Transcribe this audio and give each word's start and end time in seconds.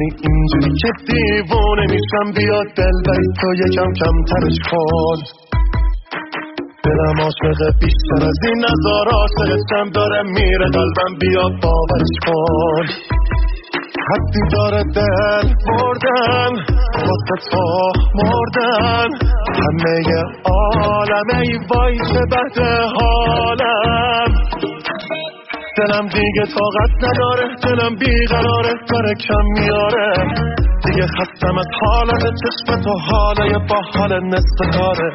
می‌کنی 0.00 0.32
اینجوری 0.32 0.74
که 0.82 0.90
دیوونه 1.06 1.82
میشم 1.82 2.32
بیا 2.36 2.62
دل 2.76 2.96
بری 3.06 3.26
تو 3.40 3.54
یکم 3.54 3.92
کم 3.92 4.16
ترش 4.30 4.58
کن. 4.70 5.18
دلم 6.84 7.20
عاشق 7.20 7.78
بیشتر 7.80 8.26
از 8.28 8.38
این 8.46 8.58
نظار 8.58 9.08
عاشقشم 9.12 9.90
داره 9.94 10.22
میره 10.22 10.70
قلبم 10.72 11.18
بیا 11.20 11.48
باورش 11.62 12.14
کن. 12.26 12.86
حدی 14.10 14.40
داره 14.52 14.82
دل 14.82 15.54
بردن 15.66 16.52
واسه 16.94 17.50
تو 17.50 17.92
مردن. 18.14 19.08
همه 19.60 20.22
عالم 20.44 21.40
ای 21.40 21.58
وای 21.70 21.96
چه 21.98 22.20
بد 22.32 22.58
حالم. 22.96 24.69
دلم 25.80 26.06
دیگه 26.06 26.44
طاقت 26.54 26.92
نداره 27.04 27.46
دلم 27.62 27.94
بیقراره 27.96 28.74
داره 28.92 29.14
کم 29.14 29.44
میاره. 29.58 30.34
دیگه 30.84 31.06
خستم 31.06 31.58
از 31.58 31.66
حالت 31.82 32.22
چشم 32.22 32.82
تو 32.82 32.90
حاله 33.10 33.58
با 33.68 33.80
حال 33.94 34.24
نصف 34.24 34.76
کاره. 34.76 35.10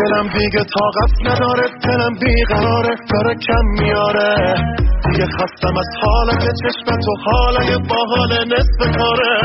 دلم 0.00 0.28
دیگه 0.38 0.64
طاقت 0.78 1.12
نداره 1.24 1.68
دلم 1.84 2.14
بیقراره 2.20 2.94
داره 3.12 3.34
کم 3.34 3.64
میاره. 3.80 4.54
دیگه 5.04 5.26
خستم 5.26 5.76
از 5.76 5.88
حالت 6.02 6.44
چشم 6.62 6.96
تو 7.04 7.14
حاله 7.24 7.78
با 7.88 8.06
حال 8.16 8.32
نصف 8.44 8.96
کاره. 8.98 9.40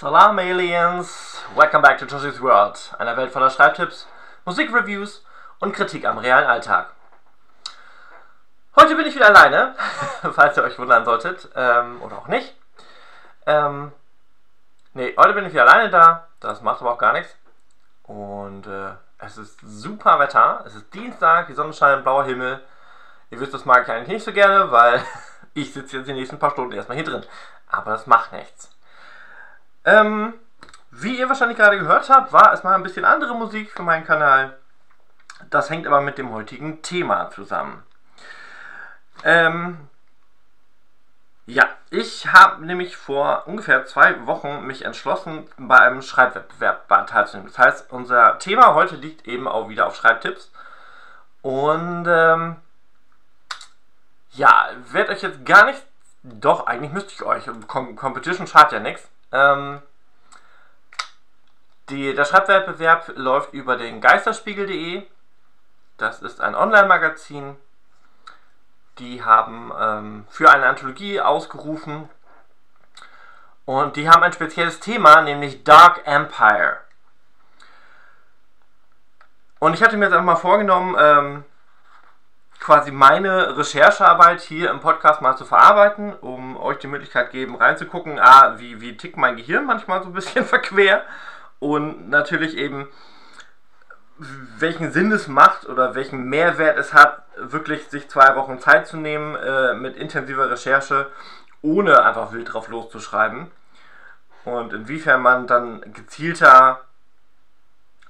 Salam 0.00 0.38
Aliens, 0.38 1.42
welcome 1.56 1.82
back 1.82 1.98
to 1.98 2.06
Josie's 2.06 2.40
World, 2.40 2.94
einer 3.00 3.16
Welt 3.16 3.32
voller 3.32 3.50
Schreibtipps, 3.50 4.06
Musikreviews 4.44 5.24
und 5.58 5.72
Kritik 5.72 6.04
am 6.04 6.18
realen 6.18 6.46
Alltag. 6.46 6.92
Heute 8.76 8.94
bin 8.94 9.06
ich 9.06 9.16
wieder 9.16 9.26
alleine, 9.26 9.74
falls 10.34 10.56
ihr 10.56 10.62
euch 10.62 10.78
wundern 10.78 11.04
solltet, 11.04 11.48
ähm, 11.56 12.00
oder 12.00 12.16
auch 12.16 12.28
nicht. 12.28 12.54
Ähm, 13.44 13.90
nee, 14.94 15.16
heute 15.16 15.32
bin 15.32 15.46
ich 15.46 15.52
wieder 15.52 15.68
alleine 15.68 15.90
da, 15.90 16.28
das 16.38 16.62
macht 16.62 16.80
aber 16.80 16.92
auch 16.92 16.98
gar 16.98 17.12
nichts. 17.12 17.34
Und 18.04 18.68
äh, 18.68 18.92
es 19.18 19.36
ist 19.36 19.58
super 19.62 20.20
Wetter, 20.20 20.62
es 20.64 20.76
ist 20.76 20.94
Dienstag, 20.94 21.48
die 21.48 21.54
Sonne 21.54 21.72
scheint, 21.72 22.04
blauer 22.04 22.22
Himmel. 22.22 22.62
Ihr 23.30 23.40
wisst, 23.40 23.52
das 23.52 23.64
mag 23.64 23.82
ich 23.82 23.92
eigentlich 23.92 24.06
nicht 24.06 24.24
so 24.24 24.32
gerne, 24.32 24.70
weil 24.70 25.02
ich 25.54 25.72
sitze 25.72 25.96
jetzt 25.96 26.06
die 26.06 26.12
nächsten 26.12 26.38
paar 26.38 26.52
Stunden 26.52 26.74
erstmal 26.74 26.98
hier 26.98 27.04
drin. 27.04 27.26
Aber 27.66 27.90
das 27.90 28.06
macht 28.06 28.30
nichts. 28.30 28.77
Ähm, 29.88 30.34
wie 30.90 31.18
ihr 31.18 31.28
wahrscheinlich 31.28 31.56
gerade 31.56 31.78
gehört 31.78 32.10
habt, 32.10 32.32
war 32.32 32.52
es 32.52 32.62
mal 32.62 32.74
ein 32.74 32.82
bisschen 32.82 33.06
andere 33.06 33.34
Musik 33.34 33.70
für 33.70 33.82
meinen 33.82 34.04
Kanal. 34.04 34.58
Das 35.48 35.70
hängt 35.70 35.86
aber 35.86 36.02
mit 36.02 36.18
dem 36.18 36.30
heutigen 36.30 36.82
Thema 36.82 37.30
zusammen. 37.30 37.82
Ähm, 39.24 39.88
ja, 41.46 41.66
ich 41.88 42.30
habe 42.30 42.66
nämlich 42.66 42.98
vor 42.98 43.44
ungefähr 43.46 43.86
zwei 43.86 44.26
Wochen 44.26 44.66
mich 44.66 44.84
entschlossen, 44.84 45.48
bei 45.56 45.78
einem 45.78 46.02
Schreibwettbewerb 46.02 46.86
teilzunehmen. 47.06 47.50
Das 47.50 47.58
heißt, 47.58 47.92
unser 47.92 48.38
Thema 48.38 48.74
heute 48.74 48.96
liegt 48.96 49.26
eben 49.26 49.48
auch 49.48 49.70
wieder 49.70 49.86
auf 49.86 49.96
Schreibtipps. 49.96 50.52
Und 51.40 52.06
ähm, 52.06 52.56
ja, 54.32 54.68
werde 54.90 55.12
euch 55.12 55.22
jetzt 55.22 55.46
gar 55.46 55.64
nicht. 55.64 55.82
Doch, 56.22 56.66
eigentlich 56.66 56.92
müsste 56.92 57.14
ich 57.14 57.22
euch. 57.22 57.48
Com 57.66 57.96
Competition 57.96 58.46
schadet 58.46 58.72
ja 58.72 58.80
nichts. 58.80 59.08
Ähm, 59.32 59.82
die, 61.88 62.14
der 62.14 62.24
Schreibwettbewerb 62.24 63.12
läuft 63.16 63.52
über 63.52 63.76
den 63.76 64.00
Geisterspiegel.de. 64.00 65.06
Das 65.96 66.22
ist 66.22 66.40
ein 66.40 66.54
Online-Magazin. 66.54 67.56
Die 68.98 69.24
haben 69.24 69.72
ähm, 69.78 70.26
für 70.28 70.50
eine 70.50 70.66
Anthologie 70.66 71.20
ausgerufen. 71.20 72.08
Und 73.64 73.96
die 73.96 74.08
haben 74.08 74.22
ein 74.22 74.32
spezielles 74.32 74.80
Thema, 74.80 75.22
nämlich 75.22 75.64
Dark 75.64 76.06
Empire. 76.06 76.78
Und 79.58 79.74
ich 79.74 79.82
hatte 79.82 79.96
mir 79.96 80.06
jetzt 80.06 80.14
einfach 80.14 80.24
mal 80.24 80.36
vorgenommen, 80.36 80.96
ähm, 80.98 81.44
quasi 82.60 82.90
meine 82.90 83.56
Recherchearbeit 83.56 84.40
hier 84.40 84.70
im 84.70 84.80
Podcast 84.80 85.20
mal 85.20 85.36
zu 85.36 85.44
verarbeiten, 85.44 86.12
um 86.14 86.56
euch 86.56 86.78
die 86.78 86.86
Möglichkeit 86.86 87.30
geben, 87.30 87.56
reinzugucken, 87.56 88.18
ah, 88.18 88.54
wie, 88.58 88.80
wie 88.80 88.96
tickt 88.96 89.16
mein 89.16 89.36
Gehirn 89.36 89.66
manchmal 89.66 90.02
so 90.02 90.08
ein 90.08 90.12
bisschen 90.12 90.44
verquer 90.46 91.02
und 91.58 92.08
natürlich 92.08 92.56
eben, 92.56 92.88
welchen 94.58 94.92
Sinn 94.92 95.12
es 95.12 95.28
macht 95.28 95.66
oder 95.66 95.94
welchen 95.94 96.24
Mehrwert 96.24 96.78
es 96.78 96.92
hat, 96.92 97.22
wirklich 97.36 97.88
sich 97.88 98.08
zwei 98.08 98.34
Wochen 98.36 98.58
Zeit 98.58 98.86
zu 98.86 98.96
nehmen 98.96 99.36
äh, 99.36 99.74
mit 99.74 99.96
intensiver 99.96 100.50
Recherche, 100.50 101.10
ohne 101.62 102.02
einfach 102.02 102.32
wild 102.32 102.52
drauf 102.52 102.68
loszuschreiben. 102.68 103.50
Und 104.44 104.72
inwiefern 104.72 105.20
man 105.20 105.46
dann 105.46 105.80
gezielter 105.92 106.80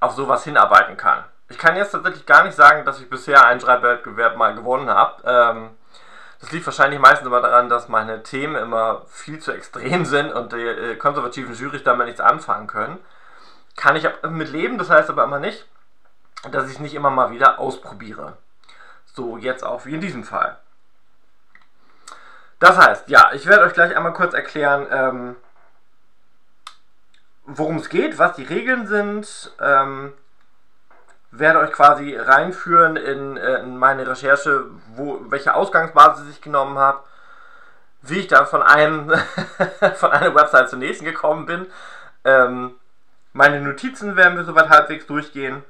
auf 0.00 0.12
sowas 0.12 0.44
hinarbeiten 0.44 0.96
kann. 0.96 1.24
Ich 1.48 1.58
kann 1.58 1.76
jetzt 1.76 1.92
tatsächlich 1.92 2.26
gar 2.26 2.44
nicht 2.44 2.54
sagen, 2.54 2.84
dass 2.84 3.00
ich 3.00 3.10
bisher 3.10 3.44
einen 3.46 3.60
Schreibwettbewerb 3.60 4.36
mal 4.36 4.54
gewonnen 4.54 4.90
habe. 4.90 5.22
Ähm, 5.24 5.70
das 6.40 6.52
liegt 6.52 6.66
wahrscheinlich 6.66 7.00
meistens 7.00 7.26
immer 7.26 7.40
daran, 7.40 7.68
dass 7.68 7.88
meine 7.88 8.22
Themen 8.22 8.54
immer 8.54 9.02
viel 9.08 9.40
zu 9.40 9.52
extrem 9.52 10.04
sind 10.04 10.32
und 10.32 10.52
die 10.52 10.56
äh, 10.56 10.96
konservativen 10.96 11.54
Jurys 11.54 11.82
damit 11.82 12.06
nichts 12.06 12.20
anfangen 12.20 12.66
können. 12.66 12.98
Kann 13.78 13.94
ich 13.94 14.08
mit 14.28 14.50
leben, 14.50 14.76
das 14.76 14.90
heißt 14.90 15.08
aber 15.08 15.22
immer 15.22 15.38
nicht, 15.38 15.64
dass 16.50 16.66
ich 16.66 16.72
es 16.72 16.78
nicht 16.80 16.94
immer 16.94 17.10
mal 17.10 17.30
wieder 17.30 17.60
ausprobiere. 17.60 18.36
So 19.06 19.38
jetzt 19.38 19.64
auch 19.64 19.86
wie 19.86 19.94
in 19.94 20.00
diesem 20.00 20.24
Fall. 20.24 20.58
Das 22.58 22.76
heißt, 22.76 23.08
ja, 23.08 23.30
ich 23.34 23.46
werde 23.46 23.64
euch 23.64 23.72
gleich 23.74 23.96
einmal 23.96 24.12
kurz 24.14 24.34
erklären, 24.34 24.88
ähm, 24.90 25.36
worum 27.44 27.76
es 27.76 27.88
geht, 27.88 28.18
was 28.18 28.34
die 28.34 28.42
Regeln 28.42 28.88
sind, 28.88 29.52
ähm, 29.60 30.12
werde 31.30 31.60
euch 31.60 31.70
quasi 31.70 32.16
reinführen 32.16 32.96
in, 32.96 33.36
äh, 33.36 33.60
in 33.60 33.78
meine 33.78 34.08
Recherche, 34.08 34.64
wo, 34.96 35.20
welche 35.28 35.54
Ausgangsbasis 35.54 36.28
ich 36.30 36.40
genommen 36.40 36.78
habe, 36.78 37.04
wie 38.02 38.18
ich 38.18 38.26
dann 38.26 38.48
von 38.48 38.62
einem 38.62 39.12
von 39.94 40.10
einer 40.10 40.34
Website 40.34 40.68
zur 40.68 40.80
nächsten 40.80 41.04
gekommen 41.04 41.46
bin. 41.46 41.66
Ähm, 42.24 42.74
meine 43.38 43.60
Notizen 43.60 44.16
werden 44.16 44.36
wir 44.36 44.42
soweit 44.42 44.68
halbwegs 44.68 45.06
durchgehen. 45.06 45.62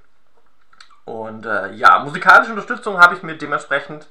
Und 1.04 1.44
äh, 1.44 1.70
ja, 1.72 1.98
musikalische 1.98 2.50
Unterstützung 2.50 2.98
habe 2.98 3.14
ich 3.14 3.22
mir 3.22 3.36
dementsprechend 3.36 4.08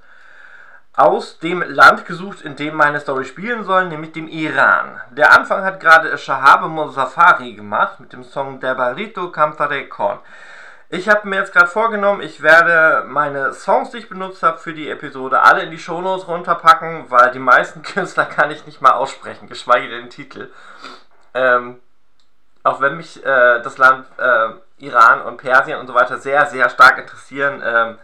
aus 0.93 1.39
dem 1.39 1.63
Land 1.63 2.05
gesucht, 2.05 2.41
in 2.41 2.55
dem 2.55 2.75
meine 2.75 2.99
Story 2.99 3.25
spielen 3.25 3.63
soll, 3.63 3.87
nämlich 3.87 4.11
dem 4.11 4.27
Iran. 4.27 5.01
Der 5.09 5.33
Anfang 5.33 5.63
hat 5.63 5.79
gerade 5.79 6.15
Shahab 6.19 6.67
Mozafari 6.69 7.53
gemacht 7.53 7.99
mit 7.99 8.13
dem 8.13 8.23
Song 8.23 8.59
Debarito 8.59 9.31
Kamtare 9.31 9.87
Korn. 9.87 10.19
Ich 10.89 11.09
habe 11.09 11.27
mir 11.27 11.37
jetzt 11.37 11.51
gerade 11.51 11.67
vorgenommen, 11.67 12.21
ich 12.21 12.43
werde 12.43 13.05
meine 13.07 13.53
Songs, 13.53 13.89
die 13.89 13.97
ich 13.97 14.09
benutzt 14.09 14.43
habe 14.43 14.59
für 14.59 14.73
die 14.73 14.89
Episode, 14.89 15.41
alle 15.41 15.63
in 15.63 15.71
die 15.71 15.79
Shownotes 15.79 16.27
runterpacken, 16.27 17.09
weil 17.09 17.31
die 17.31 17.39
meisten 17.39 17.81
Künstler 17.93 18.25
kann 18.25 18.51
ich 18.51 18.67
nicht 18.67 18.81
mal 18.81 18.93
aussprechen, 18.93 19.49
geschweige 19.49 19.89
denn 19.89 20.01
den 20.01 20.09
Titel. 20.11 20.51
Ähm, 21.33 21.79
auch 22.67 22.81
wenn 22.81 22.97
mich 22.97 23.23
äh, 23.25 23.61
das 23.61 23.77
Land 23.77 24.05
äh, 24.17 24.49
Iran 24.79 25.21
und 25.21 25.37
Persien 25.37 25.79
und 25.79 25.87
so 25.87 25.93
weiter 25.93 26.17
sehr, 26.17 26.45
sehr 26.45 26.69
stark 26.69 26.97
interessieren, 26.97 27.61
ähm, 27.65 27.97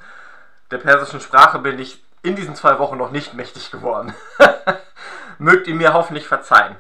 der 0.72 0.78
persischen 0.78 1.22
Sprache 1.22 1.60
bin 1.60 1.78
ich 1.80 2.04
in 2.24 2.36
diesen 2.36 2.56
zwei 2.56 2.80
Wochen 2.80 2.98
noch 2.98 3.12
nicht 3.12 3.34
mächtig 3.34 3.70
geworden. 3.72 4.14
Mögt 5.38 5.68
ihr 5.68 5.76
mir 5.76 5.94
hoffentlich 5.94 6.28
verzeihen. 6.28 6.76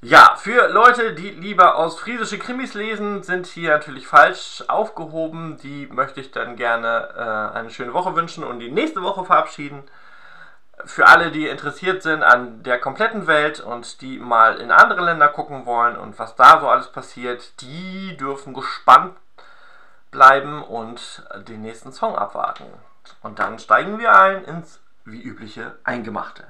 Ja, 0.00 0.34
für 0.36 0.66
Leute, 0.66 1.14
die 1.14 1.30
lieber 1.30 1.78
ostfriesische 1.78 2.38
Krimis 2.38 2.74
lesen, 2.74 3.22
sind 3.22 3.46
hier 3.46 3.70
natürlich 3.70 4.08
falsch 4.08 4.64
aufgehoben. 4.66 5.58
Die 5.62 5.86
möchte 5.86 6.20
ich 6.20 6.32
dann 6.32 6.56
gerne 6.56 7.10
äh, 7.16 7.56
eine 7.56 7.70
schöne 7.70 7.92
Woche 7.92 8.16
wünschen 8.16 8.42
und 8.42 8.58
die 8.58 8.72
nächste 8.72 9.02
Woche 9.02 9.24
verabschieden. 9.24 9.84
Für 10.84 11.06
alle, 11.06 11.30
die 11.30 11.46
interessiert 11.46 12.02
sind 12.02 12.22
an 12.22 12.62
der 12.64 12.78
kompletten 12.80 13.26
Welt 13.26 13.60
und 13.60 14.00
die 14.00 14.18
mal 14.18 14.56
in 14.56 14.70
andere 14.70 15.04
Länder 15.04 15.28
gucken 15.28 15.64
wollen 15.64 15.96
und 15.96 16.18
was 16.18 16.34
da 16.34 16.60
so 16.60 16.68
alles 16.68 16.88
passiert, 16.88 17.60
die 17.60 18.16
dürfen 18.16 18.52
gespannt 18.52 19.16
bleiben 20.10 20.62
und 20.62 21.24
den 21.48 21.62
nächsten 21.62 21.92
Song 21.92 22.16
abwarten. 22.16 22.66
Und 23.22 23.38
dann 23.38 23.58
steigen 23.58 23.98
wir 23.98 24.14
ein 24.16 24.44
ins 24.44 24.80
wie 25.04 25.22
übliche 25.22 25.76
Eingemachte. 25.84 26.44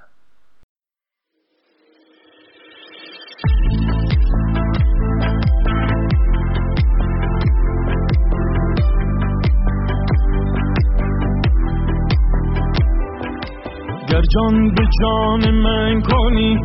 گر 14.22 14.28
جان 14.34 14.74
به 14.74 14.84
جان 15.00 15.50
من 15.50 16.00
کنی 16.00 16.56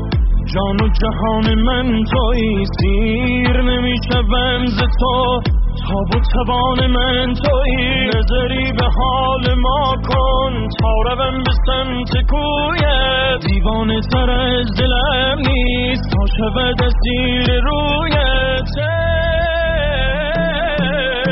جان 0.53 0.75
و 0.81 0.89
جهان 1.01 1.55
من 1.55 2.03
توی 2.03 2.65
سیر 2.79 3.61
نمی‌شوم 3.61 4.65
ز 4.65 4.77
تو 4.99 5.41
تاب 5.87 6.15
و 6.15 6.19
توان 6.33 6.87
من 6.87 7.33
توی 7.33 8.05
نظری 8.15 8.71
به 8.71 8.85
حال 8.97 9.53
ما 9.53 9.95
کن 10.09 10.67
تا 10.79 10.91
روم 11.05 11.43
به 11.43 11.51
سمت 11.67 12.25
کویت 12.29 13.45
دیوانه 13.47 14.01
تر 14.11 14.29
از 14.29 14.65
دلم 14.79 15.37
نیست 15.37 16.03
تا 16.13 16.25
شود 16.37 16.81
اسیر 16.83 17.61
رویت 17.61 18.73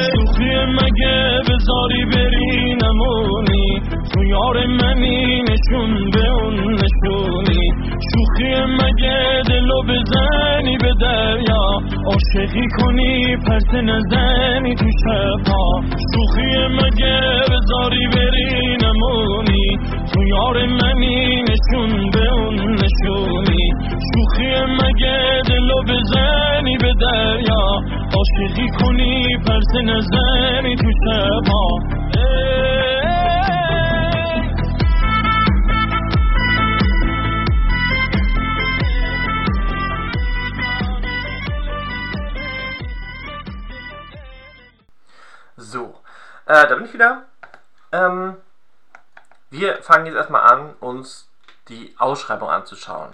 شوخی 0.08 0.66
مگه 0.66 1.42
تو 1.48 1.58
یار 4.36 4.66
منی 4.66 5.44
نشون 5.50 6.12
به 6.14 6.30
اون 6.30 6.56
نشونی. 6.74 7.66
شوخی 8.10 8.54
مگه 8.80 9.42
دلو 9.50 9.82
بزنی 9.90 10.78
به 10.78 10.92
دریا؟ 11.02 11.66
عاشقی 12.06 12.68
کنی 12.78 13.38
پس 13.38 13.74
نزنی 13.74 14.76
تو 14.76 14.86
شبها. 15.04 15.82
شوخی 16.12 16.52
مگه 16.80 17.20
بذاری 17.52 18.08
بری 18.16 18.78
نمونی؟ 18.84 19.78
تو 20.14 20.20
یار 20.28 20.66
منی 20.66 21.44
نشون 21.50 22.10
به 22.14 22.34
اون 22.34 22.56
نشونی. 22.56 23.66
شوخی 24.10 24.52
مگه 24.80 25.42
دلو 25.48 25.80
بزنی 25.90 26.78
به 26.78 26.94
دریا؟ 27.02 27.66
عاشقی 28.18 28.68
کنی 28.80 29.38
پس 29.48 29.70
نزنی 29.84 30.76
تو 30.76 30.90
شبها. 31.04 31.55
Äh, 46.56 46.68
da 46.68 46.76
bin 46.76 46.86
ich 46.86 46.94
wieder. 46.94 47.24
Ähm, 47.92 48.38
wir 49.50 49.84
fangen 49.84 50.06
jetzt 50.06 50.16
erstmal 50.16 50.50
an, 50.52 50.74
uns 50.80 51.28
die 51.68 51.94
Ausschreibung 51.98 52.50
anzuschauen. 52.50 53.10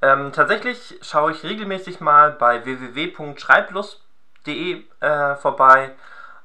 Ähm, 0.00 0.32
tatsächlich 0.32 0.98
schaue 1.02 1.32
ich 1.32 1.42
regelmäßig 1.42 2.00
mal 2.00 2.30
bei 2.32 2.64
www.schreiblust.de 2.64 4.84
äh, 5.00 5.36
vorbei 5.36 5.90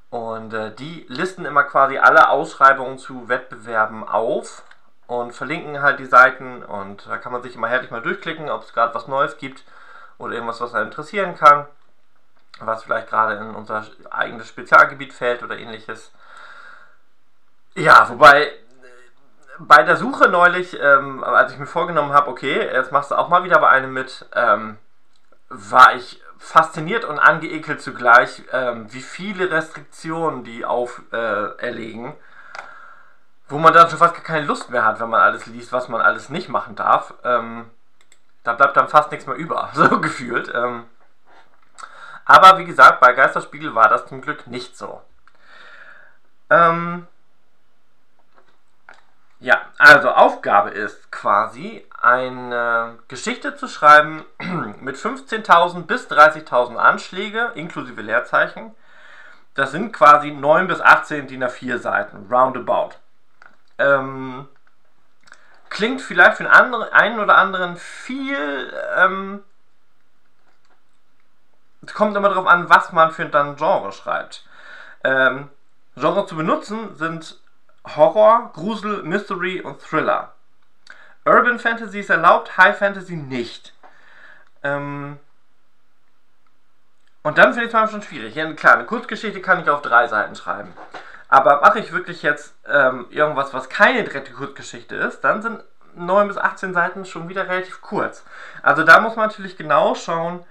und 0.09 0.53
äh, 0.53 0.75
die 0.75 1.05
listen 1.07 1.45
immer 1.45 1.63
quasi 1.63 1.97
alle 1.99 2.27
Ausschreibungen 2.29 2.97
zu 2.97 3.29
Wettbewerben 3.29 4.05
auf 4.07 4.63
und 5.07 5.33
verlinken 5.33 5.81
halt 5.81 5.99
die 5.99 6.05
Seiten 6.05 6.63
und 6.63 7.07
da 7.07 7.17
kann 7.17 7.31
man 7.31 7.41
sich 7.43 7.55
immer 7.55 7.69
herrlich 7.69 7.91
mal 7.91 8.01
durchklicken, 8.01 8.49
ob 8.49 8.63
es 8.63 8.73
gerade 8.73 8.93
was 8.95 9.07
Neues 9.07 9.37
gibt 9.37 9.63
oder 10.17 10.33
irgendwas, 10.33 10.59
was 10.61 10.73
einen 10.73 10.87
interessieren 10.87 11.35
kann 11.35 11.67
was 12.59 12.83
vielleicht 12.83 13.09
gerade 13.09 13.35
in 13.35 13.55
unser 13.55 13.85
eigenes 14.09 14.47
Spezialgebiet 14.47 15.13
fällt 15.13 15.43
oder 15.43 15.57
ähnliches. 15.57 16.11
Ja, 17.75 18.07
wobei 18.09 18.45
äh, 18.45 18.51
bei 19.57 19.83
der 19.83 19.97
Suche 19.97 20.29
neulich, 20.29 20.77
ähm, 20.79 21.23
als 21.23 21.53
ich 21.53 21.59
mir 21.59 21.65
vorgenommen 21.65 22.13
habe, 22.13 22.29
okay, 22.29 22.69
jetzt 22.71 22.91
machst 22.91 23.11
du 23.11 23.15
auch 23.15 23.29
mal 23.29 23.43
wieder 23.43 23.59
bei 23.59 23.69
einem 23.69 23.93
mit, 23.93 24.27
ähm, 24.35 24.77
war 25.49 25.95
ich 25.95 26.21
fasziniert 26.37 27.05
und 27.05 27.19
angeekelt 27.19 27.81
zugleich, 27.81 28.43
ähm, 28.51 28.91
wie 28.93 29.01
viele 29.01 29.49
Restriktionen 29.49 30.43
die 30.43 30.65
auferlegen, 30.65 32.11
äh, 32.11 32.15
wo 33.47 33.57
man 33.57 33.73
dann 33.73 33.89
schon 33.89 33.99
fast 33.99 34.15
gar 34.15 34.23
keine 34.23 34.45
Lust 34.45 34.69
mehr 34.69 34.85
hat, 34.85 34.99
wenn 34.99 35.09
man 35.09 35.21
alles 35.21 35.45
liest, 35.47 35.71
was 35.71 35.87
man 35.87 36.01
alles 36.01 36.29
nicht 36.29 36.49
machen 36.49 36.75
darf. 36.75 37.13
Ähm, 37.23 37.69
da 38.43 38.53
bleibt 38.53 38.77
dann 38.77 38.89
fast 38.89 39.11
nichts 39.11 39.25
mehr 39.25 39.35
über, 39.35 39.69
so 39.73 39.99
gefühlt. 39.99 40.51
Ähm, 40.53 40.85
aber 42.25 42.57
wie 42.59 42.65
gesagt, 42.65 42.99
bei 42.99 43.13
Geisterspiegel 43.13 43.73
war 43.73 43.89
das 43.89 44.05
zum 44.05 44.21
Glück 44.21 44.47
nicht 44.47 44.77
so. 44.77 45.01
Ähm 46.49 47.07
ja, 49.43 49.61
also 49.77 50.09
Aufgabe 50.09 50.69
ist 50.69 51.11
quasi 51.11 51.85
eine 51.99 52.97
Geschichte 53.09 53.55
zu 53.55 53.67
schreiben 53.67 54.23
mit 54.79 54.95
15.000 54.95 55.81
bis 55.81 56.07
30.000 56.07 56.77
Anschläge 56.77 57.51
inklusive 57.55 58.01
Leerzeichen. 58.01 58.73
Das 59.53 59.71
sind 59.71 59.91
quasi 59.91 60.31
9 60.31 60.67
bis 60.67 60.79
18 60.79 61.27
DIN 61.27 61.43
A4 61.43 61.77
Seiten, 61.77 62.25
roundabout. 62.31 62.91
Ähm, 63.77 64.47
klingt 65.69 66.01
vielleicht 66.01 66.37
für 66.37 66.49
einen, 66.49 66.73
einen 66.73 67.19
oder 67.19 67.35
anderen 67.37 67.75
viel 67.75 68.73
ähm, 68.95 69.43
es 71.85 71.93
kommt 71.93 72.15
immer 72.15 72.29
darauf 72.29 72.47
an, 72.47 72.69
was 72.69 72.93
man 72.93 73.11
für 73.11 73.23
ein 73.25 73.55
Genre 73.57 73.91
schreibt. 73.91 74.45
Ähm, 75.03 75.49
Genre 75.97 76.25
zu 76.27 76.37
benutzen 76.37 76.95
sind 76.95 77.42
Horror, 77.85 78.51
Grusel, 78.53 79.03
Mystery 79.03 79.61
und 79.61 79.81
Thriller. 79.81 80.33
Urban 81.25 81.59
Fantasy 81.59 81.99
ist 81.99 82.09
erlaubt, 82.09 82.57
High 82.57 82.77
Fantasy 82.77 83.15
nicht. 83.15 83.73
Ähm, 84.63 85.19
und 87.23 87.37
dann 87.37 87.53
finde 87.53 87.63
ich 87.63 87.67
es 87.69 87.73
manchmal 87.73 88.01
schon 88.01 88.09
schwierig. 88.09 88.35
Ja, 88.35 88.51
klar, 88.53 88.75
eine 88.75 88.85
Kurzgeschichte 88.85 89.41
kann 89.41 89.61
ich 89.61 89.69
auf 89.69 89.81
drei 89.81 90.07
Seiten 90.07 90.35
schreiben. 90.35 90.73
Aber 91.29 91.61
mache 91.61 91.79
ich 91.79 91.93
wirklich 91.93 92.21
jetzt 92.21 92.53
ähm, 92.67 93.07
irgendwas, 93.09 93.53
was 93.53 93.69
keine 93.69 94.03
direkte 94.03 94.33
Kurzgeschichte 94.33 94.95
ist, 94.95 95.21
dann 95.21 95.41
sind 95.41 95.63
9 95.95 96.27
bis 96.27 96.37
18 96.37 96.73
Seiten 96.73 97.05
schon 97.05 97.29
wieder 97.29 97.47
relativ 97.47 97.81
kurz. 97.81 98.23
Also 98.61 98.83
da 98.83 98.99
muss 98.99 99.15
man 99.15 99.27
natürlich 99.27 99.57
genau 99.57 99.95
schauen, 99.95 100.45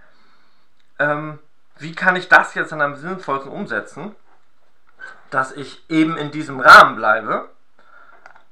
ähm, 0.98 1.38
wie 1.78 1.94
kann 1.94 2.16
ich 2.16 2.28
das 2.28 2.54
jetzt 2.54 2.72
an 2.72 2.80
einem 2.80 2.96
sinnvollsten 2.96 3.52
umsetzen, 3.52 4.14
dass 5.30 5.52
ich 5.52 5.84
eben 5.88 6.16
in 6.16 6.30
diesem 6.30 6.60
Rahmen 6.60 6.96
bleibe. 6.96 7.48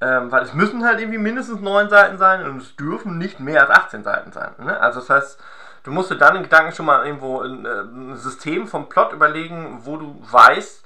Ähm, 0.03 0.33
weil 0.33 0.43
es 0.45 0.55
müssen 0.55 0.85
halt 0.85 0.99
irgendwie 0.99 1.19
mindestens 1.19 1.61
9 1.61 1.91
Seiten 1.91 2.17
sein 2.17 2.43
und 2.45 2.63
es 2.63 2.75
dürfen 2.77 3.19
nicht 3.19 3.39
mehr 3.39 3.61
als 3.61 3.71
18 3.71 4.03
Seiten 4.03 4.33
sein. 4.33 4.53
Ne? 4.59 4.81
Also 4.81 5.01
das 5.01 5.11
heißt, 5.11 5.41
du 5.83 5.91
musst 5.91 6.11
dir 6.11 6.17
dann 6.17 6.37
in 6.37 6.43
Gedanken 6.43 6.73
schon 6.73 6.87
mal 6.87 7.05
irgendwo 7.05 7.43
ein, 7.43 7.67
äh, 7.67 7.81
ein 7.83 8.17
System 8.17 8.67
vom 8.67 8.89
Plot 8.89 9.13
überlegen, 9.13 9.81
wo 9.83 9.99
du 9.99 10.19
weißt, 10.23 10.85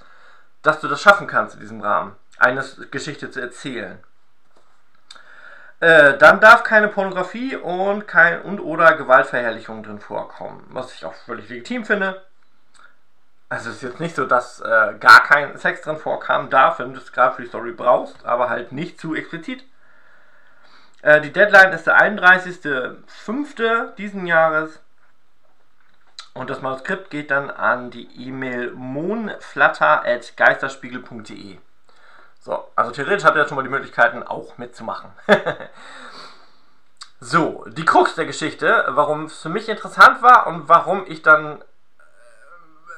dass 0.63 0.81
du 0.81 0.89
das 0.89 1.01
schaffen 1.01 1.29
kannst 1.29 1.55
in 1.55 1.61
diesem 1.61 1.81
Rahmen, 1.81 2.17
eine 2.39 2.65
Geschichte 2.91 3.31
zu 3.31 3.41
erzählen. 3.41 4.03
Äh, 5.79 6.17
dann 6.19 6.41
darf 6.41 6.65
keine 6.65 6.89
Pornografie 6.89 7.57
und 7.57 8.09
kein 8.09 8.43
und 8.43 8.59
oder 8.59 8.95
Gewaltverherrlichung 8.95 9.83
drin 9.83 10.01
vorkommen, 10.01 10.67
was 10.71 10.93
ich 10.95 11.05
auch 11.05 11.15
völlig 11.15 11.49
legitim 11.49 11.85
finde. 11.85 12.23
Also 13.55 13.71
es 13.71 13.77
ist 13.77 13.83
jetzt 13.83 14.01
nicht 14.01 14.17
so, 14.17 14.27
dass 14.27 14.61
äh, 14.63 14.95
gar 14.99 15.23
kein 15.23 15.57
Sex 15.57 15.83
drin 15.83 15.97
vorkam 15.97 16.51
darf, 16.51 16.81
wenn 16.81 16.93
du 16.93 16.99
es 16.99 17.13
gerade 17.13 17.37
für 17.37 17.43
die 17.43 17.49
Story 17.49 17.71
brauchst, 17.71 18.27
aber 18.27 18.51
halt 18.51 18.73
nicht 18.73 18.99
zu 18.99 19.15
explizit. 19.15 19.65
Äh, 21.03 21.21
die 21.21 21.33
Deadline 21.33 21.73
ist 21.73 21.87
der 21.87 21.97
31.05. 21.97 23.95
diesen 23.95 24.27
Jahres. 24.27 24.81
Und 26.33 26.51
das 26.51 26.63
Manuskript 26.63 27.11
geht 27.11 27.31
dann 27.31 27.49
an 27.49 27.93
die 27.93 28.09
E-Mail 28.27 28.73
moonflatter.geisterspiegel.de. 28.73 31.59
So, 32.41 32.67
also 32.75 32.91
theoretisch 32.91 33.25
habt 33.25 33.37
ihr 33.37 33.43
jetzt 33.43 33.51
schon 33.51 33.57
mal 33.57 33.63
die 33.63 33.69
Möglichkeiten, 33.69 34.25
auch 34.25 34.59
mitzumachen. 34.59 35.13
so, 37.21 37.65
die 37.69 37.85
Krux 37.85 38.17
der 38.17 38.27
Geschichte, 38.27 38.87
warum 38.89 39.27
es 39.27 39.41
für 39.41 39.49
mich 39.49 39.69
interessant 39.69 40.23
war 40.23 40.49
und 40.49 40.69
warum 40.69 41.05
ich 41.07 41.23
dann 41.23 41.63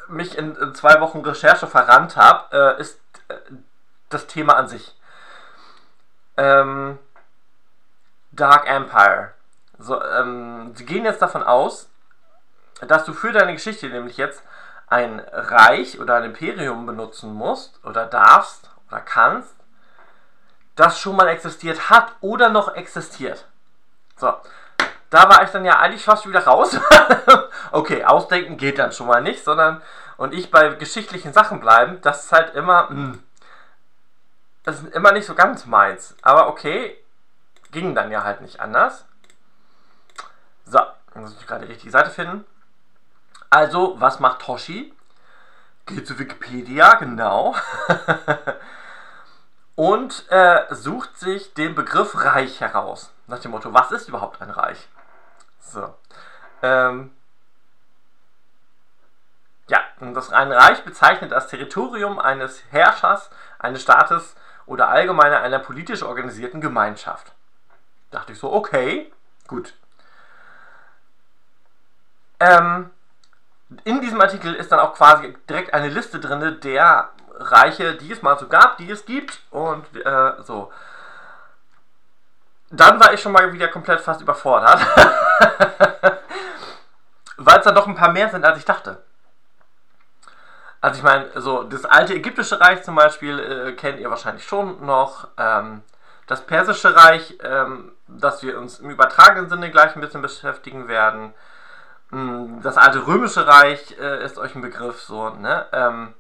mich 0.09 0.37
in, 0.37 0.57
in 0.57 0.75
zwei 0.75 1.01
Wochen 1.01 1.21
Recherche 1.21 1.67
verrannt 1.67 2.17
habe, 2.17 2.77
äh, 2.77 2.81
ist 2.81 3.01
äh, 3.29 3.35
das 4.09 4.27
Thema 4.27 4.57
an 4.57 4.69
sich. 4.69 4.95
Ähm, 6.37 6.99
Dark 8.33 8.69
Empire. 8.69 9.33
So, 9.79 10.03
ähm, 10.03 10.73
sie 10.75 10.87
gehen 10.87 11.05
jetzt 11.05 11.23
davon 11.23 11.43
aus, 11.43 11.89
dass 12.81 13.05
du 13.05 13.13
für 13.13 13.33
deine 13.33 13.55
Geschichte 13.55 13.89
nämlich 13.89 14.17
jetzt 14.17 14.43
ein 14.89 15.21
Reich 15.33 15.99
oder 15.99 16.17
ein 16.17 16.25
Imperium 16.25 16.87
benutzen 16.87 17.35
musst 17.35 17.85
oder 17.85 18.07
darfst, 18.07 18.71
oder 18.89 19.01
kannst, 19.01 19.55
das 20.77 21.01
schon 21.01 21.17
mal 21.17 21.29
existiert 21.29 21.91
hat 21.91 22.13
oder 22.21 22.51
noch 22.51 22.75
existiert. 22.75 23.47
So, 24.17 24.35
da 25.11 25.29
war 25.29 25.43
ich 25.45 25.51
dann 25.51 25.65
ja 25.65 25.79
eigentlich 25.79 26.05
fast 26.05 26.29
wieder 26.29 26.45
raus. 26.45 26.79
okay, 27.73 28.05
ausdenken 28.05 28.57
geht 28.57 28.79
dann 28.79 28.93
schon 28.93 29.07
mal 29.07 29.23
nicht, 29.23 29.45
sondern 29.45 29.83
und 30.17 30.33
ich 30.33 30.51
bei 30.51 30.69
geschichtlichen 30.71 31.33
Sachen 31.33 31.61
bleiben, 31.61 32.01
das 32.03 32.25
ist 32.25 32.33
halt 32.33 32.55
immer, 32.55 32.85
mh, 32.85 32.91
hm, 32.91 33.23
das 34.65 34.83
ist 34.83 34.95
immer 34.95 35.13
nicht 35.13 35.27
so 35.27 35.35
ganz 35.35 35.67
meins. 35.67 36.17
Aber 36.23 36.49
okay, 36.49 36.99
ging 37.71 37.95
dann 37.95 38.11
ja 38.11 38.25
halt 38.25 38.41
nicht 38.41 38.61
anders. 38.61 39.05
So, 40.65 40.81
muss 41.15 41.37
ich 41.39 41.47
gerade 41.47 41.67
die 41.67 41.73
richtige 41.73 41.93
Seite 41.93 42.11
finden. 42.11 42.45
Also, 43.51 44.01
was 44.01 44.19
macht 44.19 44.41
Toshi? 44.41 44.93
Geht 45.87 46.07
zu 46.07 46.19
Wikipedia, 46.19 46.95
genau. 46.95 47.55
und 49.77 50.25
äh, 50.31 50.65
sucht 50.75 51.17
sich 51.17 51.55
den 51.55 51.77
Begriff 51.77 52.17
Reich 52.17 52.61
heraus. 52.61 53.13
Nach 53.29 53.39
dem 53.39 53.53
Motto, 53.53 53.73
was 53.73 53.93
ist 53.93 54.09
überhaupt 54.09 54.43
ein 54.43 54.51
Reich? 54.51 54.89
So. 55.73 55.95
Ähm, 56.63 57.13
ja, 59.69 59.81
das 60.01 60.33
ein 60.33 60.53
Reich 60.53 60.85
bezeichnet 60.85 61.33
das 61.33 61.49
Territorium 61.49 62.19
eines 62.19 62.63
Herrschers, 62.71 63.31
eines 63.59 63.83
Staates 63.83 64.37
oder 64.67 64.89
allgemeiner 64.89 65.41
einer 65.41 65.59
politisch 65.59 66.03
organisierten 66.03 66.61
Gemeinschaft. 66.61 67.33
Dachte 68.11 68.33
ich 68.33 68.39
so, 68.39 68.53
okay, 68.53 69.13
gut. 69.49 69.75
Ähm, 72.39 72.91
in 73.85 74.01
diesem 74.01 74.21
Artikel 74.21 74.55
ist 74.55 74.71
dann 74.71 74.81
auch 74.81 74.95
quasi 74.95 75.37
direkt 75.49 75.75
eine 75.75 75.89
Liste 75.89 76.21
drin 76.21 76.61
der 76.61 77.11
Reiche, 77.39 77.95
die 77.97 78.13
es 78.13 78.23
mal 78.23 78.39
so 78.39 78.47
gab, 78.49 78.77
die 78.79 78.91
es 78.91 79.05
gibt 79.05 79.43
und 79.51 79.85
äh, 80.05 80.43
so. 80.43 80.73
Dann 82.71 82.99
war 83.01 83.13
ich 83.13 83.21
schon 83.21 83.33
mal 83.33 83.53
wieder 83.53 83.69
komplett 83.69 84.01
fast 84.01 84.21
überfordert. 84.21 84.81
Weil 87.37 87.59
es 87.59 87.65
dann 87.65 87.75
doch 87.75 87.87
ein 87.87 87.95
paar 87.95 88.13
mehr 88.13 88.29
sind, 88.29 88.45
als 88.45 88.59
ich 88.59 88.65
dachte. 88.65 89.03
Also 90.81 90.99
ich 90.99 91.03
meine, 91.03 91.29
so 91.41 91.63
das 91.65 91.85
alte 91.85 92.15
ägyptische 92.15 92.61
Reich 92.61 92.83
zum 92.83 92.95
Beispiel 92.95 93.39
äh, 93.39 93.73
kennt 93.73 93.99
ihr 93.99 94.11
wahrscheinlich 94.11 94.47
schon 94.47 94.85
noch. 94.85 95.29
Ähm, 95.39 95.83
das 96.27 96.43
persische 96.43 96.95
Reich, 96.97 97.39
ähm, 97.43 97.93
das 98.09 98.43
wir 98.43 98.59
uns 98.59 98.81
im 98.81 98.91
übertragenen 98.91 99.49
Sinne 99.49 99.71
gleich 99.71 99.95
ein 99.95 100.01
bisschen 100.01 100.23
beschäftigen 100.23 100.89
werden. 100.89 101.35
Mm, 102.11 102.61
das 102.63 102.77
alte 102.77 103.07
römische 103.07 103.47
Reich 103.47 103.97
äh, 103.99 104.25
ist 104.25 104.39
euch 104.39 104.55
ein 104.55 104.63
Begriff, 104.63 105.01
so, 105.01 105.31
ne? 105.31 105.67
Ähm, 105.73 106.15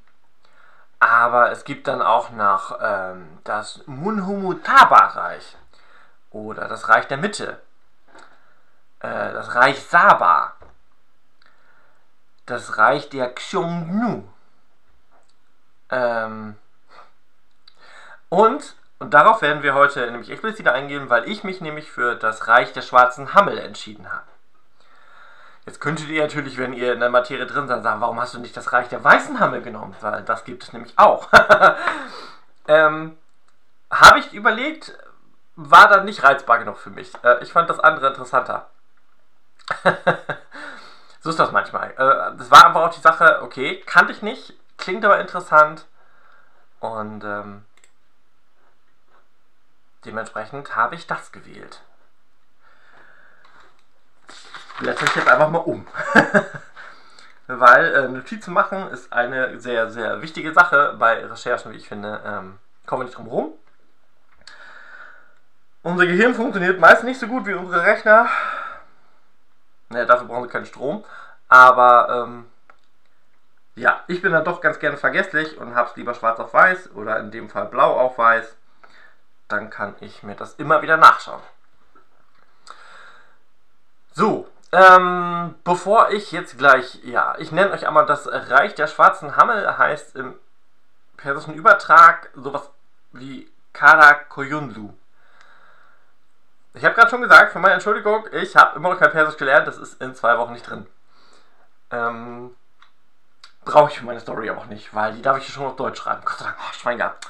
aber 0.98 1.50
es 1.50 1.64
gibt 1.64 1.88
dann 1.88 2.02
auch 2.02 2.30
noch 2.30 2.78
ähm, 2.80 3.38
das 3.44 3.82
Munhumutaba-Reich 3.86 5.56
oder 6.44 6.68
das 6.68 6.88
Reich 6.88 7.06
der 7.08 7.18
Mitte, 7.18 7.60
äh, 9.00 9.32
das 9.32 9.54
Reich 9.54 9.82
Saba, 9.82 10.54
das 12.46 12.78
Reich 12.78 13.08
der 13.08 13.34
Xiongnu 13.34 14.24
ähm, 15.90 16.56
und, 18.28 18.74
und 18.98 19.14
darauf 19.14 19.42
werden 19.42 19.62
wir 19.62 19.74
heute 19.74 20.10
nämlich 20.10 20.30
explizit 20.30 20.68
eingehen, 20.68 21.10
weil 21.10 21.28
ich 21.28 21.44
mich 21.44 21.60
nämlich 21.60 21.90
für 21.90 22.16
das 22.16 22.48
Reich 22.48 22.72
der 22.72 22.82
schwarzen 22.82 23.34
Hammel 23.34 23.58
entschieden 23.58 24.10
habe. 24.10 24.26
Jetzt 25.64 25.80
könntet 25.80 26.08
ihr 26.08 26.22
natürlich, 26.22 26.58
wenn 26.58 26.72
ihr 26.72 26.92
in 26.92 27.00
der 27.00 27.10
Materie 27.10 27.46
drin 27.46 27.66
seid, 27.66 27.82
sagen, 27.82 28.00
warum 28.00 28.20
hast 28.20 28.34
du 28.34 28.38
nicht 28.38 28.56
das 28.56 28.72
Reich 28.72 28.88
der 28.88 29.02
weißen 29.02 29.40
Hammel 29.40 29.62
genommen? 29.62 29.96
Weil 30.00 30.22
das 30.22 30.44
gibt 30.44 30.62
es 30.62 30.72
nämlich 30.72 30.96
auch. 30.96 31.28
ähm, 32.68 33.16
Habe 33.90 34.20
ich 34.20 34.32
überlegt, 34.32 34.96
war 35.56 35.88
dann 35.88 36.04
nicht 36.04 36.22
reizbar 36.22 36.58
genug 36.58 36.78
für 36.78 36.90
mich. 36.90 37.12
Äh, 37.24 37.42
ich 37.42 37.52
fand 37.52 37.68
das 37.68 37.80
andere 37.80 38.08
interessanter. 38.08 38.70
so 41.20 41.30
ist 41.30 41.38
das 41.38 41.52
manchmal. 41.52 41.90
Äh, 41.92 42.36
das 42.36 42.50
war 42.50 42.66
einfach 42.66 42.82
auch 42.82 42.94
die 42.94 43.00
Sache, 43.00 43.42
okay, 43.42 43.82
kannte 43.86 44.12
ich 44.12 44.22
nicht, 44.22 44.54
klingt 44.78 45.04
aber 45.04 45.20
interessant. 45.20 45.86
Und 46.80 47.24
ähm, 47.24 47.64
dementsprechend 50.04 50.76
habe 50.76 50.94
ich 50.94 51.06
das 51.06 51.32
gewählt 51.32 51.80
blätter 54.78 55.04
ich 55.04 55.16
jetzt 55.16 55.28
einfach 55.28 55.48
mal 55.48 55.58
um. 55.58 55.86
Weil 57.46 57.94
äh, 57.94 58.08
Notizen 58.08 58.52
machen 58.52 58.90
ist 58.90 59.12
eine 59.12 59.60
sehr, 59.60 59.90
sehr 59.90 60.20
wichtige 60.20 60.52
Sache 60.52 60.96
bei 60.98 61.24
Recherchen, 61.24 61.72
wie 61.72 61.76
ich 61.76 61.88
finde. 61.88 62.20
Ähm, 62.24 62.58
kommen 62.86 63.02
wir 63.02 63.04
nicht 63.04 63.16
drum 63.16 63.26
herum. 63.26 63.52
Unser 65.86 66.06
Gehirn 66.06 66.34
funktioniert 66.34 66.80
meist 66.80 67.04
nicht 67.04 67.20
so 67.20 67.28
gut 67.28 67.46
wie 67.46 67.54
unsere 67.54 67.84
Rechner. 67.84 68.26
Naja, 69.88 70.04
dafür 70.04 70.26
brauchen 70.26 70.42
sie 70.42 70.50
keinen 70.50 70.66
Strom. 70.66 71.04
Aber 71.46 72.24
ähm, 72.24 72.46
ja, 73.76 74.00
ich 74.08 74.20
bin 74.20 74.32
dann 74.32 74.44
doch 74.44 74.60
ganz 74.60 74.80
gerne 74.80 74.96
vergesslich 74.96 75.56
und 75.58 75.76
habe 75.76 75.88
es 75.88 75.94
lieber 75.94 76.12
schwarz 76.14 76.40
auf 76.40 76.52
weiß 76.52 76.90
oder 76.96 77.20
in 77.20 77.30
dem 77.30 77.48
Fall 77.48 77.66
blau 77.66 78.00
auf 78.00 78.18
weiß. 78.18 78.56
Dann 79.46 79.70
kann 79.70 79.94
ich 80.00 80.24
mir 80.24 80.34
das 80.34 80.54
immer 80.54 80.82
wieder 80.82 80.96
nachschauen. 80.96 81.40
So, 84.12 84.48
ähm, 84.72 85.54
bevor 85.62 86.10
ich 86.10 86.32
jetzt 86.32 86.58
gleich, 86.58 86.98
ja, 87.04 87.36
ich 87.38 87.52
nenne 87.52 87.70
euch 87.70 87.86
einmal 87.86 88.06
das 88.06 88.26
Reich 88.26 88.74
der 88.74 88.88
schwarzen 88.88 89.36
Hammel, 89.36 89.78
heißt 89.78 90.16
im 90.16 90.34
persischen 91.16 91.54
Übertrag 91.54 92.30
sowas 92.34 92.68
wie 93.12 93.48
Karakoyunlu. 93.72 94.92
Ich 96.76 96.84
habe 96.84 96.94
gerade 96.94 97.08
schon 97.08 97.22
gesagt, 97.22 97.52
für 97.52 97.58
meine 97.58 97.74
Entschuldigung, 97.74 98.26
ich 98.32 98.54
habe 98.54 98.76
immer 98.76 98.90
noch 98.90 99.00
kein 99.00 99.10
Persisch 99.10 99.38
gelernt, 99.38 99.66
das 99.66 99.78
ist 99.78 100.00
in 100.00 100.14
zwei 100.14 100.36
Wochen 100.36 100.52
nicht 100.52 100.68
drin. 100.68 100.86
Ähm, 101.90 102.54
Brauche 103.64 103.90
ich 103.90 103.98
für 103.98 104.04
meine 104.04 104.20
Story 104.20 104.50
auch 104.50 104.66
nicht, 104.66 104.94
weil 104.94 105.14
die 105.14 105.22
darf 105.22 105.38
ich 105.38 105.48
schon 105.48 105.66
auf 105.66 105.76
Deutsch 105.76 105.98
schreiben. 105.98 106.20
Gott 106.24 106.38
sei 106.38 106.44
Dank, 106.44 106.56
oh, 106.60 106.72
Schwein 106.72 106.98
gehabt. 106.98 107.26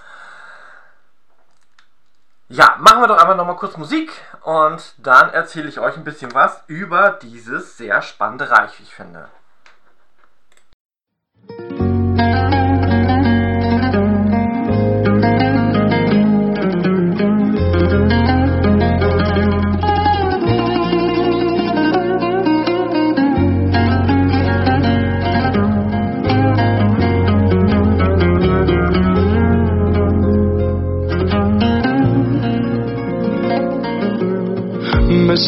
Ja, 2.49 2.77
machen 2.79 3.01
wir 3.01 3.07
doch 3.07 3.19
einfach 3.19 3.37
nochmal 3.37 3.57
kurz 3.57 3.77
Musik 3.77 4.13
und 4.43 4.95
dann 4.99 5.31
erzähle 5.31 5.69
ich 5.69 5.81
euch 5.81 5.97
ein 5.97 6.05
bisschen 6.05 6.35
was 6.35 6.63
über 6.67 7.11
dieses 7.11 7.77
sehr 7.77 8.03
spannende 8.03 8.51
Reich, 8.51 8.79
wie 8.79 8.83
ich 8.83 8.95
finde. 8.95 9.29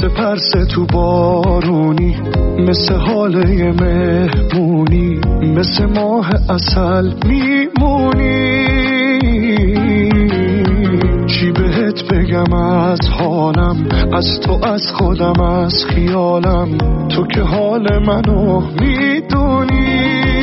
پرس 0.09 0.51
تو 0.75 0.87
بارونی 0.87 2.17
مثل 2.59 2.95
حاله 2.95 3.73
مهمونی 3.73 5.21
مثل 5.43 5.87
ماه 5.87 6.31
اصل 6.49 7.13
میمونی. 7.27 8.69
چی 11.27 11.53
بهت 11.53 12.13
بگم 12.13 12.53
از 12.53 13.01
حالم 13.09 13.89
از 14.13 14.41
تو 14.41 14.59
از 14.63 14.83
خودم 14.93 15.41
از 15.41 15.85
خیالم؟ 15.85 16.79
تو 17.09 17.27
که 17.27 17.41
حال 17.41 17.99
منو 18.07 18.61
می‌دونی. 18.61 20.38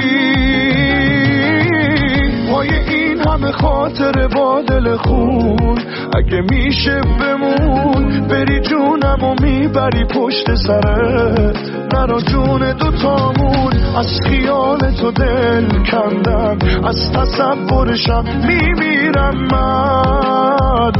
همه 3.36 3.52
خاطر 3.52 4.28
با 4.28 4.62
دل 4.62 4.96
خون. 4.96 5.80
اگه 6.16 6.42
میشه 6.52 7.02
بمون 7.02 8.28
بری 8.28 8.62
جونم 8.62 9.24
و 9.24 9.36
می‌بری 9.42 10.06
پشت 10.06 10.56
سرت. 10.56 11.58
نرا 11.94 12.20
جون 12.20 12.74
دوتامون 12.74 13.74
از 13.98 14.22
خیال 14.26 14.80
تو 14.80 15.12
دل 15.12 15.68
کندم. 15.92 16.58
از 16.84 17.12
تصورشم 17.12 18.24
میمیرم 18.48 19.36
من. 19.52 20.92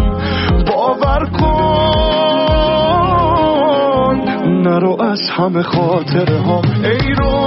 باور 0.68 1.30
کن 1.40 1.56
نرو 4.48 5.02
از 5.02 5.22
همه 5.38 5.64
خاطره 5.64 6.42
هم 6.42 6.62
ای 6.84 7.16
رویام 7.18 7.45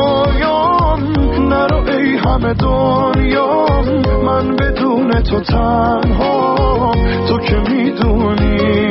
نرو 1.58 1.90
ای 1.90 2.16
همه 2.16 2.54
دنیام 2.54 3.84
من 4.26 4.56
بدون 4.56 5.10
تو 5.10 5.40
تنها. 5.40 6.92
تو 7.28 7.38
که 7.38 7.56
می‌دونی 7.70 8.88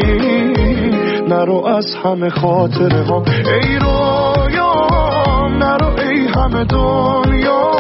نرو 1.28 1.66
از 1.66 1.96
همه 2.04 2.30
خاطره 2.30 3.04
ها 3.04 3.24
ای 3.62 3.80
رویام 3.80 5.64
نرو 5.64 5.92
ای 6.00 6.28
همه 6.28 6.64
دنیا. 6.64 7.72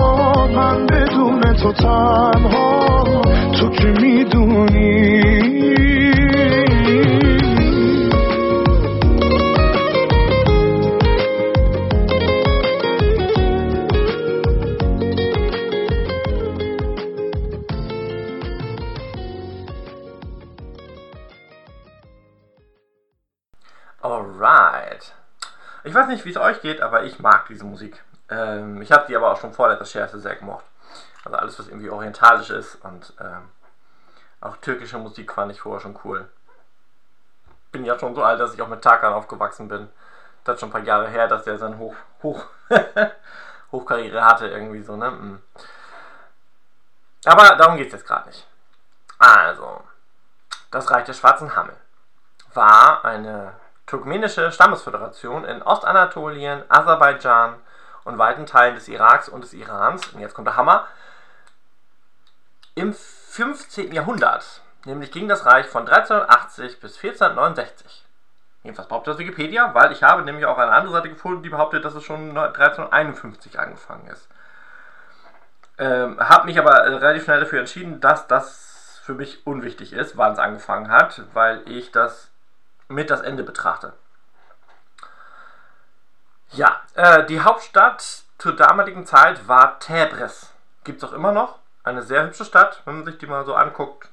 من 0.55 0.85
بدون 0.85 1.41
تو 1.41 1.71
تنها. 1.71 3.03
تو 3.59 3.69
که 3.69 3.93
می‌دونی 4.01 5.86
Ich 25.87 25.93
weiß 25.93 26.07
nicht, 26.07 26.25
wie 26.25 26.31
es 26.31 26.37
euch 26.37 26.59
geht, 26.59 26.81
aber 26.81 27.03
ich 27.03 27.19
mag 27.19 27.47
diese 27.47 27.63
Musik. 27.63 28.03
Ähm, 28.29 28.81
ich 28.81 28.91
habe 28.91 29.05
die 29.07 29.15
aber 29.15 29.31
auch 29.31 29.39
schon 29.39 29.53
vor 29.53 29.69
der 29.69 29.79
Recherche 29.79 30.19
sehr 30.19 30.35
gemocht. 30.35 30.65
Also 31.23 31.37
alles, 31.37 31.57
was 31.57 31.69
irgendwie 31.69 31.89
orientalisch 31.89 32.49
ist 32.49 32.75
und 32.83 33.13
ähm, 33.21 33.47
auch 34.41 34.57
türkische 34.57 34.97
Musik 34.97 35.31
fand 35.31 35.53
ich 35.53 35.61
vorher 35.61 35.79
schon 35.79 35.97
cool. 36.03 36.27
Bin 37.71 37.85
ja 37.85 37.97
schon 37.97 38.15
so 38.15 38.21
alt, 38.21 38.41
dass 38.41 38.53
ich 38.53 38.61
auch 38.61 38.67
mit 38.67 38.81
Tarkan 38.81 39.13
aufgewachsen 39.13 39.69
bin. 39.69 39.87
Das 40.43 40.55
ist 40.55 40.59
schon 40.59 40.69
ein 40.69 40.73
paar 40.73 40.83
Jahre 40.83 41.07
her, 41.07 41.29
dass 41.29 41.45
der 41.45 41.57
seine 41.57 41.77
Hoch, 41.77 41.95
Hoch, 42.21 42.45
Hochkarriere 43.71 44.25
hatte, 44.25 44.49
irgendwie 44.49 44.83
so, 44.83 44.97
ne? 44.97 45.07
Hm. 45.07 45.41
Aber 47.23 47.55
darum 47.55 47.77
geht 47.77 47.87
es 47.87 47.93
jetzt 47.93 48.05
gerade 48.05 48.27
nicht. 48.27 48.45
Also, 49.19 49.85
das 50.69 50.91
Reich 50.91 51.05
der 51.05 51.13
Schwarzen 51.13 51.55
Hammel 51.55 51.77
war 52.53 53.05
eine 53.05 53.53
turkmenische 53.87 54.51
Stammesföderation 54.51 55.45
in 55.45 55.63
Ostanatolien, 55.63 56.63
Aserbaidschan 56.69 57.55
und 58.03 58.17
weiten 58.17 58.45
Teilen 58.45 58.75
des 58.75 58.87
Iraks 58.87 59.29
und 59.29 59.43
des 59.43 59.53
Irans. 59.53 60.07
Und 60.09 60.19
jetzt 60.19 60.35
kommt 60.35 60.47
der 60.47 60.57
Hammer. 60.57 60.85
Im 62.75 62.93
15. 62.93 63.91
Jahrhundert, 63.91 64.61
nämlich 64.85 65.11
ging 65.11 65.27
das 65.27 65.45
Reich 65.45 65.65
von 65.65 65.87
1380 65.87 66.79
bis 66.79 66.95
1469. 66.97 68.05
Jedenfalls 68.63 68.87
behauptet 68.87 69.13
das 69.13 69.19
Wikipedia, 69.19 69.73
weil 69.73 69.91
ich 69.91 70.03
habe 70.03 70.21
nämlich 70.23 70.45
auch 70.45 70.57
eine 70.57 70.71
andere 70.71 70.93
Seite 70.93 71.09
gefunden, 71.09 71.41
die 71.41 71.49
behauptet, 71.49 71.85
dass 71.85 71.95
es 71.95 72.03
schon 72.03 72.37
1351 72.37 73.57
angefangen 73.59 74.07
ist. 74.07 74.27
Ähm, 75.79 76.19
habe 76.19 76.45
mich 76.45 76.59
aber 76.59 76.83
relativ 76.83 77.23
schnell 77.23 77.39
dafür 77.39 77.59
entschieden, 77.59 78.01
dass 78.01 78.27
das 78.27 78.99
für 79.03 79.13
mich 79.13 79.45
unwichtig 79.47 79.93
ist, 79.93 80.17
wann 80.17 80.33
es 80.33 80.39
angefangen 80.39 80.89
hat, 80.89 81.21
weil 81.33 81.61
ich 81.65 81.91
das 81.91 82.29
mit 82.87 83.09
das 83.09 83.21
Ende 83.21 83.43
betrachte. 83.43 83.93
Ja, 86.51 86.81
äh, 86.95 87.25
die 87.25 87.41
Hauptstadt 87.41 88.23
zur 88.37 88.55
damaligen 88.55 89.05
Zeit 89.05 89.47
war 89.47 89.79
Tebris. 89.79 90.53
Gibt 90.83 91.03
es 91.03 91.09
auch 91.09 91.13
immer 91.13 91.31
noch. 91.31 91.59
Eine 91.83 92.03
sehr 92.03 92.23
hübsche 92.23 92.45
Stadt, 92.45 92.81
wenn 92.85 92.97
man 92.97 93.05
sich 93.05 93.17
die 93.17 93.27
mal 93.27 93.45
so 93.45 93.55
anguckt. 93.55 94.09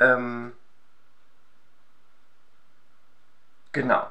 Ähm, 0.00 0.52
genau. 3.72 4.10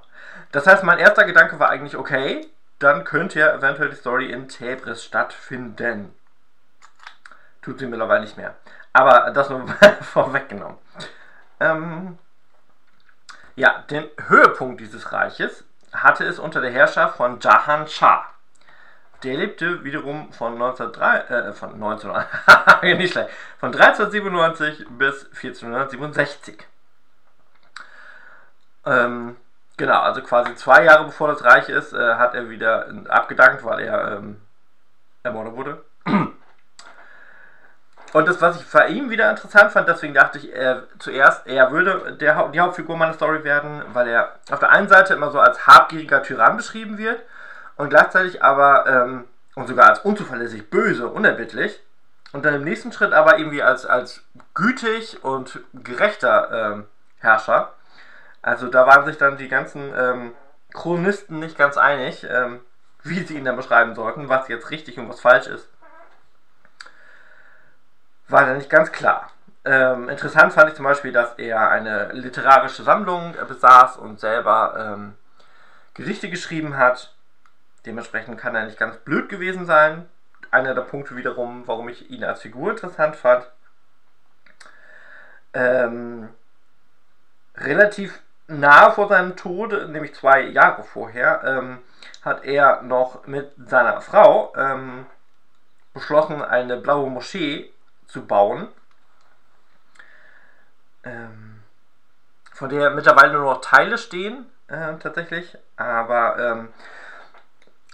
Das 0.52 0.68
heißt, 0.68 0.84
mein 0.84 1.00
erster 1.00 1.26
Gedanke 1.26 1.60
war 1.60 1.70
eigentlich, 1.70 1.98
okay, 1.98 2.50
dann 2.80 3.04
könnte 3.04 3.40
ja 3.40 3.54
eventuell 3.54 3.90
die 3.90 3.96
Story 3.96 4.32
in 4.32 4.48
Tebris 4.48 5.04
stattfinden. 5.04 6.16
Tut 7.62 7.80
sie 7.80 7.86
mittlerweile 7.86 8.22
nicht 8.22 8.38
mehr. 8.38 8.56
Aber 8.94 9.32
das 9.32 9.50
nur 9.50 9.68
vorweggenommen. 10.02 10.78
Ähm, 11.60 12.18
ja, 13.56 13.84
den 13.90 14.08
Höhepunkt 14.28 14.80
dieses 14.80 15.12
Reiches 15.12 15.64
hatte 15.94 16.24
es 16.24 16.40
unter 16.40 16.62
der 16.62 16.72
Herrschaft 16.72 17.18
von 17.18 17.40
Jahan 17.40 17.88
Shah. 17.88 18.26
Der 19.24 19.38
lebte 19.38 19.84
wiederum 19.84 20.32
von 20.34 20.54
1903, 20.54 21.18
äh, 21.18 21.54
von 21.54 21.78
19, 21.78 22.12
nicht 22.98 23.12
schlecht, 23.12 23.30
von 23.60 23.74
1397 23.74 24.88
bis 24.98 25.26
1467. 25.26 26.66
Ähm, 28.86 29.36
genau, 29.78 30.02
also 30.02 30.24
quasi 30.24 30.56
zwei 30.56 30.86
Jahre 30.86 31.06
bevor 31.06 31.28
das 31.28 31.44
Reich 31.44 31.70
ist, 31.70 31.94
äh, 31.94 32.16
hat 32.16 32.34
er 32.34 32.50
wieder 32.50 32.88
abgedankt, 33.10 33.64
weil 33.64 33.82
er 33.82 34.18
ähm, 34.18 34.42
ermordet 35.22 35.56
wurde. 35.56 35.86
Und 38.14 38.28
das, 38.28 38.42
was 38.42 38.60
ich 38.60 38.70
bei 38.70 38.88
ihm 38.88 39.10
wieder 39.10 39.30
interessant 39.30 39.72
fand, 39.72 39.88
deswegen 39.88 40.14
dachte 40.14 40.38
ich 40.38 40.54
er, 40.54 40.84
zuerst, 41.00 41.48
er 41.48 41.72
würde 41.72 42.18
der, 42.20 42.50
die 42.50 42.60
Hauptfigur 42.60 42.98
meiner 42.98 43.14
Story 43.14 43.44
werden, 43.44 43.84
weil 43.94 44.10
er 44.10 44.36
auf 44.52 44.60
der 44.60 44.70
einen 44.70 44.90
Seite 44.90 45.14
immer 45.14 45.32
so 45.32 45.40
als 45.40 45.66
habgieriger 45.66 46.22
Tyrann 46.22 46.58
beschrieben 46.58 46.98
wird 46.98 47.22
und 47.78 47.90
gleichzeitig 47.90 48.44
aber 48.44 48.86
ähm, 48.88 49.24
und 49.56 49.68
sogar 49.68 49.90
als 49.90 50.00
unzuverlässig, 50.00 50.70
böse, 50.70 51.08
unerbittlich 51.08 51.82
und 52.34 52.44
dann 52.44 52.56
im 52.56 52.64
nächsten 52.64 52.92
Schritt 52.92 53.14
aber 53.14 53.38
irgendwie 53.38 53.64
als, 53.64 53.86
als 53.86 54.24
gütig 54.54 55.24
und 55.24 55.62
gerechter 55.74 56.74
ähm, 56.74 56.88
Herrscher. 57.20 57.74
Also 58.42 58.68
da 58.68 58.88
waren 58.88 59.06
sich 59.06 59.18
dann 59.18 59.38
die 59.38 59.48
ganzen 59.48 59.94
ähm, 59.98 60.34
Chronisten 60.74 61.40
nicht 61.40 61.58
ganz 61.58 61.78
einig, 61.78 62.26
ähm, 62.30 62.60
wie 63.04 63.24
sie 63.24 63.38
ihn 63.38 63.46
dann 63.46 63.56
beschreiben 63.56 63.96
sollten, 63.96 64.28
was 64.28 64.50
jetzt 64.50 64.70
richtig 64.70 65.00
und 65.00 65.08
was 65.08 65.22
falsch 65.22 65.48
ist 65.48 65.71
war 68.32 68.46
da 68.46 68.54
nicht 68.54 68.70
ganz 68.70 68.92
klar. 68.92 69.30
Ähm, 69.64 70.10
interessant 70.10 70.54
fand 70.54 70.70
ich 70.70 70.76
zum 70.76 70.86
Beispiel, 70.86 71.12
dass 71.12 71.34
er 71.38 71.70
eine 71.70 72.12
literarische 72.14 72.84
Sammlung 72.84 73.36
besaß 73.48 73.98
und 73.98 74.20
selber 74.20 74.96
ähm, 74.96 75.14
Gedichte 75.94 76.30
geschrieben 76.30 76.78
hat. 76.78 77.14
Dementsprechend 77.86 78.40
kann 78.40 78.56
er 78.56 78.66
nicht 78.66 78.80
ganz 78.80 78.98
blöd 78.98 79.30
gewesen 79.30 79.66
sein. 79.66 80.10
Einer 80.50 80.74
der 80.74 80.82
Punkte 80.82 81.16
wiederum, 81.16 81.64
warum 81.68 81.90
ich 81.90 82.10
ihn 82.10 82.24
als 82.24 82.42
Figur 82.42 82.72
interessant 82.72 83.16
fand. 83.16 83.46
Ähm, 85.54 86.30
relativ 87.56 88.20
nah 88.48 88.92
vor 88.92 89.08
seinem 89.08 89.36
Tod, 89.36 89.90
nämlich 89.90 90.16
zwei 90.16 90.42
Jahre 90.42 90.84
vorher, 90.84 91.44
ähm, 91.46 91.80
hat 92.24 92.44
er 92.44 92.82
noch 92.82 93.26
mit 93.28 93.52
seiner 93.68 94.02
Frau 94.02 94.54
ähm, 94.56 95.06
beschlossen, 95.94 96.42
eine 96.42 96.78
blaue 96.78 97.10
Moschee 97.10 97.72
zu 98.12 98.26
bauen. 98.26 98.68
Ähm, 101.04 101.64
von 102.54 102.70
der 102.70 102.92
mittlerweile 102.92 103.34
nur 103.34 103.54
noch 103.54 103.62
Teile 103.62 103.98
stehen, 103.98 104.46
äh, 104.68 104.96
tatsächlich. 104.98 105.58
Aber 105.78 106.38
ähm, 106.38 106.70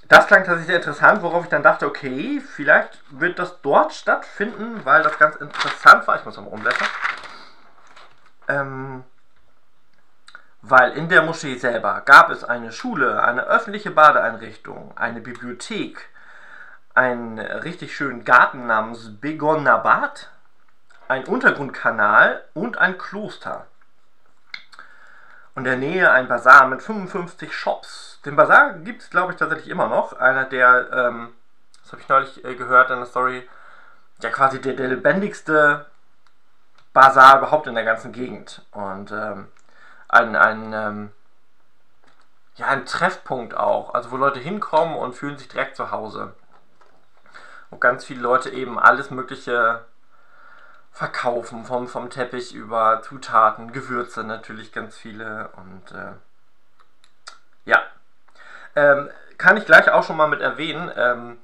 das 0.07 0.27
klang 0.27 0.39
tatsächlich 0.39 0.67
sehr 0.67 0.77
interessant, 0.77 1.21
worauf 1.21 1.43
ich 1.43 1.49
dann 1.49 1.63
dachte, 1.63 1.85
okay, 1.85 2.41
vielleicht 2.41 2.99
wird 3.09 3.39
das 3.39 3.61
dort 3.61 3.93
stattfinden, 3.93 4.83
weil 4.85 5.03
das 5.03 5.17
ganz 5.19 5.35
interessant 5.37 6.07
war. 6.07 6.17
Ich 6.17 6.25
muss 6.25 6.35
nochmal 6.35 6.53
umblättern. 6.53 6.87
Ähm, 8.47 9.03
weil 10.61 10.93
in 10.93 11.07
der 11.09 11.21
Moschee 11.21 11.57
selber 11.57 12.01
gab 12.05 12.29
es 12.29 12.43
eine 12.43 12.71
Schule, 12.71 13.21
eine 13.21 13.43
öffentliche 13.43 13.91
Badeeinrichtung, 13.91 14.97
eine 14.97 15.21
Bibliothek, 15.21 16.09
einen 16.97 17.37
richtig 17.37 17.95
schönen 17.95 18.25
Garten 18.25 18.65
namens 18.65 19.21
Begonnabat, 19.21 20.31
ein 21.07 21.25
Untergrundkanal 21.25 22.43
und 22.55 22.79
ein 22.79 22.97
Kloster. 22.97 23.67
Und 25.53 25.65
in 25.67 25.79
der 25.79 25.89
Nähe 25.89 26.11
ein 26.11 26.27
Bazar 26.27 26.67
mit 26.67 26.81
55 26.81 27.55
Shops. 27.55 28.19
Den 28.25 28.35
Bazar 28.35 28.73
gibt 28.79 29.03
es, 29.03 29.11
glaube 29.11 29.31
ich, 29.31 29.37
tatsächlich 29.37 29.69
immer 29.69 29.87
noch. 29.87 30.13
Einer 30.13 30.45
der, 30.45 30.89
ähm, 30.91 31.35
das 31.83 31.91
habe 31.91 32.01
ich 32.01 32.09
neulich 32.09 32.43
äh, 32.43 32.55
gehört 32.55 32.89
in 32.89 32.97
der 32.97 33.05
Story, 33.05 33.47
ja 34.23 34.31
quasi 34.31 34.59
der, 34.59 34.73
der 34.73 34.87
lebendigste 34.87 35.85
Bazar 36.93 37.37
überhaupt 37.37 37.67
in 37.67 37.75
der 37.75 37.85
ganzen 37.85 38.11
Gegend. 38.11 38.63
Und 38.71 39.11
ähm, 39.11 39.49
ein, 40.09 40.35
ein, 40.35 40.73
ähm, 40.73 41.11
ja, 42.55 42.67
ein 42.67 42.87
Treffpunkt 42.87 43.55
auch, 43.55 43.93
also 43.93 44.09
wo 44.09 44.17
Leute 44.17 44.39
hinkommen 44.39 44.95
und 44.95 45.13
fühlen 45.13 45.37
sich 45.37 45.47
direkt 45.47 45.75
zu 45.75 45.91
Hause 45.91 46.33
wo 47.69 47.77
ganz 47.77 48.05
viele 48.05 48.21
Leute 48.21 48.49
eben 48.49 48.79
alles 48.79 49.11
Mögliche 49.11 49.85
verkaufen, 50.91 51.65
vom, 51.65 51.87
vom 51.87 52.09
Teppich 52.09 52.53
über 52.53 53.01
Zutaten, 53.03 53.71
Gewürze 53.71 54.23
natürlich 54.23 54.71
ganz 54.71 54.97
viele 54.97 55.49
und 55.55 55.91
äh, 55.91 56.13
ja. 57.65 57.83
Ähm, 58.75 59.09
kann 59.37 59.57
ich 59.57 59.65
gleich 59.65 59.89
auch 59.91 60.03
schon 60.03 60.17
mal 60.17 60.27
mit 60.27 60.41
erwähnen. 60.41 60.91
Ähm, 60.95 61.37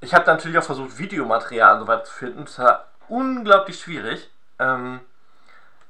ich 0.00 0.14
habe 0.14 0.26
natürlich 0.26 0.58
auch 0.58 0.64
versucht, 0.64 0.98
Videomaterial 0.98 1.80
soweit 1.80 2.06
zu 2.06 2.12
finden. 2.12 2.44
Das 2.44 2.58
war 2.58 2.88
unglaublich 3.08 3.80
schwierig. 3.80 4.30
Ähm, 4.58 5.00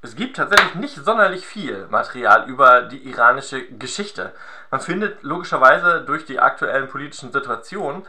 es 0.01 0.17
gibt 0.17 0.37
tatsächlich 0.37 0.75
nicht 0.75 0.97
sonderlich 0.97 1.47
viel 1.47 1.87
Material 1.89 2.49
über 2.49 2.83
die 2.83 3.09
iranische 3.09 3.67
Geschichte. 3.69 4.33
Man 4.71 4.81
findet 4.81 5.23
logischerweise 5.23 6.01
durch 6.01 6.25
die 6.25 6.41
aktuellen 6.41 6.89
politischen 6.89 7.33
Situationen 7.33 8.05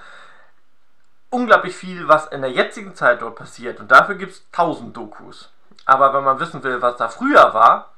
unglaublich 1.33 1.75
viel, 1.75 2.07
was 2.07 2.27
in 2.27 2.41
der 2.41 2.51
jetzigen 2.51 2.95
Zeit 2.95 3.21
dort 3.21 3.35
passiert. 3.35 3.79
Und 3.79 3.91
dafür 3.91 4.15
gibt 4.15 4.33
es 4.33 4.49
tausend 4.51 4.95
Dokus. 4.95 5.51
Aber 5.85 6.13
wenn 6.13 6.23
man 6.23 6.39
wissen 6.39 6.63
will, 6.63 6.81
was 6.81 6.97
da 6.97 7.09
früher 7.09 7.53
war, 7.53 7.91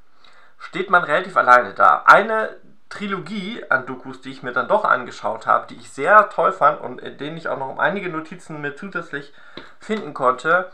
steht 0.58 0.90
man 0.90 1.04
relativ 1.04 1.36
alleine 1.38 1.74
da. 1.74 2.04
Eine 2.06 2.56
Trilogie 2.90 3.64
an 3.70 3.86
Dokus, 3.86 4.22
die 4.22 4.32
ich 4.32 4.42
mir 4.42 4.54
dann 4.54 4.70
doch 4.70 4.86
angeschaut 4.86 5.48
habe, 5.48 5.68
die 5.68 5.76
ich 5.76 5.90
sehr 5.90 6.30
toll 6.30 6.54
fand 6.54 6.80
und 6.80 7.02
in 7.02 7.18
denen 7.18 7.38
ich 7.38 7.50
auch 7.50 7.58
noch 7.58 7.78
einige 7.78 8.10
Notizen 8.10 8.62
mit 8.62 8.80
zusätzlich 8.80 9.34
finden 9.80 10.14
konnte, 10.14 10.72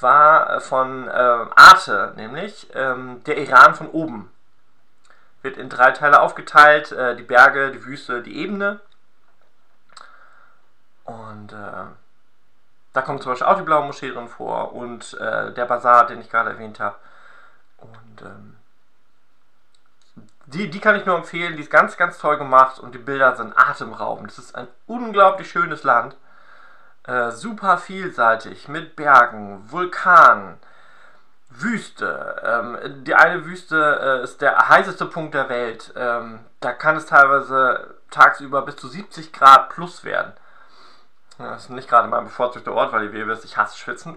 war 0.00 0.60
von 0.60 1.06
äh, 1.06 1.10
Arte, 1.10 2.14
nämlich 2.16 2.68
ähm, 2.74 3.22
der 3.24 3.38
Iran 3.38 3.74
von 3.74 3.88
oben. 3.88 4.32
Wird 5.42 5.58
in 5.58 5.68
drei 5.68 5.92
Teile 5.92 6.20
aufgeteilt: 6.20 6.92
äh, 6.92 7.14
die 7.14 7.22
Berge, 7.22 7.70
die 7.70 7.84
Wüste, 7.84 8.22
die 8.22 8.38
Ebene. 8.38 8.80
Und 11.10 11.52
äh, 11.52 11.86
da 12.92 13.02
kommt 13.02 13.22
zum 13.22 13.32
Beispiel 13.32 13.46
auch 13.46 13.56
die 13.56 13.64
blaue 13.64 13.84
Moschee 13.84 14.10
drin 14.10 14.28
vor 14.28 14.72
und 14.74 15.14
äh, 15.14 15.52
der 15.52 15.64
Bazar, 15.64 16.06
den 16.06 16.20
ich 16.20 16.30
gerade 16.30 16.50
erwähnt 16.50 16.78
habe. 16.80 16.96
Und 17.78 18.22
ähm, 18.22 18.56
die, 20.46 20.70
die 20.70 20.80
kann 20.80 20.96
ich 20.96 21.06
nur 21.06 21.16
empfehlen, 21.16 21.56
die 21.56 21.62
ist 21.62 21.70
ganz, 21.70 21.96
ganz 21.96 22.18
toll 22.18 22.38
gemacht 22.38 22.78
und 22.78 22.94
die 22.94 22.98
Bilder 22.98 23.36
sind 23.36 23.56
atemberaubend. 23.56 24.30
Das 24.30 24.38
ist 24.38 24.54
ein 24.54 24.68
unglaublich 24.86 25.50
schönes 25.50 25.84
Land. 25.84 26.16
Äh, 27.04 27.30
super 27.30 27.78
vielseitig 27.78 28.68
mit 28.68 28.94
Bergen, 28.96 29.70
Vulkanen, 29.70 30.58
Wüste. 31.48 32.40
Ähm, 32.44 33.04
die 33.04 33.14
eine 33.14 33.44
Wüste 33.46 34.20
äh, 34.20 34.24
ist 34.24 34.40
der 34.42 34.68
heißeste 34.68 35.06
Punkt 35.06 35.34
der 35.34 35.48
Welt. 35.48 35.92
Ähm, 35.96 36.40
da 36.60 36.72
kann 36.72 36.96
es 36.96 37.06
teilweise 37.06 37.94
tagsüber 38.10 38.62
bis 38.62 38.76
zu 38.76 38.88
70 38.88 39.32
Grad 39.32 39.70
plus 39.70 40.04
werden. 40.04 40.32
Das 41.40 41.64
ist 41.64 41.70
nicht 41.70 41.88
gerade 41.88 42.08
mein 42.08 42.24
bevorzugter 42.24 42.72
Ort, 42.72 42.92
weil 42.92 43.14
ihr 43.14 43.26
wisst, 43.26 43.44
ich 43.44 43.56
hasse 43.56 43.78
Schwitzen. 43.78 44.16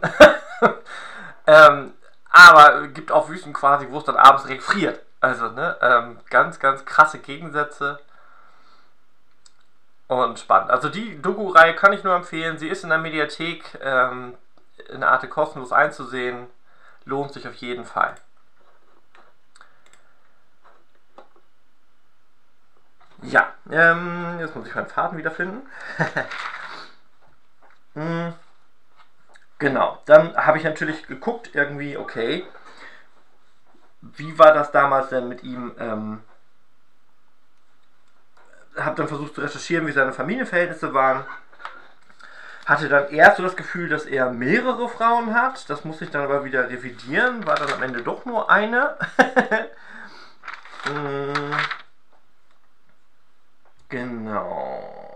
ähm, 1.47 1.93
aber 2.29 2.87
gibt 2.87 3.11
auch 3.11 3.29
Wüsten 3.29 3.53
quasi, 3.53 3.87
wo 3.89 3.99
es 3.99 4.03
dann 4.03 4.17
abends 4.17 4.43
direkt 4.43 4.63
friert. 4.63 5.01
Also, 5.21 5.49
ne, 5.49 5.77
ähm, 5.81 6.19
ganz, 6.29 6.59
ganz 6.59 6.83
krasse 6.83 7.19
Gegensätze. 7.19 7.99
Und 10.07 10.37
spannend. 10.37 10.69
Also 10.69 10.89
die 10.89 11.21
Doku-Reihe 11.21 11.75
kann 11.75 11.93
ich 11.93 12.03
nur 12.03 12.13
empfehlen. 12.13 12.57
Sie 12.57 12.67
ist 12.67 12.83
in 12.83 12.89
der 12.89 12.97
Mediathek 12.97 13.79
ähm, 13.81 14.35
in 14.89 14.99
der 14.99 15.11
Art 15.11 15.27
kostenlos 15.29 15.71
einzusehen. 15.71 16.47
Lohnt 17.05 17.33
sich 17.33 17.47
auf 17.47 17.55
jeden 17.55 17.85
Fall. 17.85 18.15
Ja, 23.21 23.53
ähm, 23.71 24.37
jetzt 24.39 24.55
muss 24.55 24.67
ich 24.67 24.75
meinen 24.75 24.87
Faden 24.87 25.17
wiederfinden. 25.17 25.61
hm, 27.95 28.33
genau, 29.59 29.99
dann 30.05 30.35
habe 30.35 30.57
ich 30.57 30.63
natürlich 30.63 31.07
geguckt, 31.07 31.51
irgendwie, 31.53 31.97
okay, 31.97 32.45
wie 34.01 34.37
war 34.37 34.53
das 34.53 34.71
damals 34.71 35.09
denn 35.09 35.27
mit 35.27 35.43
ihm? 35.43 35.73
Ähm, 35.79 36.21
habe 38.77 38.95
dann 38.95 39.07
versucht 39.07 39.35
zu 39.35 39.41
recherchieren, 39.41 39.87
wie 39.87 39.91
seine 39.91 40.13
Familienverhältnisse 40.13 40.93
waren. 40.93 41.25
Hatte 42.65 42.89
dann 42.89 43.09
erst 43.09 43.37
so 43.37 43.43
das 43.43 43.55
Gefühl, 43.55 43.89
dass 43.89 44.05
er 44.05 44.31
mehrere 44.31 44.87
Frauen 44.89 45.33
hat. 45.33 45.69
Das 45.69 45.83
musste 45.83 46.05
ich 46.05 46.11
dann 46.11 46.23
aber 46.23 46.45
wieder 46.45 46.69
revidieren. 46.69 47.45
War 47.45 47.55
dann 47.55 47.71
am 47.73 47.83
Ende 47.83 48.01
doch 48.01 48.25
nur 48.25 48.49
eine. 48.49 48.97
Mm. 50.85 51.53
genau. 53.89 55.12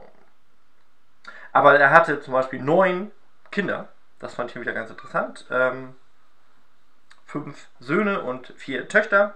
Aber 1.58 1.80
er 1.80 1.89
hatte 1.89 2.22
zum 2.22 2.34
Beispiel 2.34 2.62
neun 2.62 3.12
Kinder. 3.50 3.88
Das 4.20 4.36
fand 4.36 4.52
ich 4.52 4.62
wieder 4.62 4.74
ganz 4.74 4.91
interessant. 4.91 5.43
Ähm, 5.50 5.96
fünf 7.26 7.67
Söhne 7.80 8.22
und 8.22 8.54
vier 8.58 8.88
Töchter. 8.88 9.34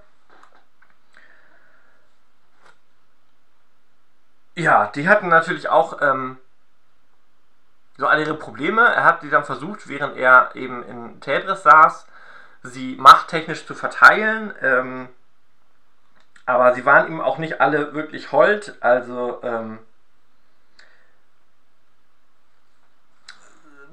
Ja, 4.53 4.91
die 4.93 5.09
hatten 5.09 5.29
natürlich 5.29 5.69
auch 5.69 5.99
ähm, 6.03 6.37
so 7.97 8.05
alle 8.05 8.21
ihre 8.21 8.35
Probleme. 8.35 8.83
Er 8.83 9.03
hat 9.03 9.23
die 9.23 9.31
dann 9.31 9.43
versucht, 9.43 9.87
während 9.87 10.15
er 10.15 10.51
eben 10.53 10.83
in 10.83 11.21
Tebris 11.21 11.63
saß, 11.63 12.05
sie 12.61 12.97
machttechnisch 12.97 13.65
zu 13.65 13.73
verteilen. 13.73 14.53
Ähm, 14.61 15.09
aber 16.45 16.75
sie 16.75 16.85
waren 16.85 17.07
ihm 17.07 17.19
auch 17.19 17.39
nicht 17.39 17.61
alle 17.61 17.95
wirklich 17.95 18.31
hold. 18.31 18.77
Also 18.79 19.39
ähm, 19.41 19.79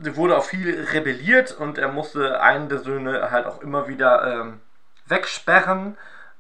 wurde 0.01 0.37
auch 0.37 0.45
viel 0.45 0.87
rebelliert 0.93 1.53
und 1.53 1.79
er 1.79 1.89
musste 1.89 2.41
einen 2.41 2.69
der 2.69 2.79
Söhne 2.79 3.31
halt 3.31 3.47
auch 3.47 3.61
immer 3.61 3.89
wieder 3.89 4.27
ähm, 4.27 4.61
wegsperren, 5.07 5.97